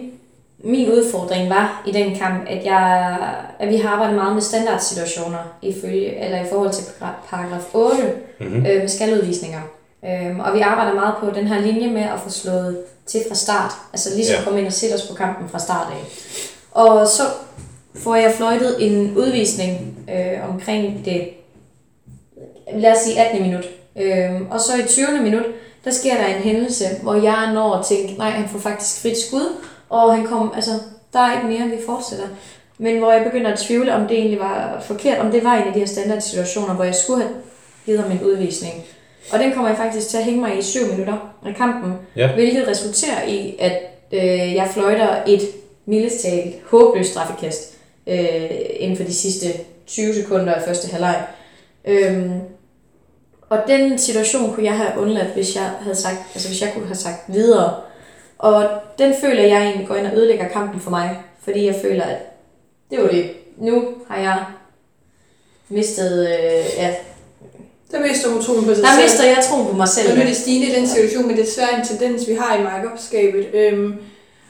[0.59, 3.17] min udfordring var i den kamp, at, jeg,
[3.59, 8.13] at vi har arbejdet meget med standardsituationer ifølge, eller i forhold til paragraf- paragraf 8
[8.41, 8.67] Mm-hmm.
[8.67, 9.61] øh, med skaldudvisninger.
[10.05, 13.35] Øhm, og vi arbejder meget på den her linje med at få slået til fra
[13.35, 13.71] start.
[13.93, 14.45] Altså ligesom ja.
[14.45, 16.05] komme ind og sætte os på kampen fra start af.
[16.71, 17.23] Og så
[17.97, 21.29] får jeg fløjtet en udvisning øh, omkring det,
[22.75, 23.43] lad os sige 18.
[23.43, 23.65] minut.
[24.01, 25.07] Øhm, og så i 20.
[25.23, 25.45] minut,
[25.85, 29.19] der sker der en hændelse, hvor jeg når at tænke, nej, han får faktisk frit
[29.19, 29.53] skud,
[29.89, 30.71] og han kom, altså,
[31.13, 32.27] der er ikke mere, vi fortsætter.
[32.79, 35.67] Men hvor jeg begynder at tvivle, om det egentlig var forkert, om det var en
[35.69, 37.35] af de her standardsituationer, hvor jeg skulle have
[37.87, 38.75] givet ham en udvisning.
[39.33, 42.33] Og den kommer jeg faktisk til at hænge mig i 7 minutter af kampen, Ja.
[42.35, 43.73] hvilket resulterer i, at
[44.13, 45.41] øh, jeg fløjter et
[45.87, 46.27] mildest
[46.71, 47.74] håbløst straffekast
[48.07, 49.47] øh, inden for de sidste
[49.87, 51.25] 20 sekunder af første halvleg.
[51.85, 52.41] Øhm,
[53.49, 56.87] og den situation kunne jeg have undladt, hvis jeg havde sagt, altså hvis jeg kunne
[56.87, 57.75] have sagt videre.
[58.39, 62.05] Og den føler jeg egentlig går ind og ødelægger kampen for mig, fordi jeg føler,
[62.05, 62.19] at
[62.91, 63.31] det var det.
[63.59, 64.45] Nu har jeg
[65.69, 66.95] mistet, øh, ja,
[67.93, 69.03] Der mister hun troen på sig der selv.
[69.05, 70.11] mister jeg troen på mig selv.
[70.11, 72.35] Og nu er det stigende i den situation, men det er desværre en tendens, vi
[72.35, 73.47] har i markedskabet.
[73.55, 73.95] Øhm,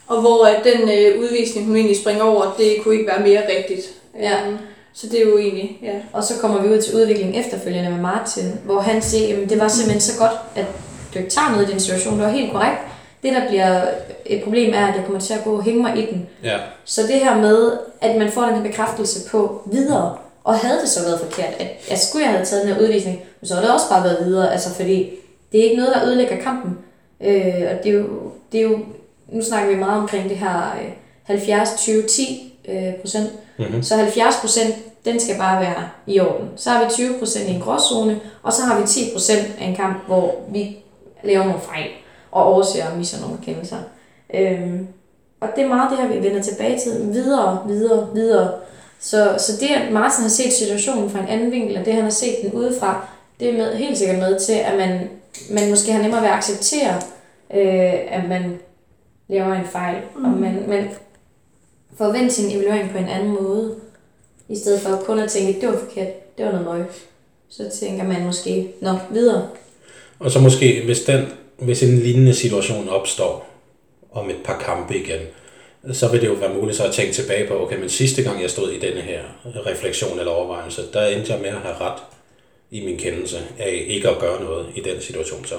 [0.06, 3.42] Og hvor at den øh, udvisning, hun egentlig springer over, det kunne ikke være mere
[3.56, 3.86] rigtigt.
[4.20, 4.46] Ja.
[4.46, 4.58] Øhm,
[4.92, 5.94] så det er jo egentlig, ja.
[6.12, 9.60] Og så kommer vi ud til udviklingen efterfølgende med Martin, hvor han siger, at det
[9.60, 10.66] var simpelthen så godt, at
[11.14, 12.14] du ikke tager noget i den situation.
[12.14, 12.78] Det var helt korrekt.
[13.22, 13.84] Det, der bliver
[14.26, 16.28] et problem, er, at jeg kommer til at gå og hænge mig i den.
[16.42, 16.58] Ja.
[16.84, 20.88] Så det her med, at man får den her bekræftelse på videre, og havde det
[20.88, 23.74] så været forkert, at jeg skulle jeg have taget den her udvisning, så havde det
[23.74, 25.10] også bare været videre, altså fordi
[25.52, 26.78] det er ikke noget, der ødelægger kampen.
[27.20, 28.06] Øh, og det er, jo,
[28.52, 28.78] det er jo,
[29.28, 30.74] nu snakker vi meget omkring det her
[31.28, 33.30] øh, 70-20-10 øh, procent.
[33.58, 33.82] Mm-hmm.
[33.82, 36.48] Så 70 procent, den skal bare være i orden.
[36.56, 39.66] Så har vi 20 procent i en gråzone, og så har vi 10 procent af
[39.66, 40.76] en kamp, hvor vi
[41.24, 41.88] laver nogle fejl
[42.32, 43.76] og overser og misser nogle kendelser.
[44.34, 44.86] Øhm,
[45.40, 47.12] og det er meget det her, vi vender tilbage til.
[47.12, 48.50] Videre, videre, videre.
[49.00, 52.02] Så, så det, at Martin har set situationen fra en anden vinkel, og det, han
[52.02, 53.06] har set den udefra,
[53.40, 55.08] det er med, helt sikkert med til, at man,
[55.50, 56.94] man måske har nemmere ved at acceptere,
[57.54, 58.58] øh, at man
[59.28, 60.24] laver en fejl, mm.
[60.24, 60.90] og man, man
[61.96, 63.76] forventer sin evaluering på en anden måde,
[64.48, 66.84] i stedet for kun at tænke, det var forkert, det var noget møg.
[67.48, 69.48] Så tænker man måske, nå, videre.
[70.18, 71.24] Og så måske, hvis, den,
[71.58, 73.50] hvis en lignende situation opstår
[74.12, 75.20] om et par kampe igen,
[75.92, 78.42] så vil det jo være muligt så at tænke tilbage på, okay, men sidste gang
[78.42, 79.20] jeg stod i denne her
[79.66, 82.02] refleksion eller overvejelse, der endte jeg med at have ret
[82.70, 85.44] i min kendelse af ikke at gøre noget i den situation.
[85.44, 85.54] Så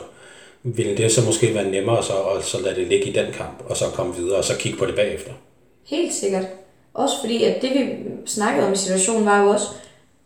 [0.66, 3.64] ville det så måske være nemmere så at så lade det ligge i den kamp,
[3.70, 5.32] og så komme videre og så kigge på det bagefter?
[5.86, 6.44] Helt sikkert.
[6.94, 7.90] Også fordi, at det vi
[8.26, 9.66] snakkede om i situationen var jo også,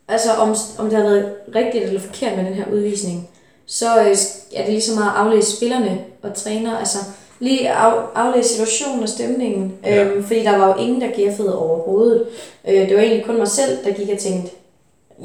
[0.08, 3.30] altså om, om det har været rigtigt eller forkert med den her udvisning,
[3.66, 4.16] så øh,
[4.54, 6.98] er det lige så meget at aflæse spillerne og træner, altså
[7.40, 10.04] lige af, aflæse situationen og stemningen, Ja.
[10.04, 12.26] øhm, fordi der var jo ingen, der gæffede overhovedet.
[12.68, 14.50] Øh, det var egentlig kun mig selv, der gik og tænkte,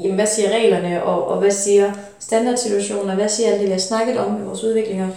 [0.02, 3.72] jamen hvad siger reglerne, og, og hvad siger standardsituationen, og hvad siger alt det, vi
[3.72, 5.08] har snakket om i vores udviklinger.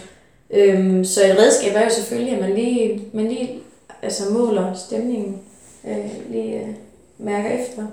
[0.50, 3.60] Øhm, så et redskab er jo selvfølgelig, at man lige, man lige
[4.02, 5.42] altså måler stemningen,
[5.88, 6.68] øh, lige øh,
[7.18, 7.84] mærker efter.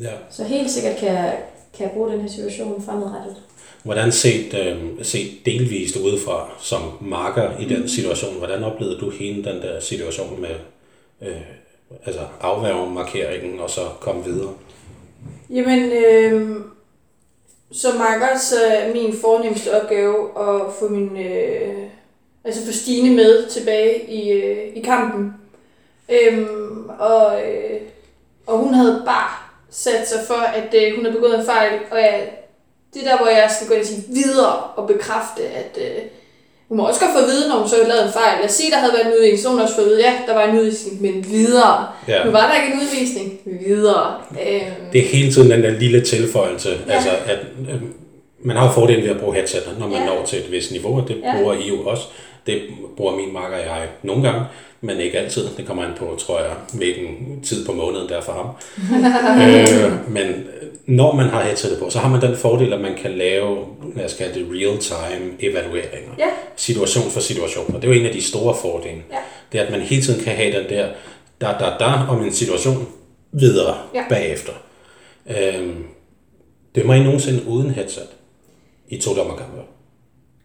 [0.00, 0.12] Ja.
[0.30, 1.38] Så helt sikkert kan jeg,
[1.76, 3.36] kan jeg bruge den her situation fremadrettet.
[3.84, 9.44] Hvordan set, øh, set delvist udefra som marker i den situation, hvordan oplevede du hele
[9.44, 10.54] den der situation med
[11.22, 11.40] øh,
[12.06, 14.52] altså afværge markeringen og så komme videre?
[15.50, 16.60] Jamen, øh,
[17.72, 21.84] som marker, så er min fornemmeste opgave at få min, øh,
[22.44, 25.34] altså få Stine med tilbage i, øh, i kampen.
[26.08, 27.80] Øhm, og, øh,
[28.46, 29.30] og hun havde bare
[29.70, 32.30] sat sig for, at øh, hun havde begået en fejl, og jeg,
[32.94, 36.02] det er der, hvor jeg skal gå ind og sige videre og bekræfte, at øh,
[36.68, 38.32] hun må også godt få at vide, når hun så har lavet en fejl.
[38.40, 40.12] Lad os sige, der havde været en udvisning, så hun også få at vide, ja,
[40.28, 41.86] der var en udvisning, men videre.
[42.08, 42.24] Ja.
[42.24, 43.26] Nu var der ikke en udvisning,
[43.68, 44.14] videre.
[44.30, 46.92] Øhm, Det er hele tiden den der lille tilføjelse, ja.
[46.94, 47.38] Altså at
[47.70, 47.80] øh,
[48.42, 50.02] man har fordelen ved at bruge headset, når man ja.
[50.02, 50.06] Ja.
[50.06, 51.36] når til et vist niveau, og det Ja.
[51.36, 52.02] bruger I jo også.
[52.46, 52.60] Det
[52.96, 54.40] bruger min makker og jeg nogle gange,
[54.80, 55.44] men ikke altid.
[55.56, 58.46] Det kommer an på, tror jeg, hvilken tid på måneden der er for ham.
[59.42, 60.26] øh, men
[60.88, 63.66] når man har headsetet på, så har man den fordel, at man kan lave,
[63.96, 66.12] lad os kalde det real-time evalueringer.
[66.18, 66.28] Ja.
[66.56, 67.74] Situation for situation.
[67.74, 69.02] Og det er jo en af de store fordele.
[69.10, 69.16] Ja.
[69.52, 70.88] Det er, at man hele tiden kan have den der
[71.40, 72.88] da da da om en situation
[73.32, 74.04] videre Ja.
[74.08, 74.52] bagefter.
[75.30, 75.84] Øhm,
[76.74, 78.08] dømmer I nogensinde uden headset
[78.88, 79.60] i to dommerkampe?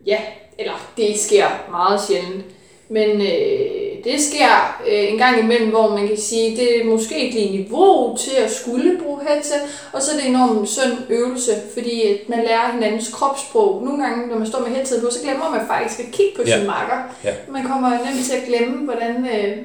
[0.06, 0.18] Ja,
[0.60, 2.46] eller det sker meget sjældent.
[2.90, 7.20] Men øh, det sker øh, en gang imellem, hvor man kan sige, det er måske
[7.26, 9.62] ikke lige niveau til at skulle bruge headset,
[9.94, 13.82] og så er det enormt en sund øvelse, fordi at man lærer hinandens kropssprog.
[13.86, 16.42] Nogle gange, når man står med headset på, så glemmer man faktisk at kigge på
[16.48, 16.58] Ja.
[16.58, 16.98] sin marker.
[17.24, 17.32] Ja.
[17.50, 19.58] Man kommer nemt til at glemme, hvordan øh,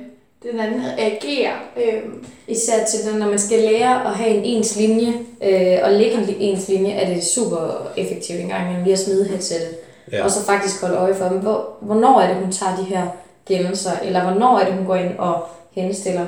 [0.52, 1.52] den anden agerer.
[1.76, 2.00] Øh,
[2.48, 5.12] Især til det, når man skal lære at have en ens linje,
[5.44, 8.98] øh, og lægge en ens linje, er det super effektivt en gang imellem lige at
[8.98, 9.68] smide headsetet.
[10.12, 10.16] Ja.
[10.16, 10.24] Ja.
[10.24, 11.38] Og så faktisk holde øje for dem.
[11.38, 13.02] Hvor, hvornår er det, hun tager de her
[13.48, 16.26] gemmelser, eller hvornår er det, hun går ind og henstiller.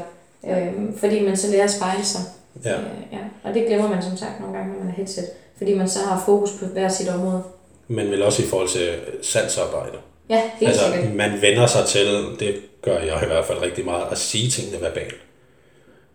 [0.49, 2.21] Øh, fordi man så lærer at spejle sig.
[2.65, 2.73] Ja.
[2.73, 3.19] Øh, ja.
[3.43, 5.25] Og det glemmer man som sagt nogle gange, når man har headset.
[5.59, 7.43] Fordi man så har fokus på hver sit område.
[7.89, 8.89] Men vel også i forhold til
[9.23, 9.99] salgsarbejde.
[10.29, 11.15] Ja, helt altså, sikkert.
[11.15, 12.07] man vender sig til,
[12.41, 15.17] det gør jeg i hvert fald rigtig meget, at sige tingene verbalt.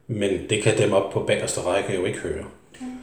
[0.08, 2.46] Men det kan dem op på bagerste række jo ikke høre.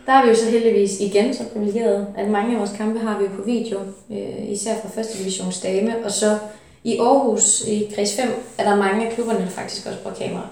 [0.07, 3.19] Der er vi jo så heldigvis igen så privilegeret, at mange af vores kampe har
[3.19, 3.79] vi jo på video,
[4.11, 6.39] øh, især fra første divisions dame, og så
[6.85, 8.29] i Aarhus i kreds 5
[8.59, 10.47] er der mange af klubberne, der faktisk også bruger kamera,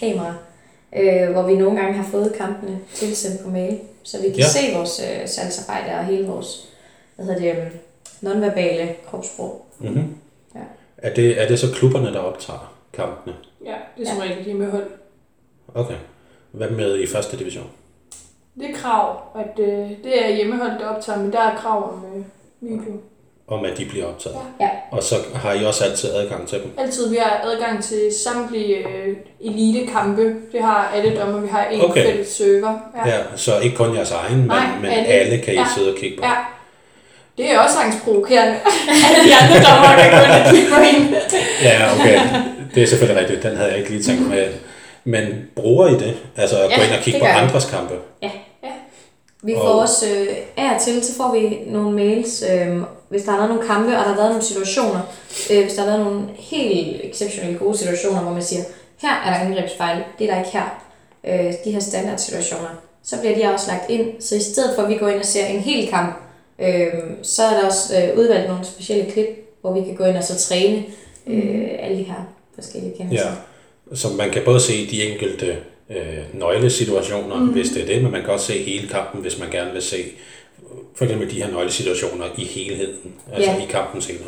[0.00, 0.34] kamera
[0.96, 4.42] øh, hvor vi nogle gange har fået kampene tilsendt på mail, så vi kan Ja.
[4.42, 4.48] ja.
[4.48, 6.68] se vores øh, salgsarbejde og hele vores
[7.16, 7.70] hvad hedder det, øh,
[8.20, 9.66] nonverbale kropssprog.
[9.78, 10.16] Mm-hmm.
[10.54, 10.60] Ja.
[10.98, 13.36] Er, det, er det så klubberne, der optager kampene?
[13.64, 14.86] ja, det er som regel lige med hold.
[15.74, 15.96] Okay.
[16.52, 17.66] Hvad med i første division?
[18.60, 22.04] Det er krav, at øh, det er hjemmehold, der optager, men der er krav om
[22.16, 22.24] øh,
[22.60, 22.92] video.
[23.50, 24.36] Om at de bliver optaget.
[24.60, 24.68] Ja.
[24.90, 26.72] Og så har I også altid adgang til dem.
[26.78, 30.22] Altid, vi har adgang til samtlige øh, elitekampe.
[30.52, 31.40] Det har alle dommer.
[31.40, 32.06] Vi har en Okay.
[32.06, 32.78] fælles server.
[33.06, 33.10] Ja.
[33.10, 35.06] ja, så ikke kun jeres egen, men, Nej, men alle.
[35.06, 35.64] alle kan I Ja.
[35.76, 36.24] sidde og kigge på.
[36.26, 36.32] ja.
[37.38, 38.52] Det er også angstprovokerende,
[39.08, 41.18] at de andre dommer kan gå ind og kigge på hende.
[41.62, 42.20] Ja, okay.
[42.74, 43.42] Det er selvfølgelig rigtigt.
[43.42, 44.46] Den havde jeg ikke lige tænkt med.
[45.04, 45.26] Men
[45.56, 46.14] bruger I det?
[46.36, 47.94] Altså at gå Ja, ind og kigge på andres kampe?
[49.48, 53.22] Vi får Og- også øh, af og til, så får vi nogle mails, øh, hvis
[53.22, 55.00] der har været nogle kampe, og der har været nogle situationer,
[55.52, 58.62] øh, hvis der har været nogle helt exceptionelt gode situationer, hvor man siger,
[59.02, 60.68] her er der angrebsfejl, det er der ikke her.
[61.28, 62.68] Øh, de her standardsituationer.
[63.04, 65.24] Så bliver de også lagt ind, så i stedet for at vi går ind og
[65.26, 66.14] ser en hel kamp,
[66.58, 66.86] øh,
[67.22, 69.26] så er der også øh, udvalgt nogle specielle klip,
[69.60, 70.84] hvor vi kan gå ind og så træne
[71.26, 73.26] øh, alle de her forskellige kendelser.
[73.90, 73.96] Ja.
[73.96, 75.56] Så man kan både se de enkelte
[75.90, 77.46] øh, nøglesituationer, mm.
[77.46, 79.82] hvis det er det, men man kan også se hele kampen, hvis man gerne vil
[79.82, 79.96] se
[80.94, 83.56] for eksempel de her nøglesituationer i helheden, altså Ja.
[83.62, 84.26] i kampens helhed.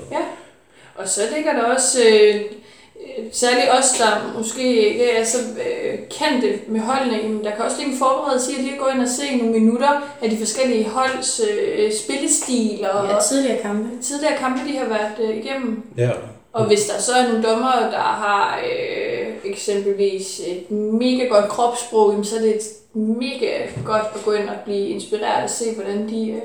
[0.95, 5.99] Og så ligger der også, øh, øh, særligt os, der måske ikke er så øh,
[6.11, 9.01] kendte med holdene, jamen, der kan også ligge en forberedelse i at lige gå ind
[9.01, 14.03] og se nogle minutter af de forskellige holds øh, spillestil og Ja, tidligere kampe.
[14.03, 15.83] tidligere kampe, de har været øh, igennem.
[15.97, 16.11] Ja.
[16.53, 22.11] Og hvis der så er nogle dommer, der har øh, eksempelvis et mega godt kropssprog,
[22.11, 22.63] jamen, så er det et
[22.95, 26.41] mega godt at gå ind og blive inspireret og se, hvordan de øh, Ja,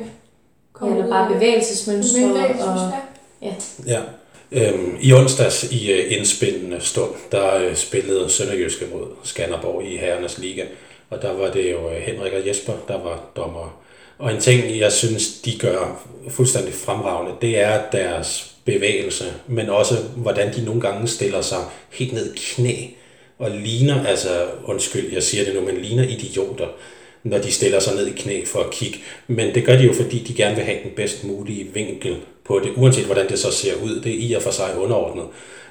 [0.74, 2.20] kommer eller ud bare bevægelsesmønstre.
[2.28, 3.02] bevægelsesmønstre,
[3.42, 3.54] Og, ja.
[3.88, 4.02] Ja.
[4.52, 10.38] Øhm, I onsdags i øh, indspillende stund, der øh, spillede Sønderjyske mod Skanderborg i Herrenes
[10.38, 10.64] Liga,
[11.10, 13.80] og der var det jo øh, Henrik og Jesper, der var dommer.
[14.20, 19.96] Og en ting, jeg synes, de gør fuldstændig fremragende, det er deres bevægelse, men også
[20.16, 22.76] hvordan de nogle gange stiller sig helt ned knæ
[23.40, 26.68] og ligner, altså undskyld, jeg siger det nu, men ligner idioter,
[27.24, 29.00] når de stiller sig ned i knæ for at kigge.
[29.28, 32.60] Men det gør de jo, fordi de gerne vil have den bedst mulige vinkel på
[32.60, 34.02] det, uanset hvordan det så ser ud.
[34.02, 35.26] Det er i og for sig underordnet.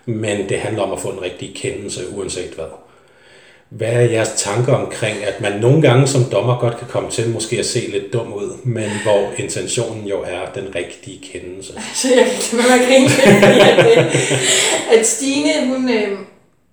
[0.07, 2.84] Men det handler om at få en rigtig kendelse, uanset hvad.
[3.77, 7.31] Hvad er jeres tanker omkring, at man nogle gange som dommer godt kan komme til
[7.31, 11.72] måske at se lidt dum ud, men hvor intentionen jo er den rigtige kendelse?
[12.03, 16.18] Så jeg kan ikke med at grine lidt, fordi at, øh, at Stine, hun, øh,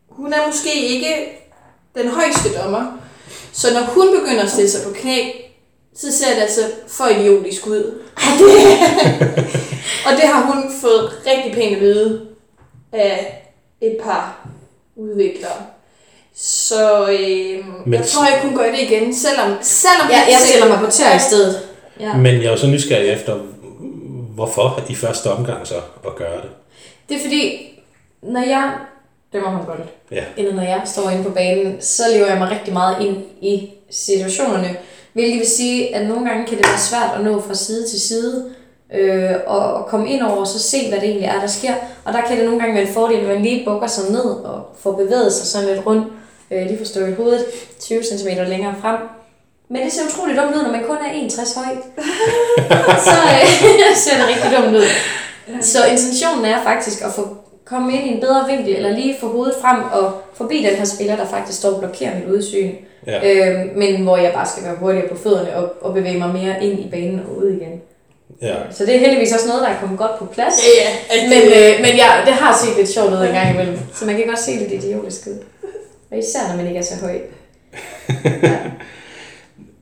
[0.10, 1.14] hun er måske ikke
[1.96, 2.98] den højeste dommer.
[3.52, 5.32] Så når hun begynder at stille sig på knæ,
[5.96, 7.84] så ser det altså for idiotisk ud.
[10.06, 12.22] og det har hun fået rigtig pænt at vide
[12.92, 13.44] af
[13.82, 14.48] et par
[14.96, 15.81] udviklere.
[16.44, 20.68] Så øh, Men- jeg tror ikke, hun gør det igen, selvom, selvom ja, jeg stiller
[20.68, 21.60] mig på tør i stedet.
[22.00, 22.14] Ja.
[22.14, 23.36] Men jeg er jo så nysgerrig efter,
[24.36, 25.76] hvorfor i første omgang så
[26.06, 26.50] at gøre det.
[27.10, 27.68] Det er fordi,
[28.24, 28.72] når jeg
[29.34, 29.80] dømmer håndbold,
[30.12, 30.24] Ja.
[30.38, 33.70] eller når jeg står inde på banen, så lever jeg mig rigtig meget ind i
[33.90, 34.76] situationerne.
[35.14, 38.02] Hvilket vil sige, at nogle gange kan det være svært at nå fra side til
[38.02, 38.46] side,
[38.96, 41.74] øh, og, og komme ind over og så se, hvad det egentlig er, der sker.
[42.06, 44.26] Og der kan det nogle gange være en fordel, at man lige bukker sig ned
[44.26, 46.08] og får bevæget sig sådan lidt rundt,
[46.52, 47.46] øh, lige forstå i hovedet
[47.80, 48.98] 20 cm længere frem.
[49.70, 51.76] Men det ser utroligt dumt ud, når man kun er 61 høj.
[53.10, 54.84] så øh, ser det rigtig dumt ud.
[55.62, 59.28] Så intentionen er faktisk at få komme ind i en bedre vinkel, eller lige få
[59.28, 62.72] hovedet frem og forbi den her spiller, der faktisk står og blokerer mit udsyn.
[63.08, 63.20] Ja.
[63.28, 66.64] Øh, men hvor jeg bare skal være hurtigere på fødderne og, og bevæge mig mere
[66.64, 67.82] ind i banen og ud igen.
[68.42, 68.56] Ja.
[68.72, 70.54] Så det er heldigvis også noget, der er kommet godt på plads.
[70.68, 71.30] Ja, ja.
[71.30, 73.78] Men, øh, men ja, det har set lidt sjovt ud en gang imellem.
[73.98, 75.40] Så man kan godt se lidt idiotisk ud.
[76.12, 77.20] Og især når man ikke er så høj.
[78.44, 78.60] Ja.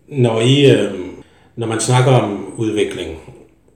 [0.07, 0.93] Når, I, øh,
[1.55, 3.19] når man snakker om udvikling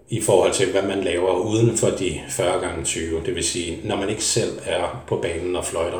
[0.09, 3.79] i forhold til, hvad man laver uden for de 40 gange 20, det vil sige,
[3.83, 5.97] når man ikke selv er på banen og fløjter,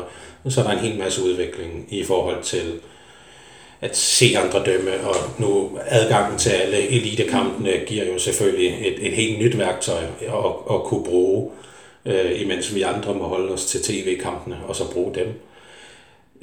[0.48, 2.72] så er der en hel masse udvikling i forhold til
[3.80, 9.12] at se andre dømme, og nu adgangen til alle elitekampene giver jo selvfølgelig et, et
[9.12, 11.50] helt nyt værktøj at, at kunne bruge,
[12.06, 15.26] øh, imens vi andre må holde os til tv-kampene og så bruge dem.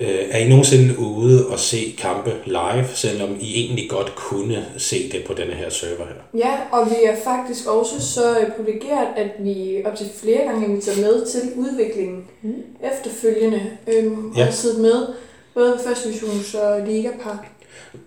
[0.02, 5.10] Øh, er I nogensinde ude og se kampe live, selvom I egentlig godt kunne se
[5.12, 6.39] det på denne her server her?
[6.39, 10.66] Ja, og vi er faktisk også så øh, privilegeret, at vi op til flere gange
[10.68, 12.54] inviterer med til udviklingen mm.
[12.93, 13.62] efterfølgende.
[13.88, 14.47] Øhm, Ja.
[14.47, 15.08] Og siddet med
[15.54, 17.45] både første divisions og ligapar.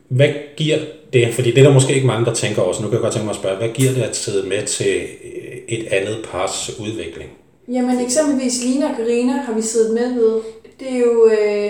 [0.09, 0.79] Hvad giver
[1.13, 3.03] det, fordi det er der måske ikke mange, der tænker over, så nu kan jeg
[3.03, 6.17] godt tænke mig at spørge, hvad giver det at sidde med til øh, et andet
[6.33, 7.31] pars udvikling?
[7.69, 10.41] Jamen eksempelvis Lina og Karina har vi siddet med ved.
[10.81, 11.31] Det er jo...
[11.33, 11.65] Øh,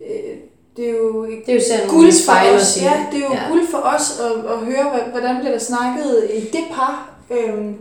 [0.00, 0.36] øh,
[0.76, 2.62] det er jo Det er jo sådan guld for os.
[2.66, 2.86] sige.
[2.90, 3.42] Ja, det er jo Ja.
[3.42, 3.48] ja.
[3.50, 7.14] guld for os at, at høre, hvordan bliver der snakket i det par.
[7.30, 7.76] Øhm,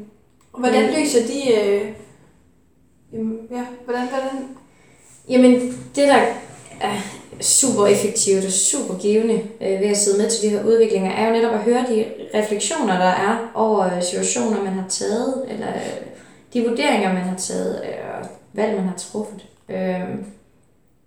[0.60, 1.54] hvordan Men- løser de...
[1.62, 1.82] Øh,
[3.14, 4.48] jamen, ja, hvordan, hvordan
[5.30, 5.54] Jamen,
[5.96, 6.22] det der
[6.82, 6.94] er
[7.42, 11.28] super effektivt og super givende øh, ved at sidde med til de her udviklinger, er
[11.28, 15.68] jo netop at høre de refleksioner, der er over øh, situationer, man har taget, eller
[16.54, 19.46] de vurderinger, man har taget, øh, og valg, man har truffet.
[19.70, 20.02] Øh,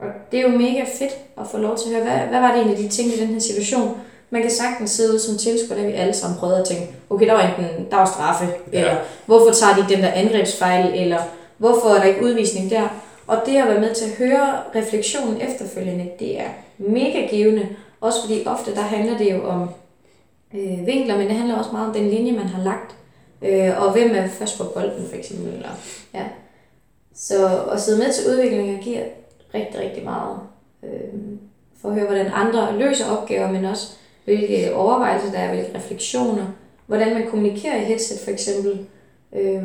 [0.05, 2.53] og det er jo mega fedt at få lov til at høre, hvad, hvad var
[2.53, 3.97] det egentlig, de tænkte i den her situation?
[4.31, 7.27] Man kan sagtens sidde ud som tilskuer, der vi alle sammen prøvede at tænke, okay,
[7.27, 8.79] der var enten, der var straffe, Ja.
[8.79, 8.97] eller
[9.27, 11.19] hvorfor tager de den der angrebsfejl, eller
[11.59, 12.89] hvorfor er der ikke udvisning der?
[13.27, 16.49] Og det at være med til at høre refleksionen efterfølgende, det er
[16.79, 17.69] mega givende.
[18.01, 19.69] Også fordi ofte der handler det jo om
[20.55, 22.95] øh, vinkler, men det handler også meget om den linje, man har lagt.
[23.43, 25.53] Øh, og hvem er først på bolden, for eksempel.
[25.53, 25.69] Eller,
[26.15, 26.23] ja.
[27.15, 29.01] Så at sidde med til udviklingen giver
[29.55, 30.39] rigtig, rigtig meget.
[30.85, 31.39] Øh,
[31.83, 33.93] for at høre, hvordan andre løser opgaver, men også
[34.25, 36.47] hvilke overvejelser der er, hvilke refleksioner,
[36.87, 38.87] hvordan man kommunikerer i headset for eksempel.
[39.37, 39.63] Øh,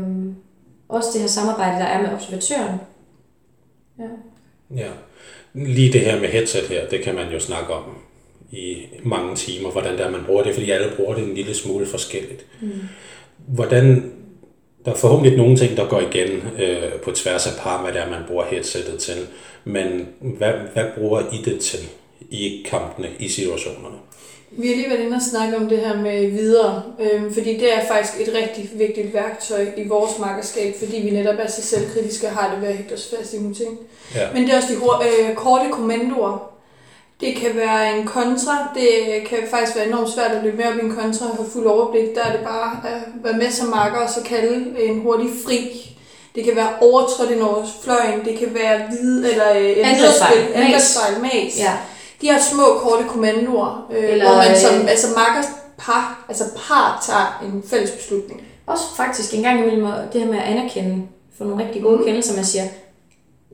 [0.89, 2.79] også det her samarbejde, der er med observatøren.
[3.99, 4.07] Ja.
[4.75, 4.89] Ja.
[5.53, 7.83] Lige det her med headset her, det kan man jo snakke om
[8.51, 11.53] i mange timer, hvordan det er, man bruger det, fordi alle bruger det en lille
[11.53, 12.45] smule forskelligt.
[12.61, 12.71] Mm.
[13.47, 14.11] Hvordan,
[14.85, 18.01] der er forhåbentlig nogle ting, der går igen øh, på tværs af par, hvad det
[18.01, 19.17] er, man bruger headsettet til,
[19.69, 21.79] men hvad, hvad bruger I det til
[22.29, 23.97] i kampene, i situationerne?
[24.51, 27.73] Vi har lige været inde og snakke om det her med videre, øhm, fordi det
[27.73, 32.27] er faktisk et rigtig vigtigt værktøj i vores markerskab, fordi vi netop er så selvkritiske
[32.27, 33.79] og har det ved at hægte os fast i nogle ting.
[34.15, 34.27] Ja.
[34.33, 36.51] Men det er også de øh, korte kommandoer.
[37.21, 38.71] Det kan være en kontra.
[38.75, 41.49] Det kan faktisk være enormt svært at løbe med op i en kontra og have
[41.53, 42.15] fuld overblik.
[42.15, 45.89] Der er det bare at være med som marker og så kalde en hurtig fri.
[46.35, 48.25] Det kan være overtrådt ind over fløjen.
[48.25, 50.53] Det kan være hvide eller øh, Angrebsfejl.
[50.53, 51.59] angrebsfejl, mas.
[51.59, 51.71] ja.
[52.21, 55.43] De her små, korte kommandoer, øh, Eller, hvor man som øh, altså marker
[55.77, 58.41] par, altså par tager en fælles beslutning.
[58.65, 61.03] Også faktisk en gang imellem det her med at anerkende
[61.37, 62.03] for nogle rigtig gode Mm.
[62.03, 62.63] kendelser, man siger,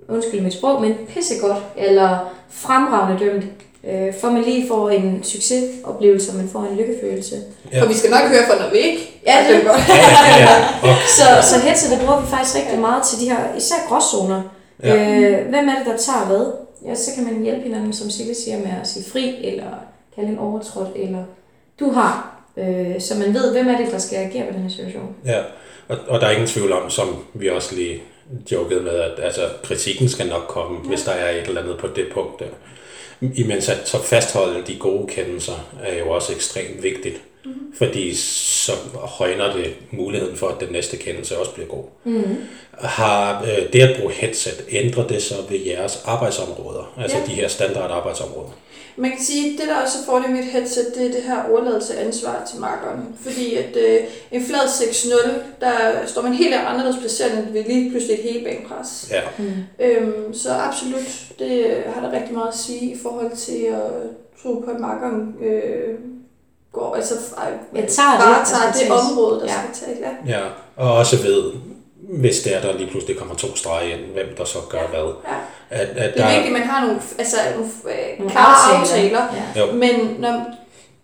[0.10, 2.18] undskyld mit sprog, men pissegodt, eller
[2.50, 3.44] fremragende dømt,
[3.90, 7.36] øh, for man lige får en succesoplevelse, og man får en lykkefølelse.
[7.72, 7.82] Ja.
[7.82, 9.82] For vi skal nok høre vi ikke Ja, det- dømt godt.
[9.90, 10.56] Ja, ja, ja.
[10.90, 14.42] Og, Så, så headsetet bruger vi faktisk rigtig meget til de her, især gråzoner.
[14.84, 14.96] Ja.
[14.96, 16.46] Øh, hvem er det, der tager hvad?
[16.86, 19.66] Ja, så kan man hjælpe hinanden, som Sille siger, med at sige fri, eller
[20.16, 21.24] kalde en overtrådt, eller
[21.80, 22.42] du har.
[22.58, 25.16] Øh, så man ved, hvem er det, der skal agere på den her situation.
[25.26, 25.40] Ja,
[25.88, 28.02] og, og der er ingen tvivl om, som vi også lige
[28.52, 30.88] jokede med, at altså, kritikken skal nok komme, ja.
[30.90, 32.46] hvis der er et eller andet på det punkt der.
[33.22, 37.52] Imens at så fastholde de gode kendelser er jo også ekstremt vigtigt, mm.
[37.78, 41.84] fordi så højner det muligheden for, at den næste kendelse også bliver god.
[42.04, 42.38] Mm.
[42.82, 47.26] Har øh, det at bruge headset, ændret det så ved jeres arbejdsområder, altså Ja.
[47.26, 48.50] de her standard arbejdsområder?
[48.98, 51.22] Man kan sige, at det der også er fordel med et headset, det er det
[51.24, 53.00] her overladelse af ansvar til markeren.
[53.22, 54.00] Fordi at øh,
[54.32, 55.30] en flad 6-0,
[55.62, 59.08] der står man helt anderledes placeret, end ved lige pludselig et helbanepres.
[59.12, 59.52] Ja, Mm.
[59.80, 61.08] Øhm, så absolut,
[61.40, 63.82] det har der rigtig meget at sige i forhold til at
[64.44, 65.96] tro på, at markeren øh,
[66.72, 69.54] går, altså øh, Jeg tager det, bare der tager det område, der Ja.
[69.74, 70.00] skal tages.
[70.28, 70.38] Ja.
[70.40, 70.44] ja.
[70.76, 71.52] Og også ved,
[72.16, 75.14] hvis det er, der lige pludselig kommer to streger ind, hvem der så gør hvad.
[75.28, 75.36] Ja.
[75.70, 78.78] At, at Det er der, vigtigt, at man har nogle, altså, nogle øh, Nogle klare
[78.80, 79.22] aftaler.
[79.56, 79.62] Ja.
[79.62, 79.72] Jo.
[79.72, 80.46] Men når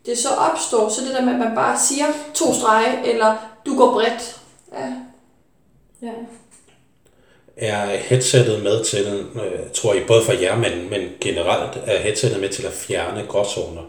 [0.06, 3.36] det så opstår, så det der med, at man bare siger to strege, eller
[3.66, 4.40] du går bredt.
[4.74, 4.94] Ja.
[6.02, 6.12] Ja.
[7.58, 12.40] Er headsettet med til, øh, tror I, både for jer, men, men generelt, er headsettet
[12.40, 13.82] med til at fjerne gråzoner,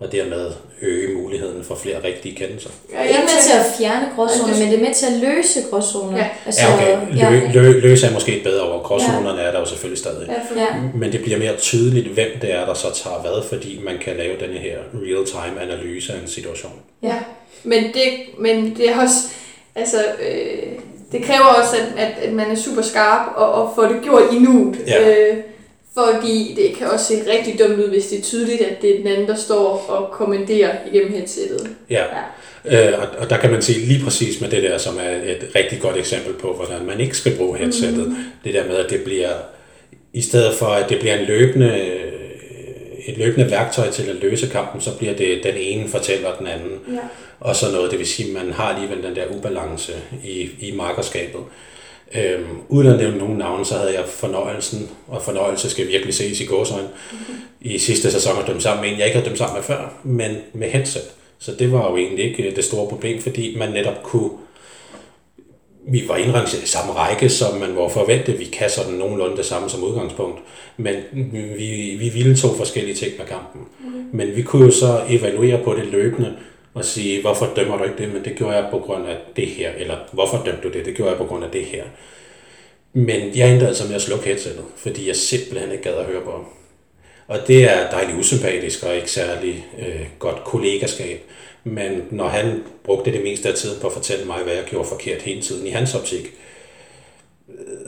[0.00, 0.50] og dermed
[0.82, 2.70] øge muligheden for flere rigtige kendelser?
[2.92, 5.06] Ja, Det er ikke med til at fjerne gråzoner, Ja, men det er med til
[5.06, 6.18] at løse gråzoner.
[6.18, 6.28] Ja.
[6.46, 7.12] Altså, Ja, okay.
[7.12, 7.50] Lø, ja.
[7.52, 8.82] lø, løs er måske et bedre ord.
[8.82, 10.28] Gråzonerne er der jo selvfølgelig stadig.
[10.28, 10.66] Ja, Ja.
[10.94, 14.16] Men det bliver mere tydeligt, hvem det er, der så tager hvad, fordi man kan
[14.16, 16.72] lave denne her real-time analyse af en situation.
[17.02, 17.14] ja.
[17.64, 18.04] Men, det,
[18.38, 19.16] men det er også,
[19.74, 19.96] altså,
[20.30, 20.62] øh,
[21.12, 24.22] det kræver også, at, at, at man er super skarp og, og får det gjort
[24.32, 24.78] i nuet.
[24.86, 25.08] Ja.
[25.30, 25.36] Øh,
[25.98, 28.98] fordi det kan også se rigtig dumt ud, hvis det er tydeligt, at det er
[28.98, 31.70] den anden, der står og kommanderer igennem headsettet.
[31.90, 32.04] Ja.
[32.64, 32.92] Ja.
[32.92, 35.50] Øh, og, og der kan man se lige præcis med det der, som er et
[35.54, 38.08] rigtig godt eksempel på, hvordan man ikke skal bruge headsettet.
[38.08, 38.16] Mm.
[38.44, 39.30] Det der med, at det bliver,
[40.12, 41.90] i stedet for at det bliver en løbende,
[43.06, 46.94] et løbende værktøj til at løse kampen, så bliver det den ene fortæller den anden.
[46.94, 47.00] Ja.
[47.40, 49.92] Og så noget, det vil sige, at man har alligevel den der ubalance
[50.24, 51.40] i, i markerskabet.
[52.14, 56.40] Øhm, uden at nævne nogen navne, så havde jeg fornøjelsen, og fornøjelse skal virkelig ses
[56.40, 57.34] i gåsøjne, mm-hmm.
[57.60, 60.00] i sidste sæson at dømme sammen med en, jeg ikke havde dømt sammen med før,
[60.02, 61.02] men med headset.
[61.38, 64.30] Så det var jo egentlig ikke øh, det store problem, fordi man netop kunne
[65.88, 68.38] vi var indrangeret i samme række, som man var forventet.
[68.38, 70.38] Vi kan sådan nogenlunde det samme som udgangspunkt.
[70.76, 70.94] Men
[71.58, 73.60] vi, vi ville to forskellige ting med kampen.
[73.80, 73.92] Mm.
[74.12, 76.36] Men vi kunne jo så evaluere på det løbende
[76.76, 78.12] og sige, hvorfor dømmer du ikke det?
[78.12, 79.70] Men det gjorde jeg på grund af det her.
[79.72, 80.84] Eller hvorfor dømte du det?
[80.84, 81.84] Det gjorde jeg på grund af det her.
[82.92, 86.20] Men jeg endte altså med at slukke headsetet, fordi jeg simpelthen ikke gad at høre
[86.24, 86.44] på ham.
[87.26, 91.20] Og det er dejligt usympatisk og ikke særlig øh, godt kollegaskab.
[91.64, 94.88] Men når han brugte det meste af tiden på at fortælle mig, hvad jeg gjorde
[94.88, 96.45] forkert hele tiden i hans optik, øh,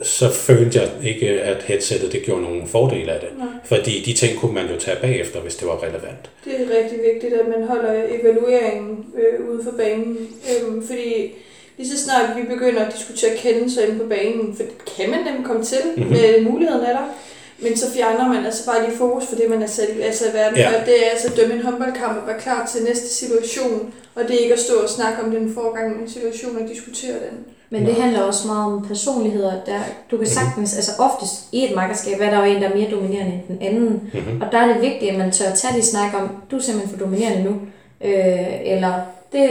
[0.03, 3.29] så følte jeg ikke, at headsettet det gjorde nogen fordel af det.
[3.37, 3.47] Nej.
[3.65, 6.29] Fordi de ting kunne man jo tage bagefter, hvis det var relevant.
[6.45, 10.17] Det er rigtig vigtigt, at man holder evalueringen øh, ude for banen.
[10.51, 11.33] Øhm, fordi
[11.77, 15.19] lige så snart vi begynder at diskutere kendelser inde på banen, for det kan man
[15.33, 16.03] nemt komme til, Mhm.
[16.03, 16.11] mm-hmm.
[16.17, 17.15] med muligheden af der,
[17.59, 20.25] men så fjerner man altså bare lige fokus for det, man er sat i, altså
[20.29, 20.57] i verden.
[20.57, 20.79] Ja.
[20.79, 24.23] Og det er altså at dømme en håndboldkamp og være klar til næste situation, og
[24.27, 27.37] det er ikke at stå og snakke om den forgangne situation og diskutere den.
[27.71, 29.53] Men det handler også meget om personligheder.
[29.65, 29.79] Der,
[30.11, 32.91] du kan sagtens, altså oftest i et makkerskab, er der jo en, der er mere
[32.91, 34.09] dominerende end den anden.
[34.13, 34.41] Mm-hmm.
[34.41, 36.97] Og der er det vigtigt, at man tør tage de snak om, du er simpelthen
[36.97, 37.55] for dominerende nu.
[38.03, 38.93] Øh, eller
[39.31, 39.49] det,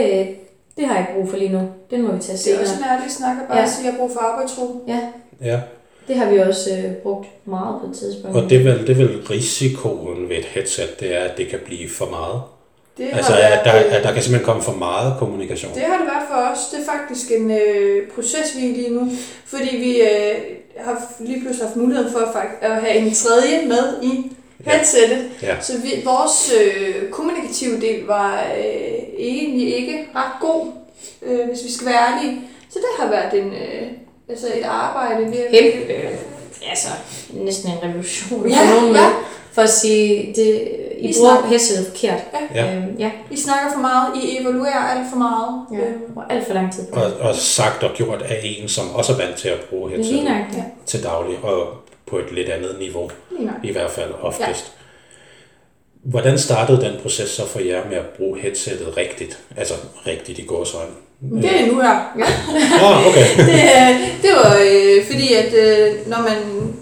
[0.77, 1.61] det har jeg ikke brug for lige nu.
[1.91, 2.61] Den må vi tage Det er senere.
[2.61, 3.63] også en ærlig snak at bare Ja.
[3.63, 3.69] ja.
[3.69, 4.83] sige, at jeg har brug for arbejdsro.
[4.87, 4.99] Ja,
[5.41, 5.59] Ja.
[6.07, 8.37] det har vi også øh, brugt meget på et tidspunkt.
[8.37, 11.47] Og det er, vel, det er vel risikoen ved et headset, det er, at det
[11.47, 12.41] kan blive for meget.
[12.99, 15.73] Det Altså, har at der, været, øh, at der kan simpelthen komme for meget kommunikation.
[15.75, 16.59] Det har det været for os.
[16.71, 19.11] Det er faktisk en øh, proces, vi er lige nu.
[19.45, 20.35] Fordi vi øh,
[20.77, 24.31] har lige pludselig haft mulighed for at, fakt- at have en tredje med i
[24.65, 25.29] headsettet.
[25.41, 25.55] Ja.
[25.61, 30.65] Så vi, vores øh, kommunikative del var øh, egentlig ikke ret god,
[31.21, 32.41] øh, hvis vi skal være ærlige.
[32.69, 33.87] Så det har været en, øh,
[34.29, 35.31] altså et arbejde.
[35.31, 36.09] Vi har, Kæmpe, øh,
[36.69, 36.87] altså
[37.33, 39.01] næsten en revolution Ja, for nogen ja.
[39.01, 39.09] med.
[39.53, 40.61] For at sige, det,
[40.99, 42.21] I Vi bruger snakker- headsetet forkert.
[42.55, 42.65] Ja.
[42.65, 42.75] Ja.
[42.75, 43.11] Øhm, ja.
[43.31, 45.65] I snakker for meget, I evaluerer alt for meget.
[45.73, 45.77] ja.
[45.77, 46.87] Øhm, Og alt for lang tid.
[46.93, 46.99] på.
[46.99, 50.13] Og, og sagt og gjort af en, som også er vant til at bruge headset.
[50.23, 50.63] Ja.
[50.85, 51.67] til daglig, og
[52.07, 53.09] på et lidt andet niveau,
[53.63, 54.71] i hvert fald oftest.
[56.03, 59.39] Hvordan startede den proces så for jer med at bruge headsettet rigtigt?
[59.57, 59.73] Altså
[60.07, 60.91] rigtigt i gåsøjne.
[61.41, 61.89] Det er nu her.
[62.81, 63.27] Ah, okay.
[63.51, 66.73] det, øh, det var øh, fordi, at øh, når man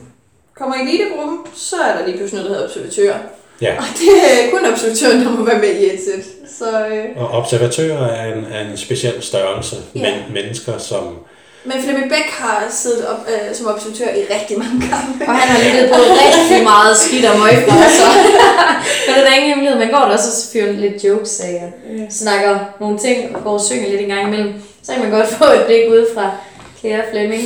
[0.55, 3.13] kommer i elitegruppen, så er der lige pludselig noget, der hedder observatør.
[3.61, 3.73] Ja.
[3.77, 6.25] Og det er kun observatøren, der må være med i et sæt.
[6.59, 9.75] Så, øh, Og observatører er en, er en speciel størrelse.
[9.95, 9.99] Ja.
[10.01, 11.03] Men, mennesker, som
[11.63, 15.25] men Flemming Bæk har siddet op, øh, som observatør i rigtig mange kampe.
[15.27, 18.07] Og han har lyttet på rigtig meget skidt og møg fra så.
[19.07, 19.79] Men det er der ingen hemmelighed.
[19.79, 21.71] Man går der også og fyrer lidt jokes af og
[22.09, 24.53] snakker nogle ting og går og synger lidt en gang imellem.
[24.83, 26.31] Så kan man godt få et blik ud fra
[26.81, 27.43] kære Flemming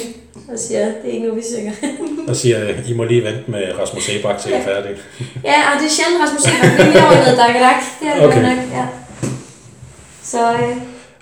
[0.54, 1.72] og siger, det er ikke nu, vi synger.
[2.28, 2.58] der siger,
[2.90, 4.96] I må lige vente med Rasmus Sebak til I er færdige.
[5.50, 6.78] ja, og det er sjældent Rasmus Sebak.
[6.78, 7.56] Vi er lige over i noget dak
[8.02, 8.42] Det er det Okay.
[8.42, 8.86] nok, ja.
[10.24, 10.76] Så øh,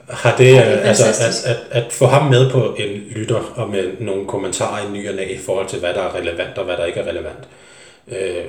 [0.10, 2.90] Har det, Ja, det øh, er altså, at, at, at få ham med på en
[3.16, 6.16] lytter og med nogle kommentarer i ny og næ i forhold til, hvad der er
[6.16, 7.44] relevant og hvad der ikke er relevant.
[8.12, 8.44] Øh,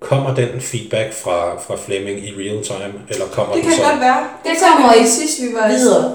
[0.00, 3.90] kommer den feedback fra, fra Flemming i real time, eller kommer Det den kan så?
[3.90, 4.18] godt være.
[4.44, 6.12] Det Eksempelvis kommer i sidst vi var videre.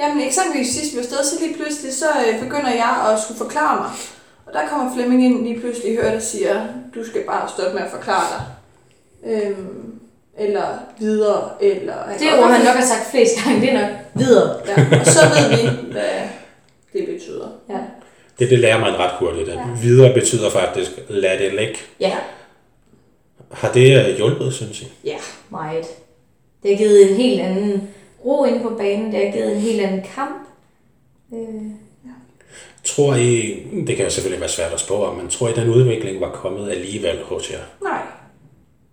[0.00, 3.38] Jamen eksempelvis sidst vi var afsted, så lige pludselig, så øh, begynder jeg at skulle
[3.38, 3.90] forklare mig.
[4.46, 7.82] Og der kommer Flemming ind lige pludselig hører der siger, du skal bare stoppe med
[7.82, 8.44] at forklare dig.
[9.32, 10.00] Øhm,
[10.38, 10.66] eller
[10.98, 11.94] videre, eller...
[12.18, 13.60] det er ord, han nok har sagt flest gange.
[13.60, 14.56] Det er nok videre.
[14.66, 16.28] Ja, og så ved vi, hvad
[16.92, 17.48] det betyder.
[17.68, 17.78] Ja.
[18.38, 19.48] Det, det lærer man ret hurtigt.
[19.48, 19.64] At Ja.
[19.82, 21.76] Videre betyder faktisk, lad det ligge.
[22.00, 22.16] Ja,
[23.50, 24.88] Har det øh, hjulpet, synes I?
[25.04, 25.16] ja,
[25.50, 25.84] meget.
[26.62, 27.88] Det har givet en helt anden
[28.24, 29.12] ro ind på banen.
[29.12, 30.46] Det har givet en helt anden kamp.
[31.34, 31.62] Øh,
[32.84, 35.68] Tror I, det kan jo selvfølgelig være svært at spå om, men tror I, den
[35.68, 37.58] udvikling var kommet alligevel hos jer?
[37.82, 38.00] Nej.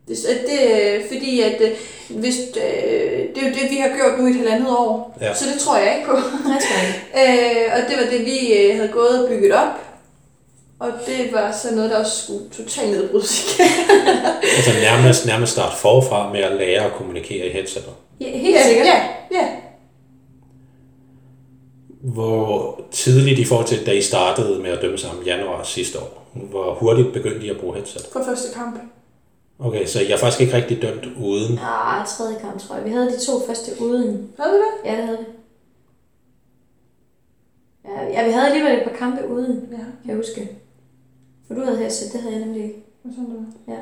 [0.08, 0.18] Det,
[0.48, 1.70] det er fordi, at øh,
[2.10, 5.18] hvis, øh, det er jo det, vi har gjort nu i et halvandet år.
[5.22, 5.34] Ja.
[5.34, 6.16] Så det tror jeg ikke på.
[7.18, 9.74] Øh, og det var det, vi øh, havde gået og bygget op.
[10.80, 13.68] Og det var så noget, der også skulle totalt nedbrydes igen.
[14.58, 17.94] Altså nærmest, nærmest starte forfra med at lære at kommunikere i headsetet.
[18.20, 18.86] Ja, helt sikkert.
[18.88, 19.48] Ja, ja.
[22.02, 26.28] Hvor tidligt i forhold til, da I startede med at dømme sammen januar sidste år,
[26.34, 28.02] hvor hurtigt begyndte I at bruge headset?
[28.14, 28.80] For første kamp.
[29.60, 31.60] Okay, så jeg er faktisk ikke rigtig dømt uden.
[31.62, 32.86] Ah, tredje kamp, tror jeg.
[32.86, 34.32] Vi havde de to første uden.
[34.40, 34.92] Havde vi det?
[34.92, 35.26] Ja, det havde vi.
[37.86, 39.78] Ja, ja, vi havde alligevel et par kampe uden, Ja.
[39.78, 40.50] kan jeg huske.
[41.48, 42.84] For du havde headset, det havde jeg nemlig ikke.
[43.04, 43.46] sådan noget.
[43.68, 43.78] Ja.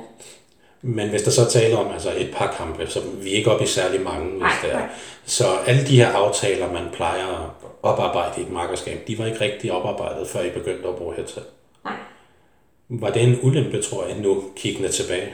[0.88, 3.64] Men hvis der så taler om altså et par kampe, så vi er ikke oppe
[3.64, 4.82] i særlig mange, hvis Nej, det er.
[5.26, 7.50] Så alle de her aftaler, man plejer at
[7.84, 11.44] oparbejde i et markerskab, de var ikke rigtig oparbejdet, før I begyndte at bruge headset.
[11.86, 11.94] Nej.
[12.90, 15.34] Var det en ulempe, tror jeg, nu kiggende tilbage?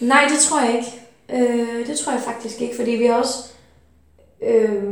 [0.00, 0.92] Nej, det tror jeg ikke.
[1.52, 3.34] Øh, det tror jeg faktisk ikke, fordi vi også...
[4.42, 4.82] Øh,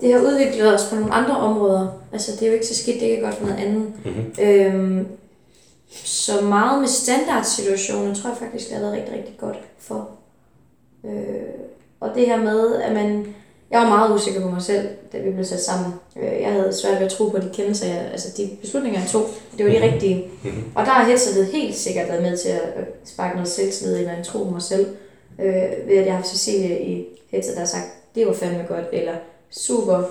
[0.00, 1.88] det har udviklet os på nogle andre områder.
[2.12, 3.92] Altså, det er jo ikke så skidt, det er godt for noget andet.
[4.04, 4.44] Mm-hmm.
[4.44, 5.06] Øh,
[6.04, 10.10] så meget med standardsituationer tror jeg faktisk, det har været rigtig, rigtig godt for.
[11.04, 11.12] Øh,
[12.00, 13.34] og det her med, at man
[13.70, 15.92] Jeg var meget usikker på mig selv, da vi blev sat sammen.
[16.16, 19.08] Øh, Jeg havde svært ved at tro på de kendelser, jeg, altså de beslutninger, jeg
[19.08, 19.26] tog.
[19.58, 20.30] Det var de rigtige.
[20.42, 20.64] Mhm.
[20.74, 22.60] Og der har headsetet helt sikkert været med til at
[23.04, 24.86] sparke noget selvtillid hvad jeg tror på mig selv.
[25.40, 25.54] Øh,
[25.88, 28.84] ved at jeg har haft Cecilie i headset, der har sagt, det var fandme godt,
[28.92, 29.14] eller
[29.50, 30.02] super.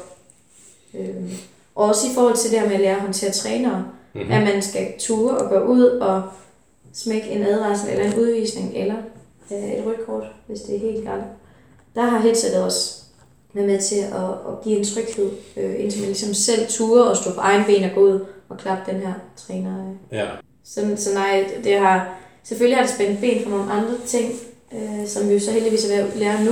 [0.93, 1.33] Øh,
[1.75, 3.87] og også i forhold til det her med at lære at håndtere trænere, Mhm.
[4.13, 4.31] Mm-hmm.
[4.31, 6.23] at man skal ture og gå ud og
[6.93, 8.95] smække en advarsel eller en udvisning, eller
[9.51, 11.23] øh, et rødt kort, hvis det er helt galt.
[11.95, 13.01] Der har headsetet også
[13.53, 17.17] været med til at, at give en tryghed, øh, indtil man ligesom selv ture og
[17.17, 19.89] stå på egen ben og gå ud og klappe den her træner.
[19.89, 20.17] øh.
[20.17, 20.27] Ja.
[20.63, 24.33] Så, så nej, det har, selvfølgelig har det spændt ben for nogle andre ting,
[24.73, 26.51] øh, som vi jo så heldigvis er ved at lære nu,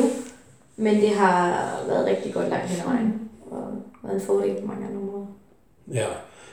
[0.77, 3.67] men det har været rigtig godt langt hen ad vejen, og
[4.03, 5.25] været en fordel på mange andre måder.
[5.93, 6.07] Ja,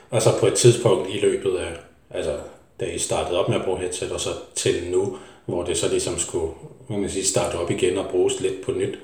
[0.09, 1.71] og så på et tidspunkt i løbet af,
[2.09, 2.37] altså
[2.79, 5.89] da I startede op med at bruge headset, og så til nu, hvor det så
[5.89, 6.53] ligesom skulle,
[6.87, 8.99] hvad kan man sige, starte op igen og bruges lidt på nyt,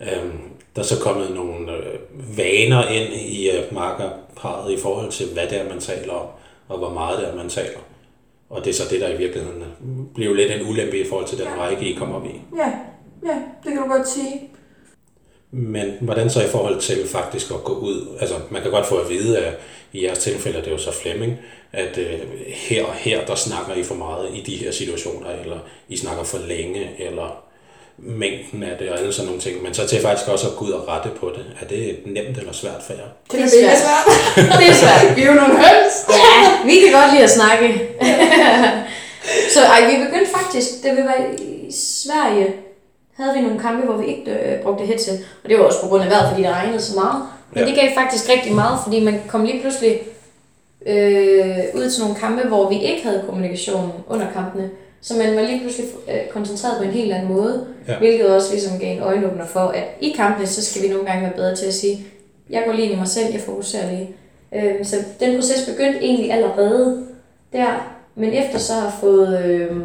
[0.00, 0.38] øhm,
[0.76, 1.98] der er så kommet nogle øh,
[2.38, 6.26] vaner ind i øh, markerparet i forhold til, hvad det er, man taler om,
[6.68, 7.78] og hvor meget det er, man taler.
[8.50, 9.64] Og det er så det, der i virkeligheden
[10.14, 12.40] blev lidt en ulempe i forhold til den række, I kom op i.
[12.56, 12.72] Ja,
[13.26, 14.50] ja, det kan du godt sige.
[15.50, 18.16] Men hvordan så i forhold til faktisk at gå ud?
[18.20, 19.54] Altså, man kan godt få at vide, at
[19.92, 21.36] i jeres tilfælde, det er jo så Flemming,
[21.72, 25.58] at øh, her og her, der snakker I for meget i de her situationer, eller
[25.88, 27.42] I snakker for længe, eller
[27.98, 29.62] mængden af det, og alle sådan nogle ting.
[29.62, 31.44] Men så til faktisk også at gå ud og rette på det.
[31.60, 33.08] Er det nemt eller svært for jer?
[33.32, 34.04] Det er svært.
[34.60, 35.16] Det er svært.
[35.16, 35.94] Vi er jo nogle høns.
[36.08, 37.88] Ja, vi kan godt lide at snakke.
[39.54, 42.54] så ej, vi begyndte faktisk, da vi var i Sverige,
[43.18, 45.18] havde vi nogle kampe, hvor vi ikke øh, brugte headset.
[45.44, 47.22] Og det var også på grund af vejret, fordi det regnede så meget.
[47.54, 47.68] Men Ja.
[47.68, 50.00] det gav faktisk rigtig meget, fordi man kom lige pludselig
[50.86, 54.70] øh, ud til nogle kampe, hvor vi ikke havde kommunikation under kampene.
[55.00, 57.66] Så man var lige pludselig øh, koncentreret på en helt anden måde.
[57.88, 57.98] Ja.
[57.98, 61.22] Hvilket også ligesom gav en øjenåbner for, at i kampene, så skal vi nogle gange
[61.22, 62.06] være bedre til at sige,
[62.50, 64.08] jeg går lige ind i mig selv, jeg fokuserer lige.
[64.54, 67.06] Øh, så den proces begyndte egentlig allerede
[67.52, 67.92] der.
[68.14, 69.76] Men efter så har fået, øh,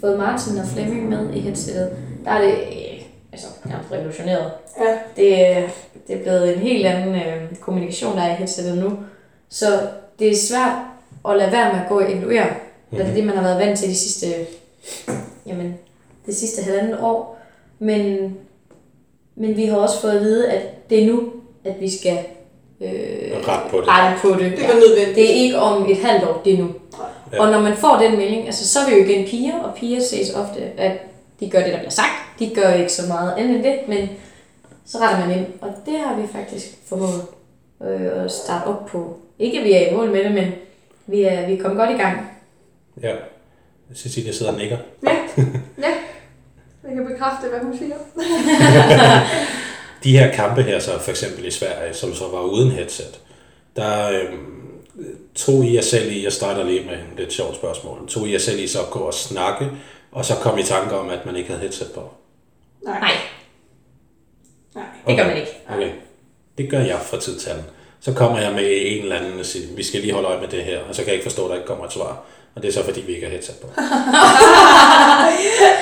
[0.00, 1.90] fået Martin og Flemming med i headsetet,
[2.24, 3.00] der er det øh,
[3.32, 4.50] altså, nærmest revolutioneret.
[4.80, 5.70] Ja, Det, øh,
[6.08, 8.98] det er blevet en helt anden øh, kommunikation, der er i headsetet nu.
[9.48, 9.66] Så
[10.18, 10.72] det er svært
[11.28, 12.44] at lade være med at gå og evaluere.
[12.46, 12.98] Mm-hmm.
[12.98, 14.26] Det er det, man har været vant til de sidste,
[15.46, 15.78] jamen,
[16.26, 17.38] det sidste halvandet år.
[17.78, 18.36] Men,
[19.34, 21.32] men vi har også fået at vide, at det er nu,
[21.64, 22.18] at vi skal
[22.80, 22.88] øh,
[23.48, 23.88] Rette på det.
[23.88, 24.38] rette på det.
[24.50, 25.16] det nødvendigt.
[25.16, 26.68] Det er ikke om et halvt år, det er nu.
[27.32, 27.36] Ja.
[27.36, 27.42] Ja.
[27.42, 30.00] Og når man får den melding, altså så er vi jo igen piger, og piger
[30.00, 30.92] ses ofte, at
[31.40, 32.38] de gør det, der bliver sagt.
[32.38, 34.08] De gør ikke så meget andet end det, men
[34.86, 35.46] så retter man ind.
[35.60, 37.22] Og det har vi faktisk formået
[37.82, 39.18] øh, at starte op på.
[39.38, 40.52] Ikke at vi er i mål med det, men
[41.06, 42.30] vi er, vi er kommet godt i gang.
[43.02, 43.14] Ja.
[43.94, 44.78] Cecilia sidder og nikker.
[45.06, 45.16] Ja,
[45.78, 45.94] ja.
[46.84, 47.96] Jeg kan bekræfte, hvad hun siger.
[50.04, 53.20] De her kampe her, så for eksempel i Sverige, som så var uden headset,
[53.76, 54.60] der øhm,
[55.34, 58.32] tog I jer selv i, jeg starter lige med et lidt sjovt spørgsmål, tog I
[58.32, 59.70] jer selv i så at gå og snakke,
[60.12, 62.10] og så kom I tanke om, at man ikke havde headset på?
[62.84, 63.00] Nej.
[63.00, 63.12] Nej,
[64.74, 64.84] Nej.
[65.06, 65.50] det gør man ikke.
[65.74, 65.90] Okay.
[66.58, 67.64] Det gør jeg fra tid til anden.
[68.00, 70.48] Så kommer jeg med en eller anden og siger, vi skal lige holde øje med
[70.48, 72.22] det her, og så kan jeg ikke forstå, at der ikke kommer et svar.
[72.54, 73.66] Og det er så fordi, vi ikke har headset på.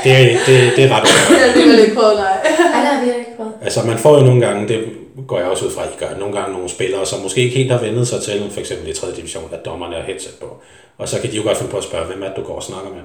[0.04, 2.36] det, det, det er ret Det har alligevel ikke prøvet, nej.
[2.72, 3.52] Nej, det har vi ikke prøvet.
[3.62, 4.88] Altså man får jo nogle gange, det
[5.28, 7.56] går jeg også ud fra, at I gør, nogle gange nogle spillere, som måske ikke
[7.56, 9.06] helt har vendet sig til, for eksempel i 3.
[9.16, 10.56] division, at dommerne har headset på.
[10.98, 12.56] Og så kan de jo godt finde på at spørge, hvem er det, du går
[12.56, 13.00] og snakker med?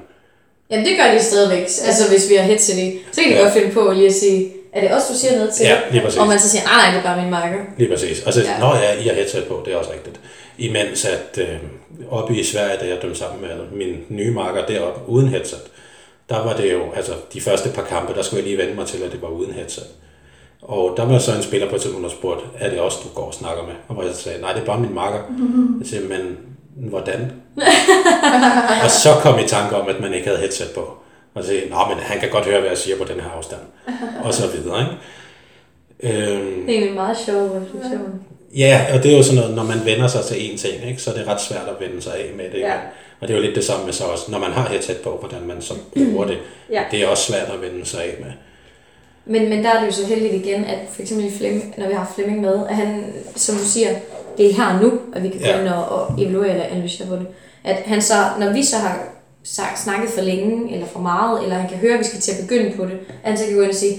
[0.74, 1.62] Jamen det gør de stadigvæk.
[1.62, 3.42] Altså hvis vi har headset i, så kan de Ja.
[3.44, 5.66] godt finde på lige at sige, er det også du siger noget til?
[5.66, 6.20] Ja, lige præcis.
[6.20, 7.58] Og man så siger, nej, nej, det er bare min marker.
[7.78, 8.24] Lige præcis.
[8.24, 8.52] Og så, ja.
[8.52, 8.60] Ja.
[8.60, 10.20] nå ja, I har headset på, det er også rigtigt.
[10.58, 11.48] Imens at øh,
[12.12, 15.60] oppe i Sverige, da jeg dømte sammen med min nye marker deroppe uden headset,
[16.30, 18.88] der var det jo, altså de første par kampe, der skulle jeg lige vende mig
[18.88, 19.84] til, at det var uden headset.
[20.62, 23.10] Og der var så en spiller på et tidspunkt, der spurgte, er det også du
[23.16, 23.74] går og snakker med?
[23.88, 25.20] Og hvor jeg sagde, nej, det er bare min marker.
[25.30, 25.80] Mm-hmm.
[25.82, 26.38] Jeg sagde, men
[26.76, 27.32] hvordan?
[28.84, 30.98] og så kom i tanke om, at man ikke havde headset på.
[31.34, 33.62] Og så nå, men han kan godt høre, hvad jeg siger på den her afstand.
[34.24, 34.94] og så videre, ikke?
[36.04, 38.22] Øhm, Det er en meget sjov refleksion.
[38.56, 41.02] Ja, og det er jo sådan noget, når man vender sig til én ting, ikke,
[41.02, 42.60] så er det ret svært at vende sig af med det.
[42.60, 42.74] Ja.
[43.22, 45.18] Og det er jo lidt det samme med så også, når man har headset på,
[45.20, 46.38] hvordan man så bruger det.
[46.72, 46.84] Ja.
[46.92, 48.32] Det er også svært at vende sig af med.
[49.26, 51.88] Men, men der er det jo så heldigt igen, at for eksempel i Flemming, når
[51.88, 53.90] vi har Flemming med, at han, som du siger,
[54.38, 55.74] det er her nu, at vi kan gå Ja.
[55.74, 57.28] og evaluere eller analysere på det.
[57.64, 59.00] At han så, når vi så har
[59.44, 62.32] sagt, snakket for længe, eller for meget, eller han kan høre, at vi skal til
[62.32, 63.98] at begynde på det, at han så kan gå ind og sige,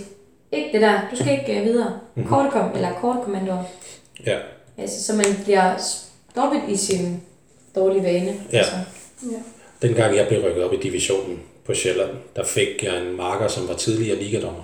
[0.53, 1.93] ikke det der, du skal ikke uh, videre.
[2.15, 2.27] Mhm.
[2.27, 3.63] Korte kom, eller korte kommandoer.
[4.27, 4.39] Ja.
[4.79, 5.73] Altså, så man bliver
[6.31, 7.23] stoppet i sin
[7.77, 8.35] dårlige vane.
[8.53, 8.59] Ja.
[8.59, 8.73] Altså.
[9.83, 13.69] Dengang jeg blev rykket op i divisionen på Sjælland, der fik jeg en marker, som
[13.69, 14.63] var tidligere ligadommer.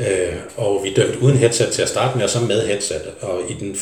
[0.00, 3.02] Øh, og vi dømte uden headset til at starte med, og så med headset.
[3.20, 3.76] Og i den,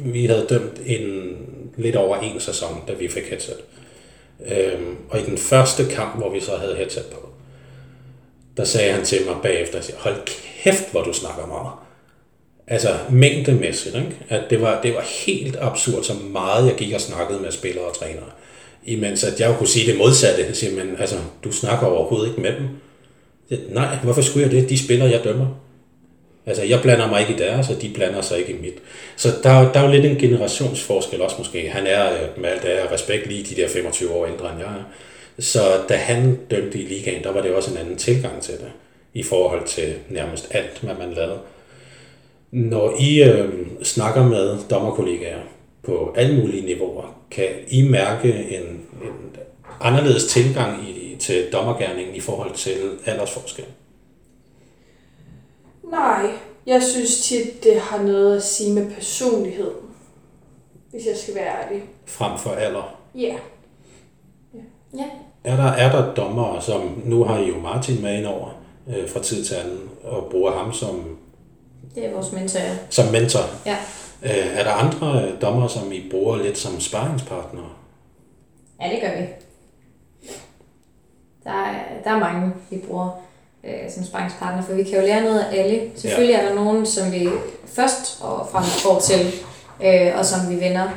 [0.00, 1.36] vi havde dømt en
[1.76, 3.56] lidt over en sæson, da vi fik headset.
[4.46, 4.80] Øh,
[5.10, 7.28] og i den første kamp, hvor vi så havde headset på,
[8.56, 10.16] der sagde han til mig bagefter, hold
[10.62, 11.72] kæft, hvor du snakker meget.
[12.66, 14.16] Altså mængdemæssigt, ikke?
[14.28, 17.84] at det var, det var helt absurd, så meget jeg gik og snakkede med spillere
[17.84, 18.30] og trænere.
[18.84, 20.44] Imens at jeg jo kunne sige det modsatte.
[20.46, 22.68] Jeg siger, men altså, du snakker overhovedet ikke med dem.
[23.74, 24.70] Nej, hvorfor skulle jeg det?
[24.70, 25.46] De spiller, jeg dømmer.
[26.46, 28.74] Altså, jeg blander mig ikke i deres, og de blander sig ikke i mit.
[29.16, 31.68] Så der, der er jo lidt en generationsforskel også måske.
[31.70, 34.58] Han er øh, med alt det her respekt lige de der 25 år ældre end
[34.58, 34.84] jeg er.
[35.38, 38.72] Så da han dømte i ligaen, der var det også en anden tilgang til det,
[39.14, 41.38] i forhold til nærmest alt, hvad man lavede.
[42.50, 43.48] Når I øh,
[43.82, 45.40] snakker med dommerkollegaer
[45.82, 48.62] på alle mulige niveauer, kan I mærke en,
[49.02, 49.36] en
[49.80, 52.76] anderledes tilgang i, til dommergærningen i forhold til
[53.06, 53.74] aldersforskellen?
[55.94, 56.30] Nej,
[56.66, 59.70] jeg synes tit, det har noget at sige med personlighed,
[60.90, 61.82] hvis jeg skal være ærlig.
[62.06, 62.96] Frem for alder?
[63.14, 63.34] Ja.
[64.96, 65.04] Ja.
[65.44, 68.48] Er der, er der dommere, som nu har I jo Martin med ind over
[68.88, 71.18] øh, fra tid til anden, og bruger ham som,
[71.94, 72.76] Det er vores mentor, ja.
[72.90, 73.40] som mentor?
[73.66, 73.76] Ja.
[74.22, 77.70] Øh, er der andre øh, dommere, som I bruger lidt som sparringspartnere?
[78.80, 79.26] Ja, det gør vi.
[81.44, 83.23] Der er, der er mange, vi bruger
[83.66, 85.80] øh, som sparringspartner, for vi kan jo lære noget af alle.
[85.96, 87.28] Selvfølgelig er der nogen, som vi
[87.66, 89.32] først og fremmest går til,
[89.84, 90.88] øh, og som vi vender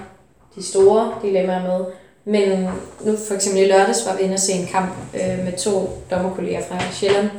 [0.55, 1.85] de store dilemmaer med.
[2.25, 2.69] Men
[3.05, 5.89] nu for eksempel i lørdags var vi inde og se en kamp øh, med to
[6.11, 7.29] dommerkolleger fra Sjælland,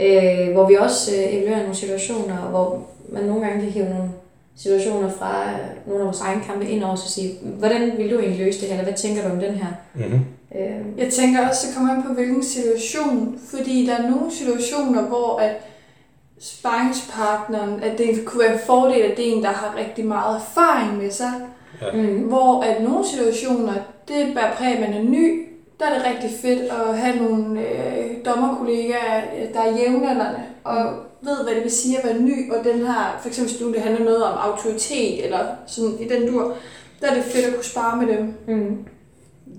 [0.00, 4.10] øh, hvor vi også øh, evaluerer nogle situationer, hvor man nogle gange kan hive nogle
[4.56, 8.18] situationer fra øh, nogle af vores egne kampe ind over og sige, hvordan vil du
[8.18, 9.66] egentlig løse det her, eller hvad tænker du om den her?
[9.94, 10.20] Mm-hmm.
[10.54, 15.02] Øh, Jeg tænker også, det kommer an på hvilken situation, fordi der er nogle situationer,
[15.02, 15.56] hvor at
[16.40, 20.36] sparringspartneren, at det kunne være en fordel, at det er en, der har rigtig meget
[20.36, 21.32] erfaring med sig,
[21.94, 23.72] mm, hvor at nogle situationer,
[24.08, 25.44] det bærer præg, at man er ny,
[25.80, 29.22] der er det rigtig fedt at have nogle øh, dommerkollegaer,
[29.54, 30.84] der er jævnaldrende, og
[31.22, 33.80] ved, hvad det vil sige at være ny, og den her, for eksempel nu det
[33.82, 36.54] handler noget om autoritet, eller sådan i den dur,
[37.00, 38.34] der er det fedt at kunne spare med dem.
[38.46, 38.78] mm.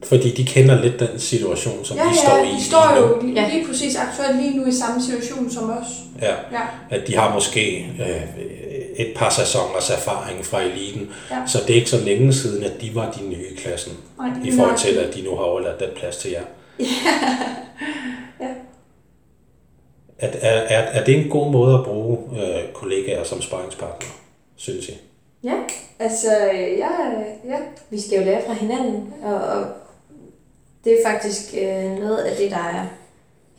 [0.04, 3.22] Fordi de kender lidt den situation, som ja, de ja, står i de står jo
[3.22, 3.50] lige, Ja.
[3.54, 5.88] lige præcis aktuelt lige nu i samme situation som os.
[6.22, 6.62] Ja, Ja.
[6.90, 8.22] at de har måske øh,
[8.96, 11.36] et par sæsoners erfaring fra eliten, Ja.
[11.48, 14.30] så det er ikke så længe siden, at de var de nye i klassen, Nej,
[14.46, 16.44] i forhold til, at de nu har overladt den plads til jer.
[18.40, 18.48] Ja.
[20.20, 24.08] At, er, er, er det en god måde at bruge øh, kollegaer som sparringspartner,
[24.56, 24.94] synes I?
[25.44, 25.54] Ja,
[26.00, 26.90] Altså, øh, ja,
[27.46, 27.58] ja.
[27.90, 29.66] vi skal jo lære fra hinanden, og, og
[30.84, 32.86] det er faktisk øh, noget af det, der er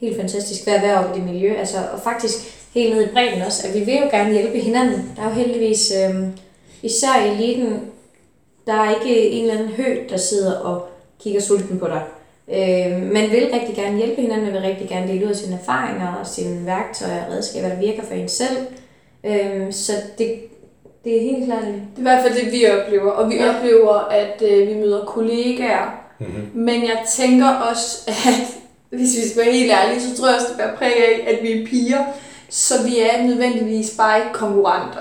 [0.01, 2.37] helt fantastisk ved at være oppe i det miljø, altså, og faktisk
[2.75, 5.13] helt ned i bredden også, at vi vil jo gerne hjælpe hinanden.
[5.17, 6.27] Der er jo heldigvis, øh,
[6.83, 7.81] især i eliten,
[8.67, 10.89] der er ikke en eller anden hø, der sidder og
[11.23, 12.03] kigger sulten på dig.
[12.49, 15.59] Øh, man vil rigtig gerne hjælpe hinanden, man vil rigtig gerne dele ud af sine
[15.63, 18.57] erfaringer og sine værktøjer og redskaber, der virker for en selv.
[19.25, 20.35] Øh, så det,
[21.05, 23.11] det er helt klart, Det er i hvert fald det, vi oplever.
[23.11, 23.57] Og vi ja.
[23.57, 26.00] oplever, at øh, vi møder kollegaer.
[26.21, 26.51] Mm-hmm.
[26.55, 28.47] Men jeg tænker også, at
[28.91, 31.43] hvis vi skal være helt ærlige, så tror jeg også, det bærer præg af, at
[31.43, 32.05] vi er piger.
[32.49, 35.01] Så vi er nødvendigvis bare ikke konkurrenter.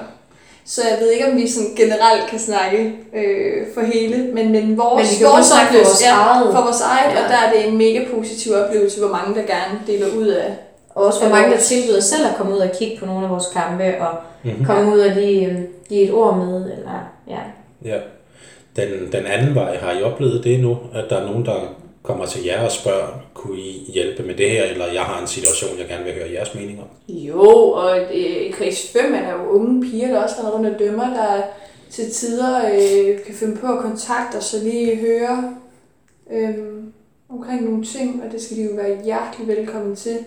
[0.66, 4.78] Så jeg ved ikke, om vi sådan generelt kan snakke øh, for hele, men, men
[4.78, 6.56] vores, Men for oplevelse- vores ja, eget.
[6.56, 7.24] for vores eget, Ja.
[7.24, 10.54] og der er det en mega positiv oplevelse, hvor mange der gerne deler ud af.
[10.90, 13.06] Og også hvor Ja, mange, der vores- tilbyder selv at komme ud og kigge på
[13.06, 14.66] nogle af vores kampe, og Mm-hmm.
[14.66, 15.56] komme ud og lige øh,
[15.90, 17.40] give et ord med, eller ja.
[17.86, 17.98] Ja.
[18.76, 22.26] Den, den anden vej, har I oplevet det nu, at der er nogen, der kommer
[22.26, 25.80] til jer og spørger, kunne I hjælpe med det her, eller jeg har en situation,
[25.80, 27.16] jeg gerne vil høre jeres mening om?
[27.16, 27.42] Jo,
[27.72, 31.04] og øh, kreds 5 er der jo unge piger, der også har rundt og dømmer,
[31.04, 31.42] der
[31.90, 35.54] til tider øh, kan finde på at kontakte os og lige høre
[36.32, 36.54] øh,
[37.30, 40.18] omkring nogle ting, og det skal de jo være hjertelig velkommen til.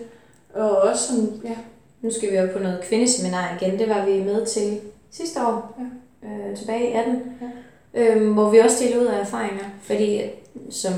[0.53, 1.55] Og også sådan, ja,
[2.01, 3.79] Nu skal vi jo på noget kvindeseminar igen.
[3.79, 4.79] Det var vi med til
[5.11, 5.79] sidste år,
[6.23, 6.27] ja.
[6.27, 7.47] øh, tilbage i 18, Ja.
[7.93, 9.65] Øhm, hvor vi også delte ud af erfaringer.
[9.81, 10.29] Fordi øh,
[10.69, 10.93] som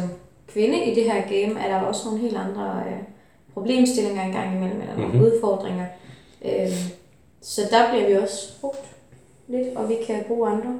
[0.47, 2.97] kvinde i det her game, er der også nogle helt andre øh,
[3.53, 5.17] problemstillinger engang imellem, eller nogle Mhm.
[5.17, 5.33] mm-hmm.
[5.35, 5.85] udfordringer.
[6.45, 6.91] Øhm,
[7.41, 8.85] så der bliver vi også brugt
[9.47, 10.79] lidt, og vi kan bruge andre.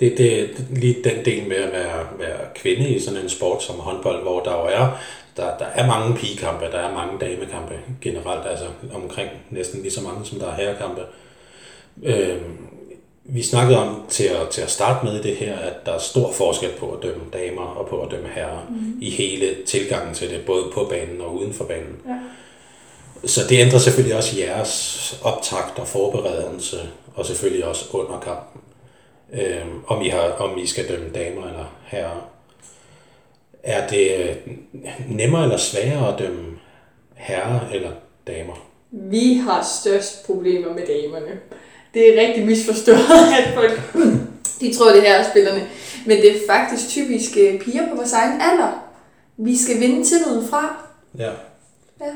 [0.00, 3.62] Det, det, det lige den del med at være, være kvinde i sådan en sport
[3.62, 4.98] som håndbold, hvor der jo er,
[5.36, 8.64] der, der er mange pigekampe, der er mange damekampe generelt, altså
[8.94, 11.00] omkring næsten lige så mange, som der er herrekampe.
[12.02, 12.36] Øh,
[13.24, 16.32] vi snakkede om til at, til at starte med det her, at der er stor
[16.32, 18.98] forskel på at dømme damer og på at dømme herrer mm.
[19.00, 21.96] i hele tilgangen til det, både på banen og uden for banen.
[22.08, 22.18] Ja.
[23.28, 26.76] så det ændrer selvfølgelig også jeres optakt og forberedelse,
[27.14, 28.60] og selvfølgelig også under kampen.
[29.32, 32.28] Øh, om, I har, om I skal dømme damer eller herrer.
[33.62, 34.36] Er det øh,
[35.08, 36.58] nemmere eller sværere at dømme
[37.14, 37.90] herrer eller
[38.26, 38.68] damer?
[38.90, 41.40] Vi har størst problemer med damerne.
[41.94, 42.98] Det er rigtig misforstået,
[43.38, 43.80] at folk
[44.60, 45.66] de tror, det her er spillerne.
[46.06, 48.84] Men det er faktisk typisk øh, piger på vores egen alder.
[49.36, 50.76] Vi skal vinde tilliden fra.
[51.18, 51.30] Ja.
[52.00, 52.06] Ja.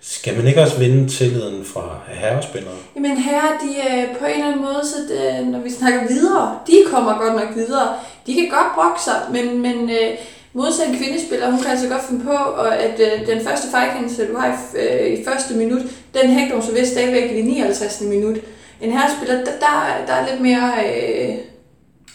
[0.00, 2.74] Skal man ikke også vinde tilliden fra herrespillere?
[2.96, 6.58] Jamen herrer, de er på en eller anden måde, så det, når vi snakker videre,
[6.66, 7.94] de kommer godt nok videre.
[8.26, 10.10] De kan godt brokke sig, men, men øh,
[10.52, 14.36] modsat en kvindespiller, hun kan altså godt finde på, at øh, den første fejlkendelse, du
[14.36, 15.82] har i, øh, i første minut,
[16.14, 18.00] den hægter hun så vist stadigvæk i det 59.
[18.00, 18.36] minut.
[18.80, 20.72] En herrespiller, der, der, der er lidt mere...
[20.86, 21.34] Øh,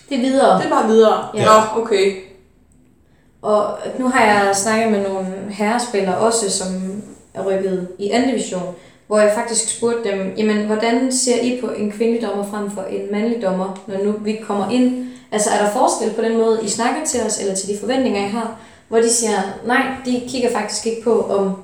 [0.09, 0.57] Det er videre.
[0.57, 1.27] det er bare videre.
[1.35, 1.45] Ja.
[1.45, 2.15] Nå, okay.
[3.41, 6.67] Og nu har jeg snakket med nogle herrespillere også, som
[7.33, 8.75] er rykket i anden division,
[9.07, 12.81] hvor jeg faktisk spurgte dem, jamen hvordan ser I på en kvindelig dommer frem for
[12.81, 15.05] en mandlig dommer, når nu vi kommer ind?
[15.31, 18.25] Altså er der forskel på den måde, I snakker til os, eller til de forventninger,
[18.25, 18.55] I har?
[18.87, 21.55] Hvor de siger, nej, de kigger faktisk ikke på, om,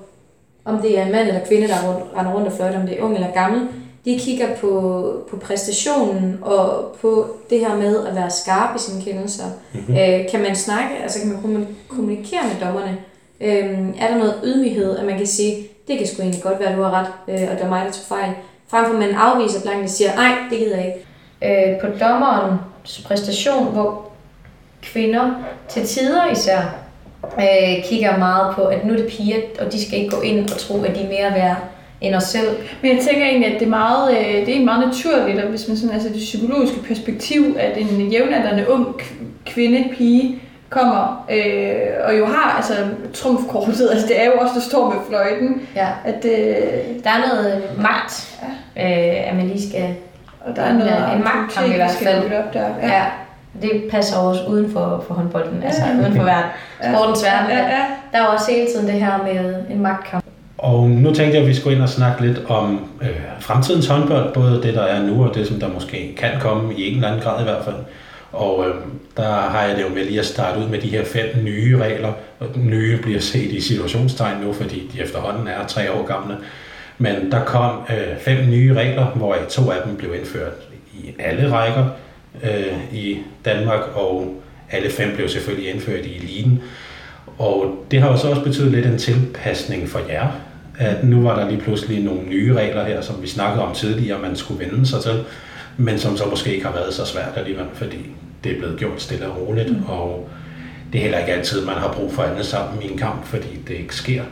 [0.66, 1.76] om det er en mand eller kvinde, der
[2.18, 3.68] render rundt og fløjter, om det er ung eller gammel.
[4.06, 9.04] De kigger på, på præstationen og på det her med at være skarp i sine
[9.04, 9.44] kendelser.
[9.74, 9.96] Mm-hmm.
[9.98, 12.98] Øh, kan man snakke, altså kan man kommuni- kommunikere med dommerne?
[13.42, 16.76] Øh, er der noget ydmyghed, at man kan sige, det kan sgu egentlig godt være,
[16.76, 18.32] du har ret, øh, og det er mig, der tog fejl.
[18.68, 21.72] Frem for at man afviser blankt og siger, nej, det gider jeg ikke.
[21.74, 24.06] Øh, på dommerens præstation, hvor
[24.82, 25.32] kvinder
[25.70, 26.76] til tider især
[27.40, 30.50] øh, kigger meget på, at nu er det piger, og de skal ikke gå ind
[30.50, 31.58] og tro, at de er mere værd
[32.02, 32.48] end os selv.
[32.82, 35.68] Men jeg tænker egentlig, at det er meget, øh, det er meget naturligt, at hvis
[35.68, 39.02] man sådan, altså det psykologiske perspektiv, at en jævnaldrende ung
[39.46, 42.74] kvinde, pige, kommer øh, og jo har altså
[43.14, 45.88] trumfkortet, altså det er jo også, der står med fløjten, Ja.
[46.06, 48.40] at øh, Der er noget magt,
[48.78, 49.96] øh, at man lige skal...
[50.46, 52.24] og der er noget Ja, en magtkamp i hvert fald.
[52.34, 52.66] op der.
[52.82, 52.88] Ja.
[52.88, 53.04] ja.
[53.62, 56.00] Det passer også uden for, for håndbolden, altså Ja.
[56.02, 56.50] uden for verden.
[56.96, 57.50] Sportens verden.
[57.50, 57.82] Ja, ja.
[58.14, 60.21] Der er også hele tiden det her med en magtkamp.
[60.62, 63.10] Og nu tænkte jeg, at vi skulle ind og snakke lidt om øh,
[63.40, 66.90] fremtidens håndbold, både det, der er nu, og det, som der måske kan komme i
[66.90, 67.76] en eller anden grad i hvert fald.
[68.32, 68.76] Og øh,
[69.18, 71.78] der har jeg det jo med lige at starte ud med de her fem nye
[71.78, 72.14] regler.
[72.40, 76.38] Og nye bliver set i situationstegn nu, fordi de efterhånden er tre år gamle.
[76.98, 80.54] Men der kom øh, fem nye regler, hvor to af dem blev indført
[80.94, 81.86] i alle rækker
[82.44, 86.62] øh, i Danmark, og alle fem blev selvfølgelig indført i eliten.
[87.38, 90.28] Og det har jo så også betydet lidt en tilpasning for jer,
[90.82, 94.20] at nu var der lige pludselig nogle nye regler her, som vi snakkede om tidligere,
[94.20, 95.24] man skulle vende sig til,
[95.78, 97.98] men som så måske ikke har været så svært alligevel, fordi
[98.44, 99.84] det er blevet gjort stille og roligt, mm.
[99.88, 100.30] og
[100.94, 103.60] det er heller ikke altid, man har brug for andet sammen i en kamp, fordi
[103.68, 104.24] det ikke sker.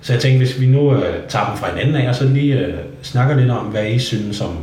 [0.00, 2.24] Så jeg tænkte, hvis vi nu øh, tager dem fra en enden af, og så
[2.24, 4.58] lige øh, snakker lidt om, hvad I synes om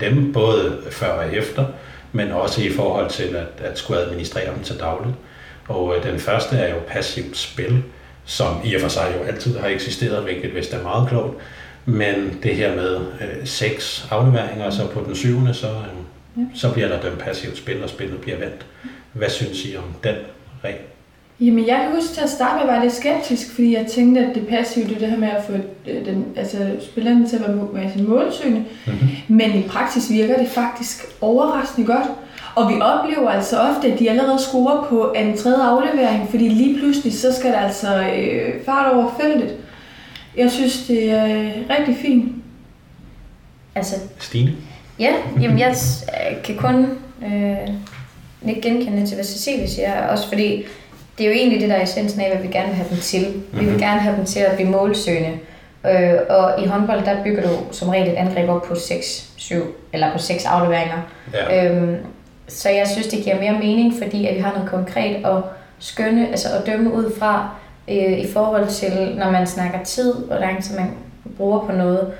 [0.00, 1.64] dem, både før og efter,
[2.12, 5.14] men også i forhold til at, at skulle administrere dem til dagligt.
[5.68, 7.82] Og øh, den første er jo passivt spil,
[8.24, 11.36] som i og for sig jo altid har eksisteret, hvilket vist er meget klogt.
[11.84, 16.88] Men det her med øh, seks afleveringer, så på den syvende, så, øh, så bliver
[16.88, 18.66] der dømt passivt spil, og spillet bliver vendt.
[19.12, 20.14] Hvad synes I om den
[20.64, 20.78] regel?
[21.40, 24.34] Jamen, jeg kan huske til at starte med, var lidt skeptisk, fordi jeg tænkte, at
[24.34, 25.52] det passive, det er det her med at få
[25.88, 28.64] øh, den, altså, spillerne til at være, være sin målsøgende.
[28.86, 29.08] Mm-hmm.
[29.28, 32.06] Men i praksis virker det faktisk overraskende godt.
[32.56, 36.78] Og vi oplever altså ofte, at de allerede scorer på en tredje aflevering, fordi lige
[36.78, 39.56] pludselig, så skal der altså øh, fart over feltet.
[40.36, 42.32] Jeg synes, det er øh, rigtig fint.
[43.74, 44.52] Altså, Stine?
[44.98, 45.70] ja, jamen jeg
[46.30, 46.86] øh, kan kun
[47.26, 47.68] øh,
[48.48, 50.64] ikke genkende til, hvad Cecilie siger, også fordi
[51.18, 52.98] det er jo egentlig det, der er essensen af, hvad vi gerne vil have dem
[52.98, 53.26] til.
[53.52, 53.78] Vi vil Mhm.
[53.78, 55.30] gerne have dem til at blive målsøgende.
[55.86, 59.54] Øh, og i håndbold, der bygger du som regel et angreb op på 6, 7
[59.92, 60.98] eller på 6 afleveringer.
[61.34, 61.66] Ja.
[61.70, 61.96] Øhm,
[62.52, 65.42] så jeg synes, det giver mere mening, fordi at vi har noget konkret at
[65.78, 67.48] skønne, altså at dømme ud fra,
[67.90, 70.90] øh, i forhold til, når man snakker tid, hvor lang tid man
[71.36, 72.12] bruger på noget.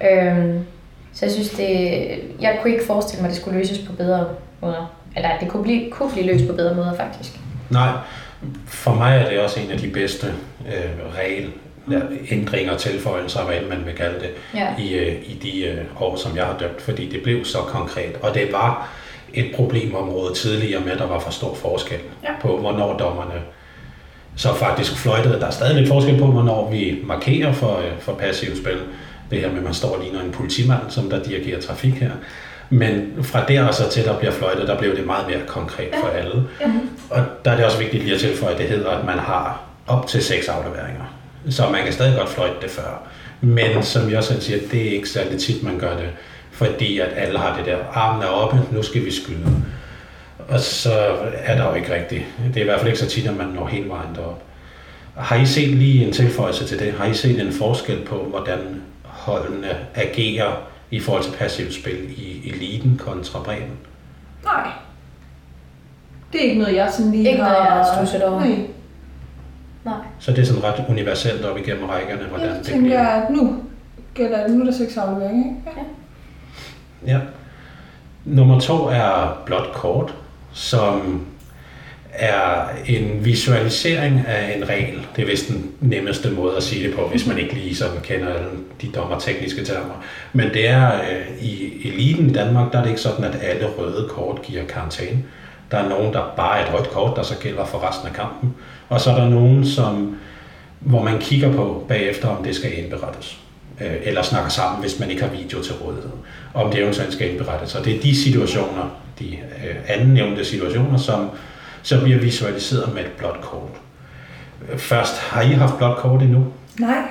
[0.00, 0.26] ja.
[0.30, 0.64] Øhm,
[1.12, 1.68] så jeg synes, det,
[2.40, 4.26] jeg kunne ikke forestille mig, at det skulle løses på bedre
[4.62, 4.92] måder.
[5.16, 7.30] Eller at det kunne blive, kunne blive løst på bedre måder, faktisk.
[7.70, 7.88] Nej,
[8.66, 10.26] for mig er det også en af de bedste
[10.66, 11.50] øh, regel,
[12.30, 14.66] ændringer, tilføjelser, hvad end man vil kalde det, Ja.
[14.78, 18.16] i, øh, i de øh, år, som jeg har dømt, fordi det blev så konkret.
[18.22, 18.88] Og det var
[19.36, 22.28] et problemområde tidligere med, at der var for stor forskel Ja.
[22.42, 23.32] på, hvornår dommerne
[24.36, 25.40] så faktisk fløjtede.
[25.40, 28.78] Der er stadig lidt forskel på, hvornår vi markerer for, øh, for passivt spil.
[29.30, 32.10] Det her med, at man står og ligner en politimand, som der dirigerer trafik her.
[32.70, 35.88] Men fra der og så til, der bliver fløjtet, der blev det meget mere konkret
[36.00, 36.42] for alle.
[36.60, 36.66] Ja.
[37.10, 39.60] Og der er det også vigtigt lige at tilføje, at det hedder, at man har
[39.86, 41.14] op til seks afleveringer.
[41.50, 43.02] Så man kan stadig godt fløjte det før.
[43.40, 46.08] Men som jeg selv siger, det er ikke særlig tit, man gør det.
[46.56, 49.62] Fordi at alle har det der, armen er oppe, nu skal vi skyde.
[50.48, 50.92] Og så
[51.34, 52.24] er der jo ikke rigtigt.
[52.48, 54.42] Det er i hvert fald ikke så tit, at man når hele vejen derop.
[55.16, 56.92] Har I set lige en tilføjelse til det?
[56.92, 58.58] Har I set en forskel på, hvordan
[59.02, 60.52] holdene agerer
[60.90, 63.70] i forhold til passivt spil i eliten kontra bredden?
[64.44, 64.70] Nej.
[66.32, 67.48] Det er ikke noget, jeg sådan lige Ikke har...
[67.52, 68.40] noget, jeg har studset over.
[68.40, 68.58] Nej.
[69.84, 69.94] Nej.
[70.18, 73.06] Så det er sådan ret universelt op igennem rækkerne, hvordan Jeg det tænker, bliver.
[73.08, 73.56] at nu
[74.14, 75.56] gælder nu er der seks afleveringer, ikke?
[75.66, 75.70] Ja.
[75.80, 75.86] Ja.
[77.06, 77.18] Ja.
[78.24, 80.14] Nummer to er blot kort,
[80.52, 81.26] som
[82.12, 85.06] er en visualisering af en regel.
[85.16, 88.00] Det er vist den nemmeste måde at sige det på, hvis man ikke lige sådan
[88.02, 88.48] kender alle
[88.82, 90.04] de dommertekniske termer.
[90.32, 93.66] Men det er øh, i eliten i Danmark, der er det ikke sådan, at alle
[93.78, 95.24] røde kort giver karantæne.
[95.70, 98.14] Der er nogen, der bare er et rødt kort, der så gælder for resten af
[98.14, 98.54] kampen.
[98.88, 100.16] Og så er der nogen, som,
[100.80, 103.45] hvor man kigger på bagefter, om det skal indberettes.
[103.80, 106.10] Øh, eller snakker sammen, hvis man ikke har video til rådighed,
[106.54, 107.74] om det eventuelt skal indberettes.
[107.74, 111.30] Og det er de situationer, de øh, anden nævnte situationer, som
[111.82, 113.70] så bliver visualiseret med et blåt kort.
[114.76, 116.46] Først, har I haft blåt kort endnu?
[116.80, 117.02] Nej.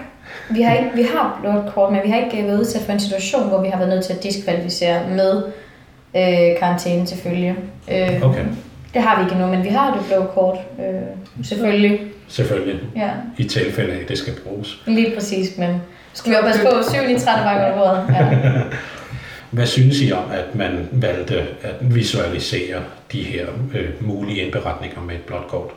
[0.50, 3.00] Vi har, ikke, vi har blot kort, men vi har ikke været udsat for en
[3.00, 5.44] situation, hvor vi har været nødt til at diskvalificere med
[6.16, 7.56] øh, karantæne til følge.
[7.92, 8.46] Øh, Okay,
[8.94, 10.58] Det har vi ikke endnu, men vi har det blå kort.
[10.80, 12.00] Øh, selvfølgelig.
[12.28, 12.80] selvfølgelig.
[12.96, 14.82] Ja, I tilfælde af, at det skal bruges.
[14.88, 15.82] lige præcis, men
[16.16, 18.16] skal vi jo passe på, syv lige 30 gange under bordet.
[18.16, 18.62] Ja.
[19.52, 22.80] Hvad synes I om, at man valgte at visualisere
[23.12, 25.70] de her øh, mulige indberetninger med et blåt kort?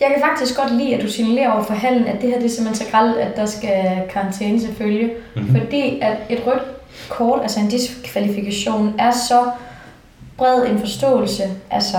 [0.00, 2.44] Jeg kan faktisk godt lide, at du signalerer over for hallen, at det her det
[2.44, 5.10] er simpelthen så gralt, at der skal karantæne selvfølgelig.
[5.34, 5.44] Mhm.
[5.44, 5.60] Mm-hmm.
[5.60, 6.62] Fordi at et rødt
[7.08, 9.50] kort, altså en diskvalifikation, er så
[10.36, 11.42] bred en forståelse.
[11.70, 11.96] Altså,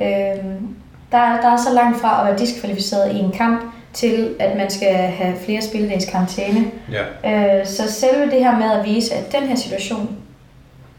[0.00, 0.68] øhm,
[1.12, 3.60] der, er- der er så langt fra at være diskvalificeret i en kamp,
[3.94, 6.64] til at man skal have flere spilledags karantæne.
[6.92, 10.16] Ja, Øh, så selve det her med at vise, at den her situation,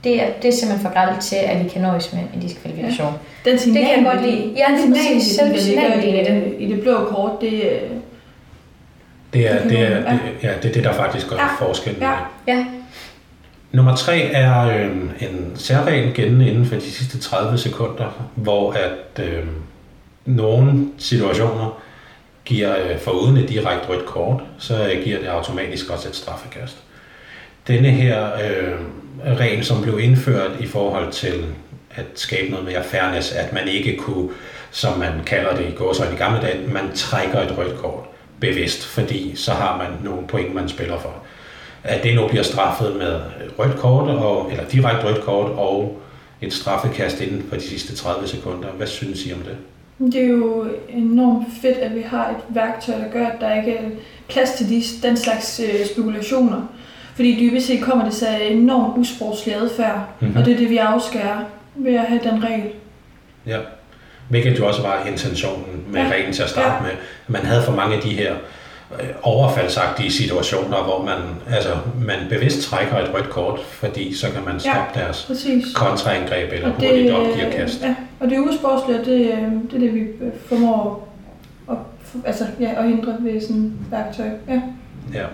[0.04, 3.14] det er, det er simpelthen for gralt til, at vi kan nøjes med en diskvalifikation.
[3.46, 4.54] Den signal, Det kan jeg godt lide.
[4.58, 5.36] Ja, lige præcis.
[5.36, 6.56] Selve signalværdien i det.
[6.60, 7.80] I det blå kort, det, øh,
[9.34, 12.02] det er Det det, er, det, ja, det, er det der faktisk gør Ja, forskellen.
[12.02, 12.12] ja.
[12.48, 12.66] Ja,
[13.72, 14.92] Nummer tre er øh,
[15.22, 19.44] en særregel gældende inden for de sidste 30 sekunder, hvor at øh,
[20.26, 21.82] nogle situationer
[22.46, 26.78] giver øh, foruden et direkte rødt kort, så øh, giver det automatisk også et straffekast.
[27.68, 28.80] Denne her øh,
[29.38, 31.46] regel, som blev indført i forhold til
[31.92, 34.30] at skabe noget mere fairness, at man ikke kunne,
[34.72, 38.04] som man kalder det i går så i gamle dage, man trækker et rødt kort
[38.40, 41.24] bevidst, fordi så har man nogle point, man spiller for
[41.84, 43.22] at det nu bliver straffet med
[43.60, 46.02] rødt kort, og, eller direkte rødt kort, og
[46.42, 48.70] et straffekast inden for de sidste 30 sekunder.
[48.70, 49.58] Hvad synes I om det?
[50.00, 53.76] Det er jo enormt fedt, at vi har et værktøj, der gør, at der ikke
[53.78, 53.82] er
[54.30, 56.62] plads til de, den slags øh, spekulationer.
[57.16, 60.28] Fordi dybest set kommer det så enormt usportslig adfærd, Mhm.
[60.28, 60.40] mm-hmm.
[60.40, 61.38] og det er det, vi afskærer
[61.76, 62.64] ved at have den regel.
[63.46, 63.58] Ja.
[64.30, 66.10] Hvilket jo også var intentionen med ja.
[66.12, 66.82] Reglen til at starte ja.
[66.82, 66.92] med.
[67.28, 68.34] Man havde for mange af de her
[69.24, 71.16] overfaldsagtige situationer, hvor man,
[71.56, 71.70] altså,
[72.02, 75.02] man bevidst trækker et rødt kort, fordi så kan man stoppe ja.
[75.02, 75.66] deres Præcis.
[75.76, 77.82] kontraangreb eller Og det, hurtigt opgiver øh, kast.
[77.82, 79.38] Ja, og det usportsligt, og det, øh,
[79.72, 81.10] det er det, vi øh, formår
[81.72, 81.76] at,
[82.26, 84.26] altså, ja, at hindre ved sådan et værktøj.
[84.50, 84.62] Ja.
[85.14, 85.26] Ja,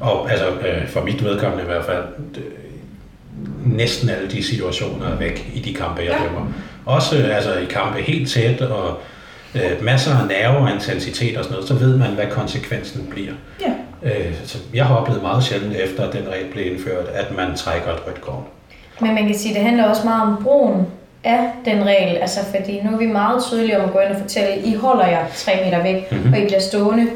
[0.00, 2.04] og altså øh, for mit vedkommende i hvert fald,
[2.34, 2.42] det,
[3.66, 6.24] næsten alle de situationer er væk i de kampe, jeg Ja.
[6.24, 6.46] dømmer.
[6.86, 8.98] Også øh, altså, i kampe helt tæt og
[9.54, 13.32] øh, masser af nerve og intensitet og sådan noget, så ved man, hvad konsekvensen bliver.
[13.60, 13.72] Ja.
[14.02, 17.56] Øh, så jeg har oplevet meget sjældent efter, at den regel blev indført, at man
[17.56, 18.42] trækker et rødt kort.
[19.00, 20.86] men man kan sige, at det handler også meget om brugen
[21.24, 22.16] af den regel.
[22.16, 25.06] Altså, fordi nu er vi meget tydelige om at gå ind og fortælle, I holder
[25.06, 26.20] jer 3 meter væk, Mhm.
[26.20, 26.32] mm-hmm.
[26.32, 27.06] og I bliver stående.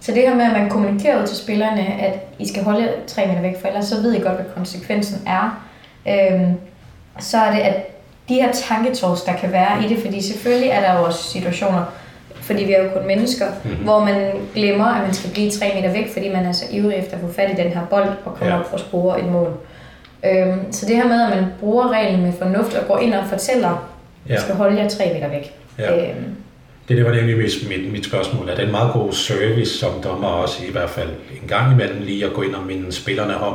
[0.00, 3.26] Så det her med, at man kommunikerer ud til spillerne, at I skal holde 3
[3.26, 5.64] meter væk, for ellers så ved I godt, hvad konsekvensen er.
[6.08, 6.52] Øhm,
[7.20, 7.74] så er det, at
[8.28, 11.84] de her tanketors, der kan være i det, fordi selvfølgelig er der jo også situationer,
[12.34, 13.70] fordi vi er jo kun mennesker, Mhm.
[13.70, 13.84] mm-hmm.
[13.84, 16.96] hvor man glemmer, at man skal blive 3 meter væk, fordi man er så ivrig
[16.96, 18.60] efter at få fat i den her bold og komme Ja.
[18.60, 19.50] op og score et mål.
[20.26, 23.24] Øhm, så det her med, at man bruger reglen med fornuft og går ind og
[23.28, 23.68] fortæller,
[24.28, 24.40] at Ja.
[24.40, 25.54] skal holde jer 3 meter væk.
[25.78, 25.96] Ja.
[26.10, 26.24] Øhm,
[26.88, 28.48] Det, det var nemlig mit, mit, mit spørgsmål.
[28.48, 31.08] Er det en meget god service som dommer også i hvert fald
[31.42, 33.54] en gang imellem lige at gå ind og minde spillerne om,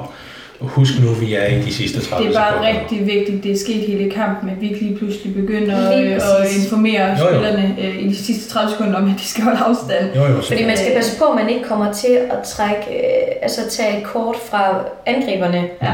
[0.61, 2.79] husk nu, vi er i de sidste 30 Det er bare sekunder.
[2.81, 6.15] rigtig vigtigt, det er sket hele kampen, at vi ikke lige pludselig begynder Lige øh,
[6.15, 6.63] at præcis.
[6.63, 7.29] informere Jo, jo.
[7.29, 10.15] spillerne øh, i de sidste 30 sekunder om, at de skal holde afstand.
[10.15, 13.35] Jo, jo, Fordi man skal passe på, at man ikke kommer til at trække, øh,
[13.41, 15.63] altså tage et kort fra angriberne.
[15.83, 15.93] Ja.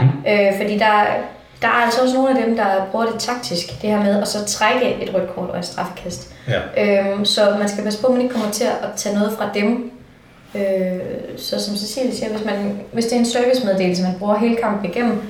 [0.50, 0.94] Øh, fordi der,
[1.62, 4.28] der er altså også nogle af dem, der bruger det taktisk, det her med at
[4.28, 6.34] så trække et rødt kort og et straffekast.
[6.48, 7.10] ja.
[7.12, 9.50] Øhm, så man skal passe på, at man ikke kommer til at tage noget fra
[9.54, 9.92] dem.
[10.56, 11.00] Øh,
[11.38, 14.92] så som Cecilie siger, hvis, man, hvis det er en servicemeddelelse, man bruger hele kampen
[14.92, 15.22] igennem,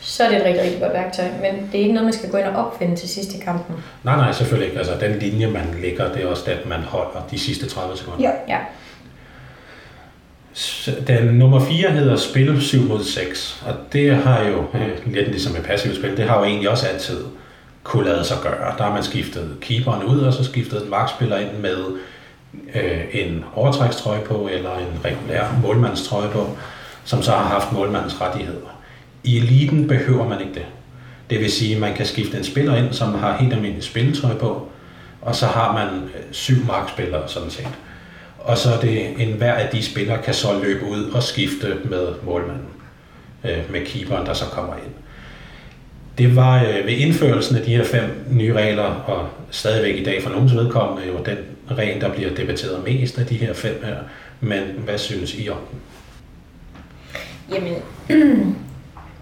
[0.00, 1.24] så er det et rigtig, rigtig godt værktøj.
[1.24, 3.76] Men det er ikke noget, man skal gå ind og opfinde til sidst i kampen.
[4.04, 4.78] Nej, nej, selvfølgelig ikke.
[4.78, 8.20] Altså, den linje, man lægger, det er også den, man holder de sidste 30 sekunder.
[8.20, 8.30] Ja.
[8.48, 8.58] Ja.
[11.06, 15.56] Den nummer 4 hedder Spil 7 mod 6, og det har jo, øh, lidt ligesom
[15.56, 17.24] et passivt spil, det har jo egentlig også altid
[17.82, 18.74] kunne lade sig gøre.
[18.78, 21.84] Der har man skiftet keeperen ud, og så skiftet en markspiller ind med
[22.74, 26.56] øh, en overtrækstrøje på, eller en regulær målmandstrøje på,
[27.04, 28.78] som så har haft målmandens rettigheder.
[29.24, 30.66] I eliten behøver man ikke det.
[31.30, 34.34] Det vil sige, at man kan skifte en spiller ind, som har helt almindelig spilletøj
[34.34, 34.68] på,
[35.22, 37.68] og så har man øh, syv markspillere sådan set.
[38.38, 41.76] Og så er det en hver af de spillere kan så løbe ud og skifte
[41.84, 42.68] med målmanden,
[43.44, 44.92] øh, med keeperen, der så kommer ind.
[46.18, 50.22] Det var øh, ved indførelsen af de her fem nye regler, og stadigvæk i dag
[50.22, 51.38] for nogens vedkommende jo den
[51.74, 53.96] regel, der bliver debatteret mest af de her fem her.
[54.40, 55.80] Men hvad synes I om den?
[57.54, 57.74] Jamen,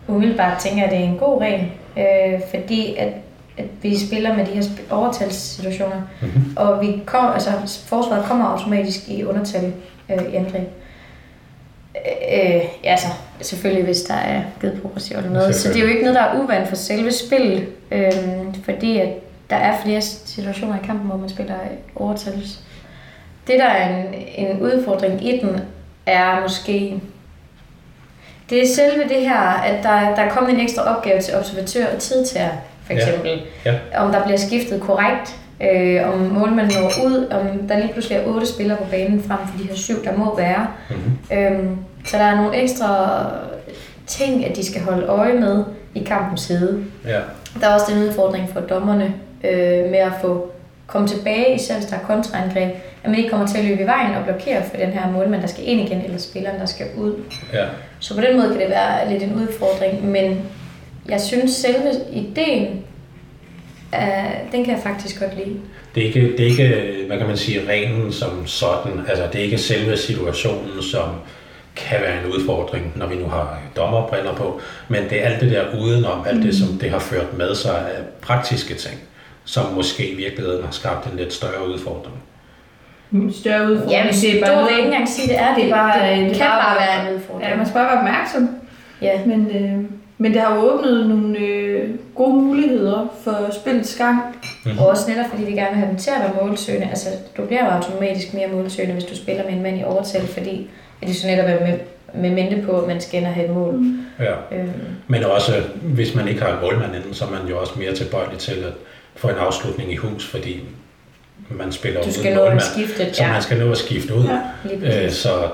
[0.09, 1.67] umiddelbart tænker jeg, at det er en god regel,
[1.99, 3.13] øh, fordi at,
[3.59, 6.57] at vi spiller med de her overtalssituationer, Mhm.
[6.57, 7.51] og vi kom, altså,
[7.87, 9.73] forsvaret kommer automatisk i undertal
[10.11, 10.69] øh, i angreb.
[11.97, 13.07] Øh, øh, ja, altså,
[13.41, 15.55] selvfølgelig hvis der er givet progression eller noget.
[15.55, 18.13] Så det er jo ikke noget, der er uvandt for selve spillet, øh,
[18.65, 19.09] fordi at
[19.51, 21.55] der er flere situationer i kampen, hvor man spiller
[21.97, 22.61] overtals.
[23.47, 25.61] Det, der er en, en udfordring i den,
[26.07, 27.01] er måske
[28.51, 31.87] det er selve det her, at der, der er kommet en ekstra opgave til observatør
[31.95, 32.51] og tidtager,
[32.87, 32.99] for Ja.
[32.99, 33.43] eksempel.
[33.65, 33.75] Ja.
[33.97, 38.27] Om der bliver skiftet korrekt, øh, om målmanden når ud, om der lige pludselig er
[38.27, 40.67] otte spillere på banen frem for de her syv, der må være.
[40.91, 41.39] Mhm.
[41.39, 43.21] Øhm, så der er nogle ekstra
[44.07, 45.65] ting, at de skal holde øje med
[45.95, 46.85] i kampens side.
[47.07, 47.21] Ja.
[47.61, 49.15] Der er også den udfordring for dommerne
[49.51, 50.51] øh, med at få
[50.87, 52.71] komme tilbage, især hvis der er kontraangreb,
[53.05, 55.43] at man ikke kommer til at løbe i vejen og blokere for den her målmand,
[55.43, 57.15] der skal ind igen, eller spilleren, der skal ud.
[57.53, 57.65] ja.
[57.99, 60.43] Så på den måde kan det være lidt en udfordring, men
[61.09, 62.85] jeg synes selve ideen,
[63.95, 65.57] øh, den kan jeg faktisk godt lide.
[65.95, 69.01] Det er, ikke, det er ikke, hvad kan man sige, reglen som sådan.
[69.09, 71.09] Altså, det er ikke selve situationen, som
[71.77, 74.61] kan være en udfordring, når vi nu har dommerbriller på.
[74.89, 77.79] Men det er alt det der udenom, alt det, som det har ført med sig
[77.79, 78.95] af praktiske ting,
[79.47, 82.17] som måske i virkeligheden har skabt en lidt større udfordring.
[83.13, 83.91] En større udfordring.
[83.93, 85.63] Ja, men det er du bare vil noget, ikke engang sige, det er det.
[85.65, 87.51] det er bare, det, det det kan bare- bare være en udfordring.
[87.51, 88.49] Ja, man skal bare være opmærksom.
[89.03, 89.21] Ja.
[89.27, 89.85] Men, øh,
[90.19, 94.19] men det har jo åbnet nogle øh, gode muligheder for spillets gang.
[94.65, 94.79] Mhm.
[94.79, 96.87] Og også netop fordi vi gerne vil have dem til at være målsøgende.
[96.89, 100.27] Altså, du bliver jo automatisk mere målsøgende, hvis du spiller med en mand i overtal,
[100.27, 100.71] fordi
[101.03, 101.79] at de så netop er med,
[102.15, 103.75] med mente på, at man skal ind og have et mål.
[103.75, 103.99] Mm.
[104.21, 104.57] Ja.
[104.59, 104.71] Øhm,
[105.07, 105.53] Men også,
[105.83, 108.53] hvis man ikke har en målmand inden, så er man jo også mere tilbøjelig til
[108.53, 108.73] at
[109.17, 110.61] få en afslutning i hus, fordi
[111.51, 112.61] man spiller du uden skal at målmand.
[112.61, 113.15] skifte.
[113.15, 114.25] Så man skal nå at skifte ud.
[114.25, 114.41] Ja.
[114.77, 115.49] lige Øh, så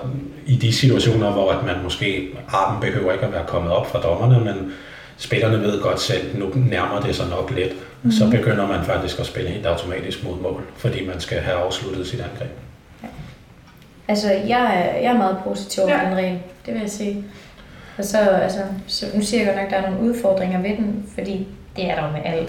[0.46, 4.00] i de situationer, hvor at man måske, armen behøver ikke at være kommet op fra
[4.00, 4.72] dommerne, men
[5.16, 8.12] spillerne ved godt selv, nu nærmer det sig nok lidt, mm-hmm.
[8.12, 12.06] så begynder man faktisk at spille helt automatisk mod mål, fordi man skal have afsluttet
[12.06, 12.50] sit angreb.
[14.08, 16.08] Altså, jeg er, jeg er meget positiv over Ja.
[16.08, 17.24] den regel, det vil jeg sige.
[17.98, 20.70] Og så, altså, så nu siger jeg godt nok, at der er nogle udfordringer ved
[20.76, 22.48] den, fordi det er der jo med alt.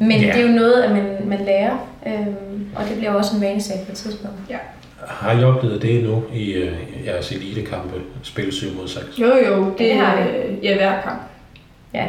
[0.00, 0.26] Men Ja.
[0.26, 3.42] det er jo noget, at man, man lærer, øhm, og det bliver jo også en
[3.42, 4.36] vanesag på et tidspunkt.
[5.06, 6.72] Har I oplevet det nu i øh,
[7.06, 9.06] jeres elitekampe, spil 7 mod 6?
[9.18, 10.28] Jo, jo, det, det har vi.
[10.28, 11.20] øh, Ja, hver kamp.
[11.94, 12.06] Ja,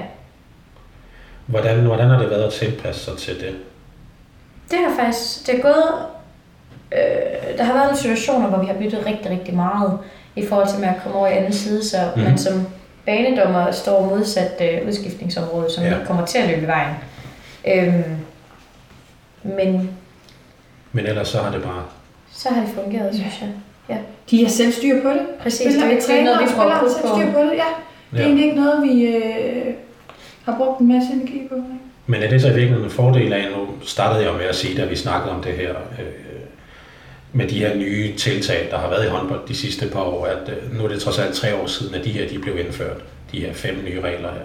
[1.45, 3.55] Hvordan, hvordan har det været at tilpasse sig til det?
[4.71, 5.93] det har faktisk, det er gået,
[6.91, 9.97] øh, der har været nogle situationer, hvor vi har byttet rigtig, rigtig meget
[10.35, 12.23] i forhold til med at komme over i anden side, så Mhm.
[12.23, 12.29] mm.
[12.29, 12.67] man som
[13.05, 15.89] banedommer står modsat øh, udskiftningsområdet, som Ja.
[15.89, 15.95] ja.
[15.95, 16.95] ikke kommer til at løbe i vejen.
[17.67, 18.03] Øhm,
[19.43, 19.89] men
[20.91, 21.83] Men ellers så har det bare...
[22.31, 23.49] så har det fungeret, synes jeg.
[24.31, 25.21] De har selv styr på det.
[25.41, 26.87] Præcis, det er ikke noget, vi prøver på.
[26.87, 27.65] selv styr på det, ja.
[28.11, 28.23] Det er Ja.
[28.23, 29.73] egentlig ikke noget, vi øh,
[30.45, 31.55] har brugt en masse energi på.
[31.55, 31.67] ikke?
[32.07, 34.81] Men er det så i virkeligheden en fordel af, nu startede jeg med at sige,
[34.81, 36.05] da vi snakkede om det her, øh,
[37.33, 40.49] med de her nye tiltag, der har været i håndbold de sidste par år, at
[40.49, 42.97] øh, nu er det trods alt tre år siden, at de her de blev indført,
[43.31, 44.41] de her fem nye regler her.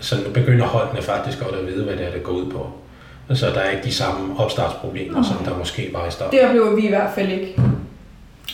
[0.00, 2.72] Så nu begynder holdene faktisk godt at vide, hvad det er, det går ud på.
[3.34, 6.38] Så der er ikke de samme opstartsproblemer, som der måske var i starten.
[6.38, 7.60] Det oplever vi i hvert fald ikke.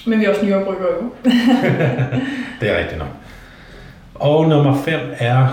[0.06, 1.10] Men vi er også nye oprykker jo.
[2.60, 3.08] Det er rigtigt nok.
[4.14, 5.48] Og nummer 5 er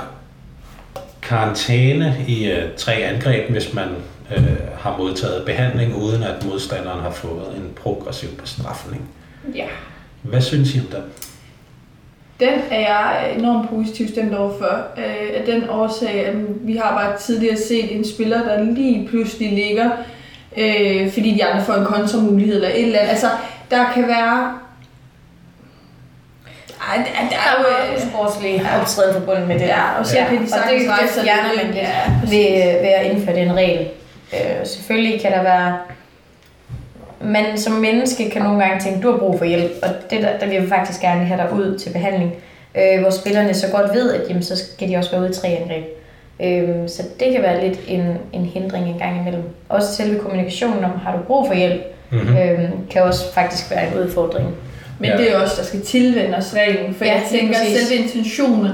[1.21, 3.87] karantæne i øh, tre angreb, hvis man
[4.37, 4.43] øh,
[4.77, 9.09] har modtaget behandling, uden at modstanderen har fået en progressiv bestrafning.
[9.55, 9.65] Ja.
[10.21, 11.03] Hvad synes I om det?
[12.43, 14.87] Den er jeg enormt positivt stemt over for.
[14.97, 19.51] Øh, af den årsag, at vi har bare tidligere set en spiller, der lige pludselig
[19.51, 19.89] ligger,
[20.57, 23.11] øh, fordi de andre får en kontramulighed eller et eller andet.
[23.11, 23.27] Altså,
[23.71, 24.53] der kan være
[26.89, 28.05] Ej, det, det Der er jo...
[28.05, 29.65] usportslig optræden forbundet med det.
[29.65, 31.89] Ja, og så kan de og sagtens det, rejse det sig fjerner man Ja,
[32.21, 33.87] ved, ved at indføre den regel.
[34.33, 35.77] Øh, selvfølgelig kan der være...
[37.23, 40.37] Man som menneske kan nogle gange tænke, du har brug for hjælp, og det der,
[40.39, 42.31] der vil vi faktisk gerne have dig ud til behandling.
[42.77, 45.33] Øh, hvor spillerne så godt ved, at jamen, så skal de også være ude i
[45.33, 45.85] tre angreb.
[46.41, 49.43] Øh, så det kan være lidt en, en hindring en gang imellem.
[49.69, 51.81] Også selve kommunikationen om, har du brug for hjælp,
[52.11, 52.37] Mm-hmm.
[52.37, 54.47] øh, kan også faktisk være en udfordring.
[54.99, 55.17] Men Ja.
[55.17, 58.65] det er også, der skal tilvende os reglen, for Ja, jeg tænker, at selve intentionen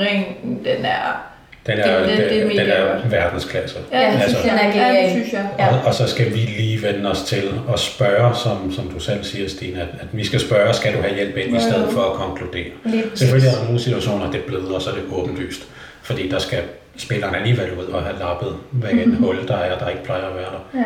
[0.41, 1.28] den er...
[1.71, 2.69] Den er, Det- det- det er den
[3.03, 3.77] er verdensklasse.
[3.91, 4.59] Ja, Ja, det altså- synes jeg.
[4.73, 5.11] den er Ja, genial.
[5.11, 5.47] synes jeg.
[5.59, 5.67] Ja.
[5.67, 7.43] Og, og så skal vi lige vende os til
[7.73, 11.01] at spørge, som, som du selv siger, Stine, at, at vi skal spørge, skal du
[11.01, 12.65] have hjælp ind, i stedet for at konkludere.
[12.85, 13.03] Lige.
[13.15, 15.61] Selvfølgelig er der nogle situationer, det bløder, og så er det åbenlyst.
[16.03, 16.59] Fordi der skal
[16.97, 20.35] spilleren alligevel ud og have lappet, hvad en hul der er, der ikke plejer at
[20.35, 20.79] være der.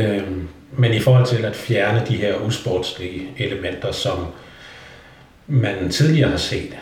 [0.00, 0.16] Ja.
[0.16, 4.26] Øhm, men i forhold til at fjerne de her usportslige elementer, som
[5.46, 6.76] man tidligere har set,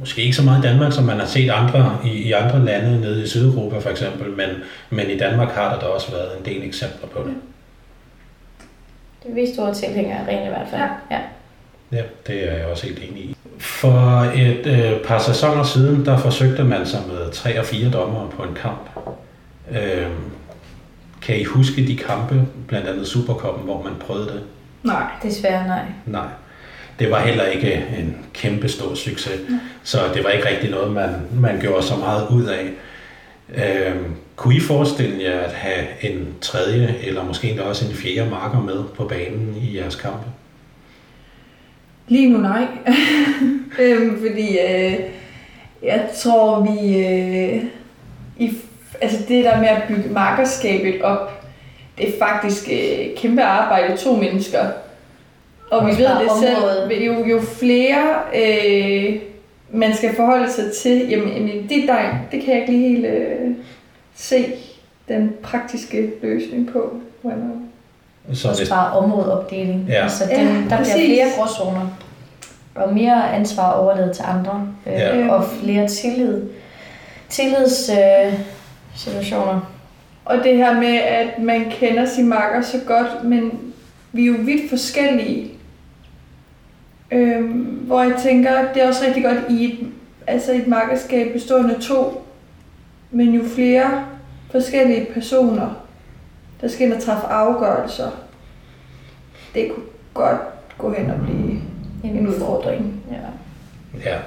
[0.00, 3.00] måske ikke så meget i Danmark, som man har set andre i, i andre lande,
[3.00, 4.48] nede i Sydeuropa for eksempel, men,
[4.90, 7.34] men i Danmark har der da også været en del eksempler på det.
[9.22, 10.82] Det er vi store tilhængere af reglen i hvert fald.
[10.82, 11.16] Ja.
[11.16, 11.20] ja.
[11.92, 13.36] Ja, det er jeg også helt enig i.
[13.58, 18.28] For et øh, par sæsoner siden, der forsøgte man sig med tre og fire dommere
[18.36, 18.90] på en kamp.
[19.70, 20.30] Øhm,
[21.22, 24.42] kan I huske de kampe, blandt andet Superkoppen, hvor man prøvede det?
[24.82, 25.02] Nej.
[25.22, 25.84] Desværre nej.
[26.06, 26.28] Nej.
[26.98, 29.40] Det var heller ikke en kæmpe stor succes,
[29.82, 31.10] så det var ikke rigtig noget, man,
[31.40, 32.70] man gjorde så meget ud af.
[33.54, 38.30] Øhm, kunne I forestille jer at have en tredje, eller måske endda også en fjerde
[38.30, 40.26] marker med på banen i jeres kampe?
[42.08, 42.66] Lige nu nej.
[43.80, 44.94] øhm, fordi øh,
[45.82, 46.98] jeg tror, vi...
[47.06, 47.64] Øh,
[48.38, 48.56] i,
[49.00, 51.44] altså det der med at bygge markerskabet op,
[51.98, 54.66] det er faktisk øh, kæmpe arbejde, to mennesker.
[55.70, 57.06] Og vi ved det selv, området.
[57.06, 59.16] jo, jo flere øh,
[59.70, 61.98] man skal forholde sig til, jamen, jamen det, der,
[62.32, 63.50] det kan jeg ikke lige helt øh,
[64.14, 64.44] se
[65.08, 66.92] den praktiske løsning på.
[67.22, 67.68] Hvordan
[68.32, 69.84] Så Også hvis, bare områdeopdeling.
[69.88, 70.02] Ja.
[70.02, 70.94] Altså, den, Ja, der bliver præcis.
[71.06, 71.88] flere gråzoner.
[72.74, 74.68] Og mere ansvar overladet til andre.
[74.86, 75.28] Øh, Ja.
[75.32, 76.42] Og flere tillid.
[77.28, 78.32] Tillids øh,
[78.96, 79.72] situationer.
[80.24, 83.50] Og det her med, at man kender sin makker så godt, men
[84.12, 85.50] vi er jo vidt forskellige.
[87.10, 87.52] Øhm,
[87.86, 89.78] hvor jeg tænker, det er også rigtig godt i et,
[90.26, 92.26] altså et makkerskab bestående af to,
[93.10, 94.04] men jo flere
[94.50, 95.86] forskellige personer,
[96.60, 98.10] der skal ind og træffe afgørelser,
[99.54, 100.40] det kunne godt
[100.78, 101.60] gå hen og blive
[102.04, 103.02] en udfordring.
[103.10, 104.10] Ja.
[104.10, 104.18] ja.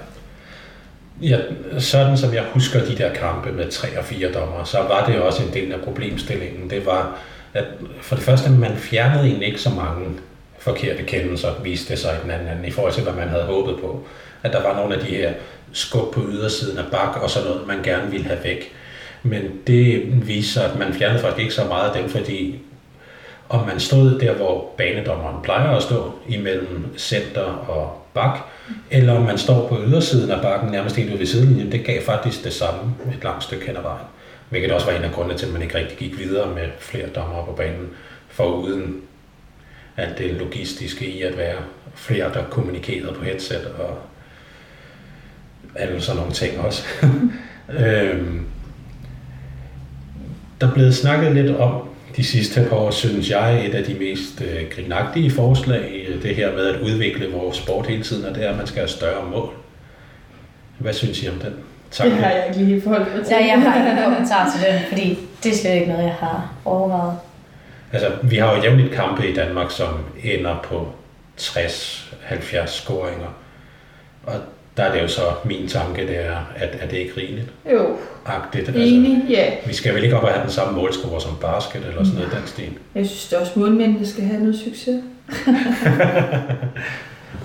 [1.22, 1.40] Ja,
[1.80, 5.22] sådan som jeg husker de der kampe med tre og fire dommer, så var det
[5.22, 6.70] også en del af problemstillingen.
[6.70, 7.18] Det var,
[7.54, 7.66] at
[8.02, 10.08] for det første, man fjernede egentlig ikke så mange
[10.62, 13.44] forkerte kendelser, viste det sig i den anden ende, i forhold til, hvad man havde
[13.44, 14.04] håbet på.
[14.44, 15.34] At der var nogle af de her
[15.74, 18.72] skub på ydersiden af bak og sådan noget, man gerne ville have væk.
[19.24, 22.60] Men det viste sig, at man fjernede faktisk ikke så meget af dem, fordi
[23.50, 28.38] om man stod der, hvor banedommeren plejer at stå, imellem center og bak,
[28.92, 32.02] eller om man står på ydersiden af bakken, nærmest helt ude ved sidelinjen, det gav
[32.02, 34.06] faktisk det samme et langt stykke hen ad vejen.
[34.50, 37.08] Hvilket også var en af grundene til, at man ikke rigtig gik videre med flere
[37.08, 37.90] dommer på banen,
[38.30, 39.02] for uden
[39.98, 41.58] alt det logistiske i at være
[41.96, 43.98] flere, der kommunikerede på headset og
[45.76, 46.84] alle sådan nogle ting også.
[47.80, 48.46] øhm,
[50.62, 53.94] der er blevet snakket lidt om de sidste par år, synes jeg, et af de
[53.94, 58.36] mest øh, grinagtige forslag, øh, det her med at udvikle vores sport hele tiden, og
[58.36, 59.50] det er, at man skal have større mål.
[60.78, 61.54] Hvad synes I om den?
[61.92, 62.08] Tak.
[62.08, 63.36] Det har jeg ikke lige forholdt mig til.
[63.40, 66.54] Ja, jeg har ingen kommentar til den, fordi det er slet ikke noget, jeg har
[66.66, 67.18] overvejet.
[67.94, 69.88] Altså, vi har jo jævnligt kampe i Danmark, som
[70.24, 70.88] ender på
[71.40, 73.36] 60-70 scoringer.
[74.24, 74.34] Og
[74.78, 77.48] der er det jo så min tanke, det er, at, at det ikke rigeligt.
[77.72, 78.70] Jo, Agtigt.
[78.76, 79.46] enig, ja.
[79.66, 82.34] vi skal vel ikke op og have den samme målscore som basket eller sådan noget
[82.34, 82.70] i den stil.
[82.96, 85.04] Jeg synes det er også målmændene skal have noget succes.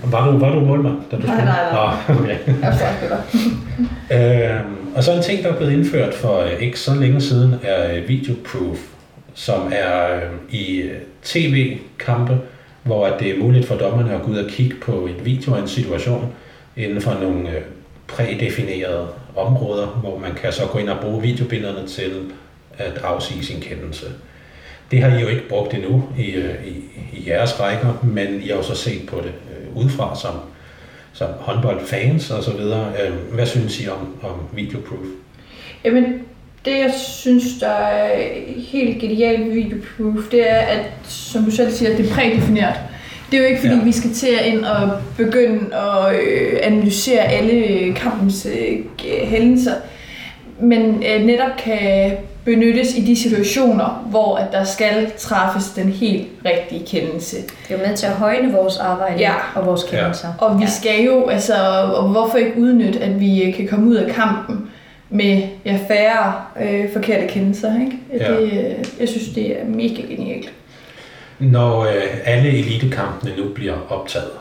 [0.03, 1.45] Var du, var du målmand, da du Nej, spillede?
[1.45, 1.95] nej, nej.
[2.09, 2.37] Nå, okay.
[2.61, 2.77] Jeg
[4.11, 4.55] er.
[4.59, 7.55] Øhm, og så en ting, der er blevet indført for øh, ikke så længe siden,
[7.63, 8.77] er øh, videoproof,
[9.37, 12.37] som er øh, i øh, tv-kampe,
[12.83, 15.61] hvor det er muligt for dommerne at gå ud og kigge på en video af
[15.61, 16.33] en situation
[16.77, 17.61] inden for nogle øh,
[18.07, 22.11] prædefinerede områder, hvor man kan så gå ind og bruge videobillederne til
[22.77, 24.05] at afsige sin kendelse.
[24.91, 26.83] Det har I jo ikke brugt endnu i, øh, i,
[27.13, 30.33] i jeres rækker, men I har jo så set på det øh, udefra som
[31.13, 32.93] som håndboldfans og så videre.
[33.03, 35.05] Øh, Hvad synes I om, om videoproof?
[35.83, 36.21] Jamen,
[36.67, 38.09] det jeg synes, der er
[38.57, 42.75] helt genialt ved videoproof, det er, at, som du selv siger, det er prædefineret.
[43.31, 43.79] Det er jo ikke fordi, Ja.
[43.79, 43.83] ja.
[43.85, 48.79] vi skal til at ind og begynde at øh, analysere alle kampens øh,
[49.23, 49.71] hændelser,
[50.59, 52.11] men øh, netop kan
[52.45, 57.37] benyttes i de situationer, hvor at der skal træffes den helt rigtige kendelse.
[57.37, 59.33] Det er jo med til at højne vores arbejde Ja.
[59.55, 60.27] og vores kendelser.
[60.39, 60.65] Og vi Ja.
[60.65, 60.71] ja.
[60.71, 61.53] skal jo, altså,
[61.95, 64.69] og hvorfor ikke udnytte, at vi kan komme ud af kampen
[65.09, 67.99] med ja, færre øh, forkerte kendelser, ikke?
[68.13, 68.33] Ja.
[68.33, 70.53] Det, øh, jeg synes, det er mega genialt.
[71.39, 74.31] Når øh, alle elitekampene nu bliver optaget,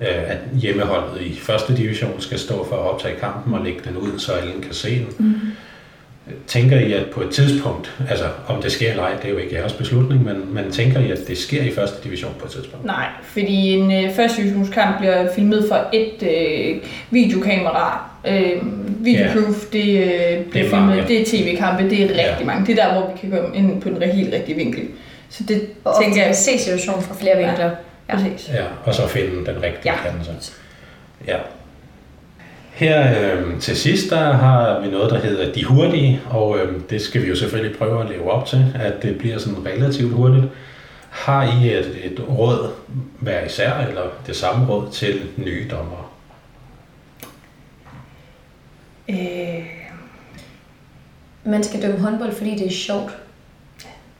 [0.00, 3.96] øh, at hjemmeholdet i første division skal stå for at optage kampen og lægge den
[3.96, 5.08] ud, så alle kan se den.
[5.18, 5.34] Mm.
[6.46, 9.38] Tænker I, at på et tidspunkt, altså om det sker eller ej, det er jo
[9.38, 12.50] ikke jeres beslutning, men, men tænker I, at det sker i første division på et
[12.50, 12.86] tidspunkt?
[12.86, 16.76] Nej, fordi en øh, første divisionskamp bliver filmet fra et øh,
[17.10, 18.10] videokamera.
[18.28, 18.56] Øh,
[19.04, 21.04] videoproof, det, øh, bliver er filmet, mange.
[21.08, 22.44] det er tv-kampe, det er rigtig Ja.
[22.44, 22.66] mange.
[22.66, 24.88] Det er der, hvor vi kan komme ind på den helt rigtige vinkel.
[25.30, 27.46] Så det Og tænker jeg, se situationen fra flere Ja.
[27.46, 27.70] vinkler.
[28.08, 28.14] Ja.
[28.16, 28.50] præcis.
[28.54, 30.10] Ja, og så finde den rigtige Ja.
[30.10, 30.30] kendelse.
[31.28, 31.36] Ja.
[32.80, 37.02] Her øh, til sidst, der har vi noget, der hedder De Hurtige, og øh, det
[37.02, 40.44] skal vi jo selvfølgelig prøve at leve op til, at det bliver sådan relativt hurtigt.
[41.10, 42.70] Har I et, et råd
[43.18, 46.04] hver især, eller det samme råd til nye dommere?
[49.08, 49.66] Øh,
[51.44, 53.18] Man skal dømme håndbold, fordi det er sjovt.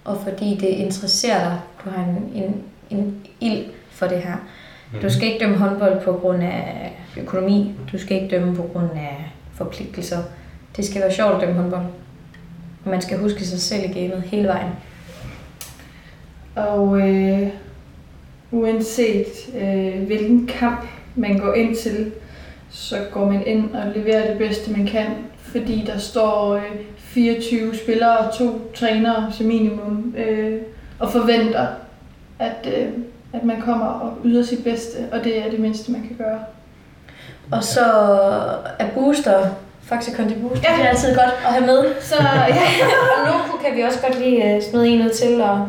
[0.04, 1.60] Og fordi det interesserer dig.
[1.84, 4.36] Du har en, en, en ild for det her.
[5.02, 7.74] Du skal ikke dømme håndbold på grund af økonomi.
[7.92, 10.18] Du skal ikke dømme på grund af forpligtelser.
[10.76, 11.86] Det skal være sjovt at dømme håndbold.
[12.84, 14.72] Man skal huske sig selv i gamet hele vejen.
[16.54, 17.48] Og øh,
[18.50, 19.26] uanset
[19.56, 22.12] øh, hvilken kamp man går ind til,
[22.70, 25.06] så går man ind og leverer det bedste man kan,
[25.38, 26.62] fordi der står øh,
[26.96, 30.62] 24 spillere og to trænere som minimum øh,
[30.98, 31.66] og forventer,
[32.38, 32.88] at, øh,
[33.32, 36.38] at man kommer og yder sit bedste, og det er det mindste, man kan gøre.
[37.52, 37.80] Og så
[38.78, 39.46] er booster,
[39.88, 40.76] Faxe Kondi Booster, Ja.
[40.76, 41.84] det er altid godt at have med.
[42.00, 42.46] Så ja,
[43.16, 43.32] og nu
[43.64, 45.68] kan vi også godt lige øh, smide en ud til, og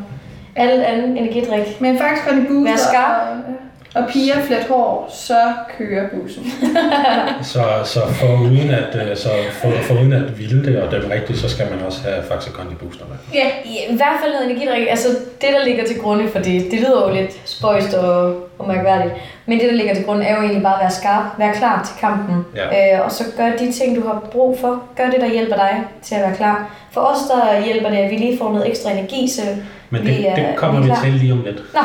[0.55, 1.81] alt andet energidrik.
[1.81, 3.27] men faktisk kan det booster, Vær skarp.
[3.27, 3.53] og,
[3.95, 5.39] og piger flet hår, så
[5.77, 6.43] kører bussen.
[7.53, 9.29] Så, så for uden at, øh, så
[9.61, 12.23] for, for uden at ville det og dømme rigtigt, så skal man også have
[12.53, 13.15] Kondi Booster med.
[13.33, 14.87] Ja, i hvert fald noget energidrik.
[14.89, 15.07] Altså
[15.41, 19.13] det, der ligger til grunde for det, det lyder jo lidt spøjst og, og mærkværdigt.
[19.45, 21.83] Men det, der ligger til grund, er jo egentlig bare at være skarp, være klar
[21.85, 22.45] til kampen.
[22.55, 22.95] Ja.
[22.97, 24.83] Øh, og så gør de ting, du har brug for.
[24.97, 26.69] Gør det, der hjælper dig til at være klar.
[26.91, 29.41] For os, der hjælper det, at vi lige får noget ekstra energi, så
[29.89, 31.03] Men Vi det, er- det kommer vi vi er klar.
[31.03, 31.79] til lige om lidt, Nå,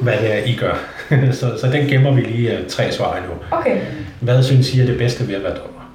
[0.00, 0.74] hvad det er, I gør.
[1.40, 3.32] så, så den gemmer vi lige uh, tre svar endnu.
[3.50, 3.80] okay.
[4.20, 5.92] Hvad synes I er det bedste ved at være dommer?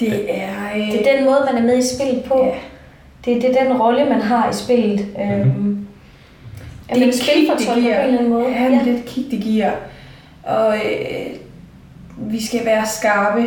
[0.00, 0.50] Det er...
[0.76, 2.44] Øh, Det er den måde, man er med i spillet på.
[2.44, 2.58] Ja.
[3.24, 5.00] Det, det er den rolle, man har i spillet.
[5.00, 5.86] Øhm,
[6.88, 8.48] er Det er man spilfortolker på en eller anden måde?
[8.48, 9.70] Ja, er et kick, det giver.
[10.42, 11.26] Og øh,
[12.16, 13.46] vi skal være skarpe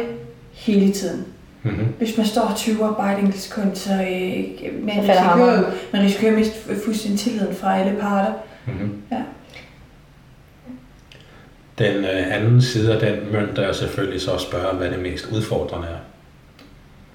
[0.52, 1.26] hele tiden.
[1.64, 1.88] Mm-hmm.
[1.98, 5.64] Hvis man står og tyver bare et enkelt sekund, så øh, man, Så risikerer,
[5.94, 6.56] man risikerer at miste
[6.86, 8.32] fuldstændig tilliden fra alle parter.
[8.72, 9.02] Mm-hmm.
[9.12, 9.22] Ja.
[11.78, 15.26] Den øh, anden side af den mønt er selvfølgelig så at spørge, hvad det mest
[15.32, 15.98] udfordrende er.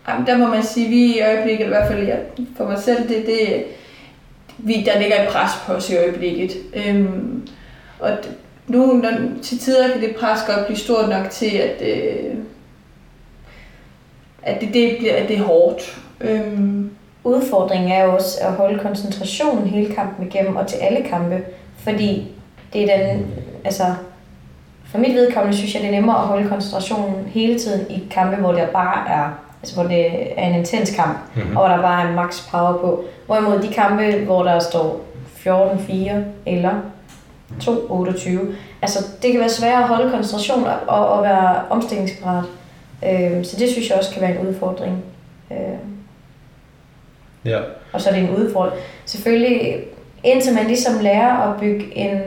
[0.09, 2.21] Jamen, der må man sige, vi i øjeblikket, i hvert fald jeg,
[2.57, 3.65] for mig selv, det, det,
[4.59, 6.51] vi, der ligger et pres på os i øjeblikket.
[6.75, 7.49] Øhm,
[7.99, 8.29] og d-
[8.67, 9.11] nu, når,
[9.43, 12.35] til tider kan det pres godt blive stort nok til, at, øh,
[14.43, 15.99] at det, det, bliver, at det er hårdt.
[16.21, 16.91] Øhm,
[17.27, 21.43] Udfordringen er også at holde koncentrationen hele kampen igennem, og til alle kampe.
[21.79, 22.29] Fordi
[22.73, 23.27] det er den,
[23.65, 23.83] altså,
[24.91, 28.37] for mit vedkommende synes jeg, det er nemmere at holde koncentrationen hele tiden i kampe,
[28.37, 29.29] hvor det bare er,
[29.63, 30.07] altså hvor det
[30.41, 31.57] er en intens kamp, Mm-hmm.
[31.57, 33.05] og hvor der bare er max power på.
[33.27, 35.01] Hvorimod de kampe, hvor der står
[35.47, 36.11] 14-4
[36.47, 36.73] eller
[37.63, 38.31] 2-28,
[38.83, 42.45] altså det kan være svært at holde koncentration og, og være omstillingsparat.
[43.07, 45.05] Øh, så det synes jeg også kan være en udfordring.
[45.51, 45.57] Øh,
[47.47, 47.59] Ja.
[47.93, 48.83] og så er det en udfordring.
[49.07, 49.77] Selvfølgelig,
[50.25, 52.21] indtil man ligesom lærer at bygge en,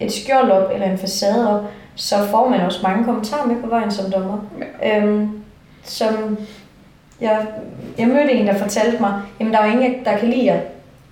[0.00, 1.64] et skjold op eller en facade op,
[1.94, 4.38] så får man også mange kommentarer med på vejen som dommer.
[4.82, 4.98] Ja.
[5.00, 5.28] Øhm,
[5.84, 6.38] som
[7.20, 7.38] jeg,
[7.98, 10.60] jeg mødte en, der fortalte mig, jamen der er jo ingen, der kan lide jer.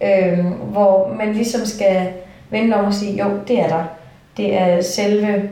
[0.05, 2.09] Øhm, hvor man ligesom skal
[2.51, 3.85] vende om og sige, jo, det er der.
[4.37, 5.51] Det er selve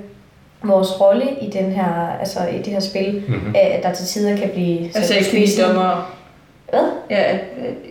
[0.64, 3.54] vores rolle i den her, altså i det her spil, Mm-hmm.
[3.58, 5.64] at der til tider kan blive altså, lide spidsen.
[5.64, 6.14] dommer.
[6.72, 6.90] Hvad?
[7.10, 7.40] Ja, at,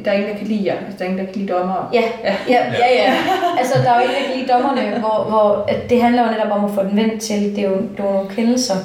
[0.06, 0.76] der er ingen, der kan lide jer.
[0.86, 1.90] Altså, der er ingen, der kan lide dommer.
[1.94, 2.36] Ja, Ja.
[2.50, 3.14] ja, ja, ja.
[3.60, 6.52] Altså, der er jo ikke rigtig lige dommerne, hvor, hvor at det handler jo netop
[6.58, 7.56] om at få den vendt til.
[7.56, 8.76] Det er jo, det er jo nogle kendelser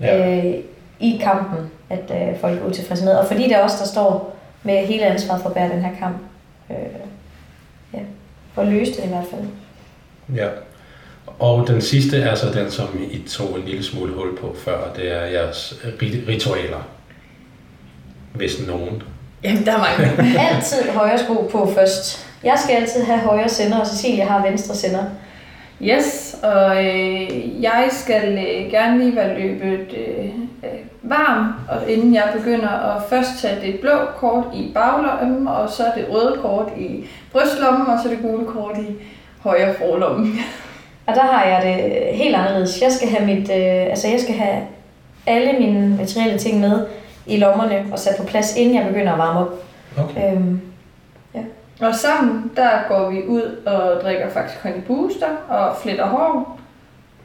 [0.00, 0.36] Ja.
[0.38, 0.54] øh,
[1.00, 3.12] i kampen, at øh, folk er utilfredse med.
[3.14, 5.92] Og fordi det er os, der står med hele ansvaret for at bære den her
[5.98, 6.16] kamp.
[6.70, 6.76] Øh,
[7.94, 7.98] ja,
[8.54, 9.42] for at løse det i hvert fald.
[10.36, 10.48] ja.
[11.38, 14.78] Og den sidste er så den, som I tog en lille smule hul på før,
[14.96, 16.88] det er jeres ri- ritualer.
[18.32, 19.02] Hvis nogen.
[19.44, 20.38] Jamen, der er mange.
[20.38, 22.26] Altid højre sko på først.
[22.44, 25.04] Jeg skal altid have højre sender, og Cecilie har venstre sender.
[25.82, 30.24] Yes, og øh, jeg skal øh, gerne lige være løbet øh,
[30.64, 35.70] øh, varm, og inden jeg begynder at først tage det blå kort i baglommen, og
[35.70, 38.94] så det røde kort i brystlommen, og så det gule kort i
[39.40, 40.40] højre forlommen.
[41.06, 42.82] Og der har jeg det helt anderledes.
[42.82, 44.62] Jeg skal have mit, øh, altså jeg skal have
[45.26, 46.86] alle mine materielle ting med
[47.26, 49.64] i lommerne og sat på plads, inden jeg begynder at varme op.
[49.98, 50.32] Okay.
[50.36, 50.60] Øhm,
[51.80, 56.58] Og sammen, der går vi ud og drikker faktisk honey booster og fletter hår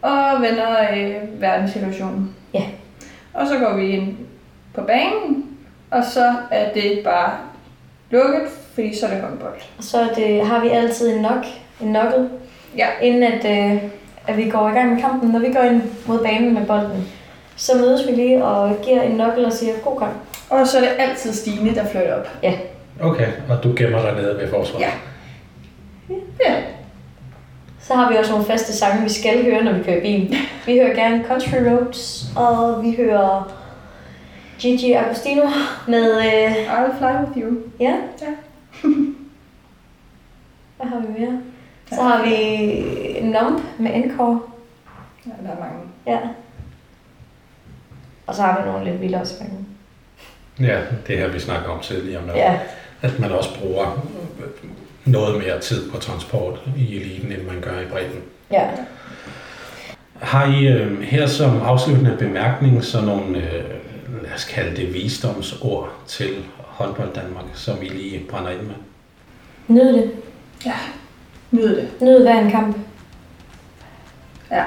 [0.02, 2.36] og vender øh, verdenssituationen.
[2.54, 2.64] Ja.
[3.34, 4.18] Og så går vi ind
[4.74, 5.46] på banen,
[5.92, 7.32] og så er det bare
[8.10, 8.42] lukket,
[8.74, 9.54] fordi så er det håndbold.
[9.78, 11.46] og så er det, har vi altid en nok,
[11.82, 12.30] en nokket,
[12.78, 12.88] Ja.
[13.02, 13.84] inden at, øh,
[14.28, 15.30] at vi går i gang med kampen.
[15.30, 17.08] Når vi går ind mod banen med bolden,
[17.60, 20.14] så mødes vi lige og giver en nokkel og siger god kamp.
[20.50, 22.28] Og så er det altid Stine, der flytter op.
[23.02, 24.82] Okay, og du gemmer dig nede ved forsvaret?
[24.82, 24.92] Ja.
[26.46, 26.56] Ja.
[27.80, 30.36] Så har vi også nogle faste sange, vi skal høre, når vi kører i bil.
[30.66, 33.52] Vi hører gerne Country Roads, og vi hører
[34.60, 35.42] Gigi Agostino
[35.88, 36.18] med...
[36.18, 37.58] Øh, I'll fly with you.
[37.80, 37.94] ja.
[38.22, 38.34] Ja.
[40.78, 41.40] Hvad har vi mere?
[41.94, 44.40] Så har vi Numb med Encore.
[45.26, 45.80] Ja, der er mange.
[46.08, 46.20] Ja.
[48.30, 49.52] Og så har vi nogle lidt vildere sange.
[50.60, 52.60] Ja, det her vi snakker om tidligere, med, Ja.
[53.02, 54.08] at man også bruger
[55.06, 58.22] noget mere tid på transport i eliten, end man gør i bredden.
[58.52, 58.70] Ja.
[60.20, 63.64] Har I øh, her som afsluttende bemærkning så nogle, øh,
[64.24, 68.76] lad os kalde det visdomsord til håndbold Danmark, som I lige brænder ind med?
[69.68, 70.12] Nyd det.
[71.52, 71.90] Nyd det.
[72.02, 72.78] Nyd hver en kamp.
[74.52, 74.64] Ja.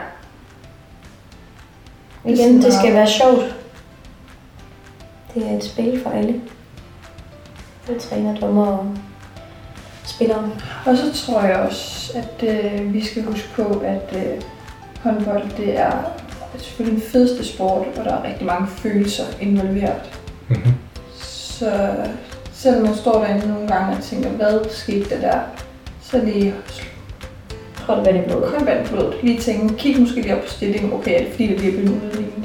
[2.25, 3.57] Det Igen, det skal meget- være sjovt.
[5.35, 6.41] Det er et spil for alle.
[7.87, 8.97] Det er træner, dommer og
[10.05, 10.51] spillere.
[10.87, 14.43] Og så tror jeg også, at øh, vi skal huske på, at øh,
[15.03, 15.93] håndbold det er
[16.59, 20.03] selvfølgelig den fedeste sport, og der er rigtig mange følelser involveret.
[20.49, 20.73] Mm-hmm.
[21.21, 21.95] Så
[22.53, 25.39] selvom man står derinde nogle gange og tænker, hvad skete der der,
[26.03, 26.55] så lige
[27.87, 28.51] Tror det var det blod.
[28.51, 29.15] koldt vand i blodet.
[29.23, 30.93] Lige tænke, kig måske lige op på stillingen.
[30.93, 32.45] Okay, er det fordi, det bliver blevet udlignet?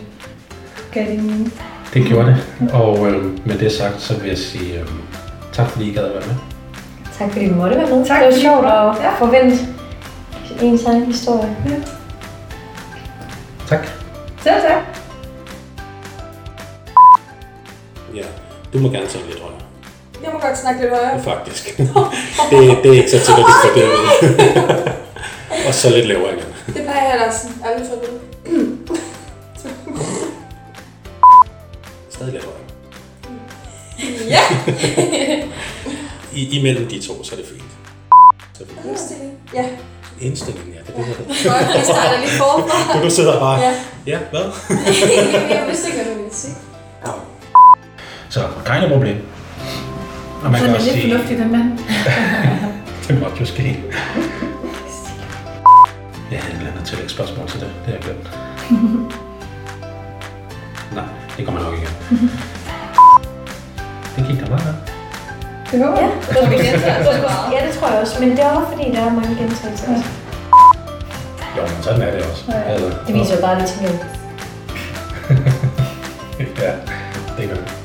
[0.91, 1.53] Gav det mening?
[1.93, 4.87] Det gjorde det, og øh, med det sagt, så vil jeg sige øh,
[5.53, 6.35] tak fordi I gad at være med.
[7.17, 8.05] Tak fordi du måtte være med.
[8.05, 9.19] Tak, det var sjovt at ja.
[9.19, 9.57] forvente
[10.61, 11.55] ens egen historie.
[13.67, 13.87] Tak.
[14.43, 14.83] Selv tak.
[18.15, 18.23] Ja,
[18.73, 19.57] du må gerne tage lidt højere.
[20.23, 21.23] Jeg må godt snakke lidt højere.
[21.23, 21.77] Faktisk.
[22.49, 23.35] det, det er ikke så tit,
[23.65, 24.93] at det vide.
[25.67, 26.45] Og så lidt lavere igen.
[26.75, 28.77] Det plejer jeg da sådan aldrig for vide.
[32.09, 32.59] Stadig lidt højere.
[34.29, 34.41] Ja!
[36.33, 37.63] I, imellem de to, så er det fint.
[38.53, 39.33] Så er det Indstilling.
[39.53, 39.65] Ja.
[40.21, 41.15] Indstillingen, ja, det er det, her.
[41.15, 42.93] Godt, vi starter lige forfra.
[42.99, 43.73] Du, du sidder bare, Ja.
[44.07, 44.41] ja, hvad?
[45.57, 46.53] jeg vidste ikke, hvad du ville sige.
[48.29, 49.17] Så, keine problem.
[50.43, 51.77] Og man Så kan er det også lidt sige, fornuftigt, den mand.
[53.07, 53.83] det måtte jo ske.
[56.87, 58.27] Tillægsspørgsmål til det, det har jeg glemt.
[60.97, 61.05] Nej,
[61.37, 62.29] det kommer nok igen.
[64.15, 64.93] Det gik da meget godt.
[65.71, 66.11] Det håber jeg.
[66.35, 66.65] Ja, det
[67.53, 68.19] ja, det tror jeg også.
[68.19, 69.67] Men det er også fordi, der er mange gentagelser.
[69.95, 70.05] også.
[71.57, 72.43] Jo, men sådan er det også.
[72.51, 72.61] Ja.
[72.61, 74.05] Altså, Det viser jo bare, at vi tænker,
[76.39, 76.71] Ja,
[77.37, 77.76] det gør det.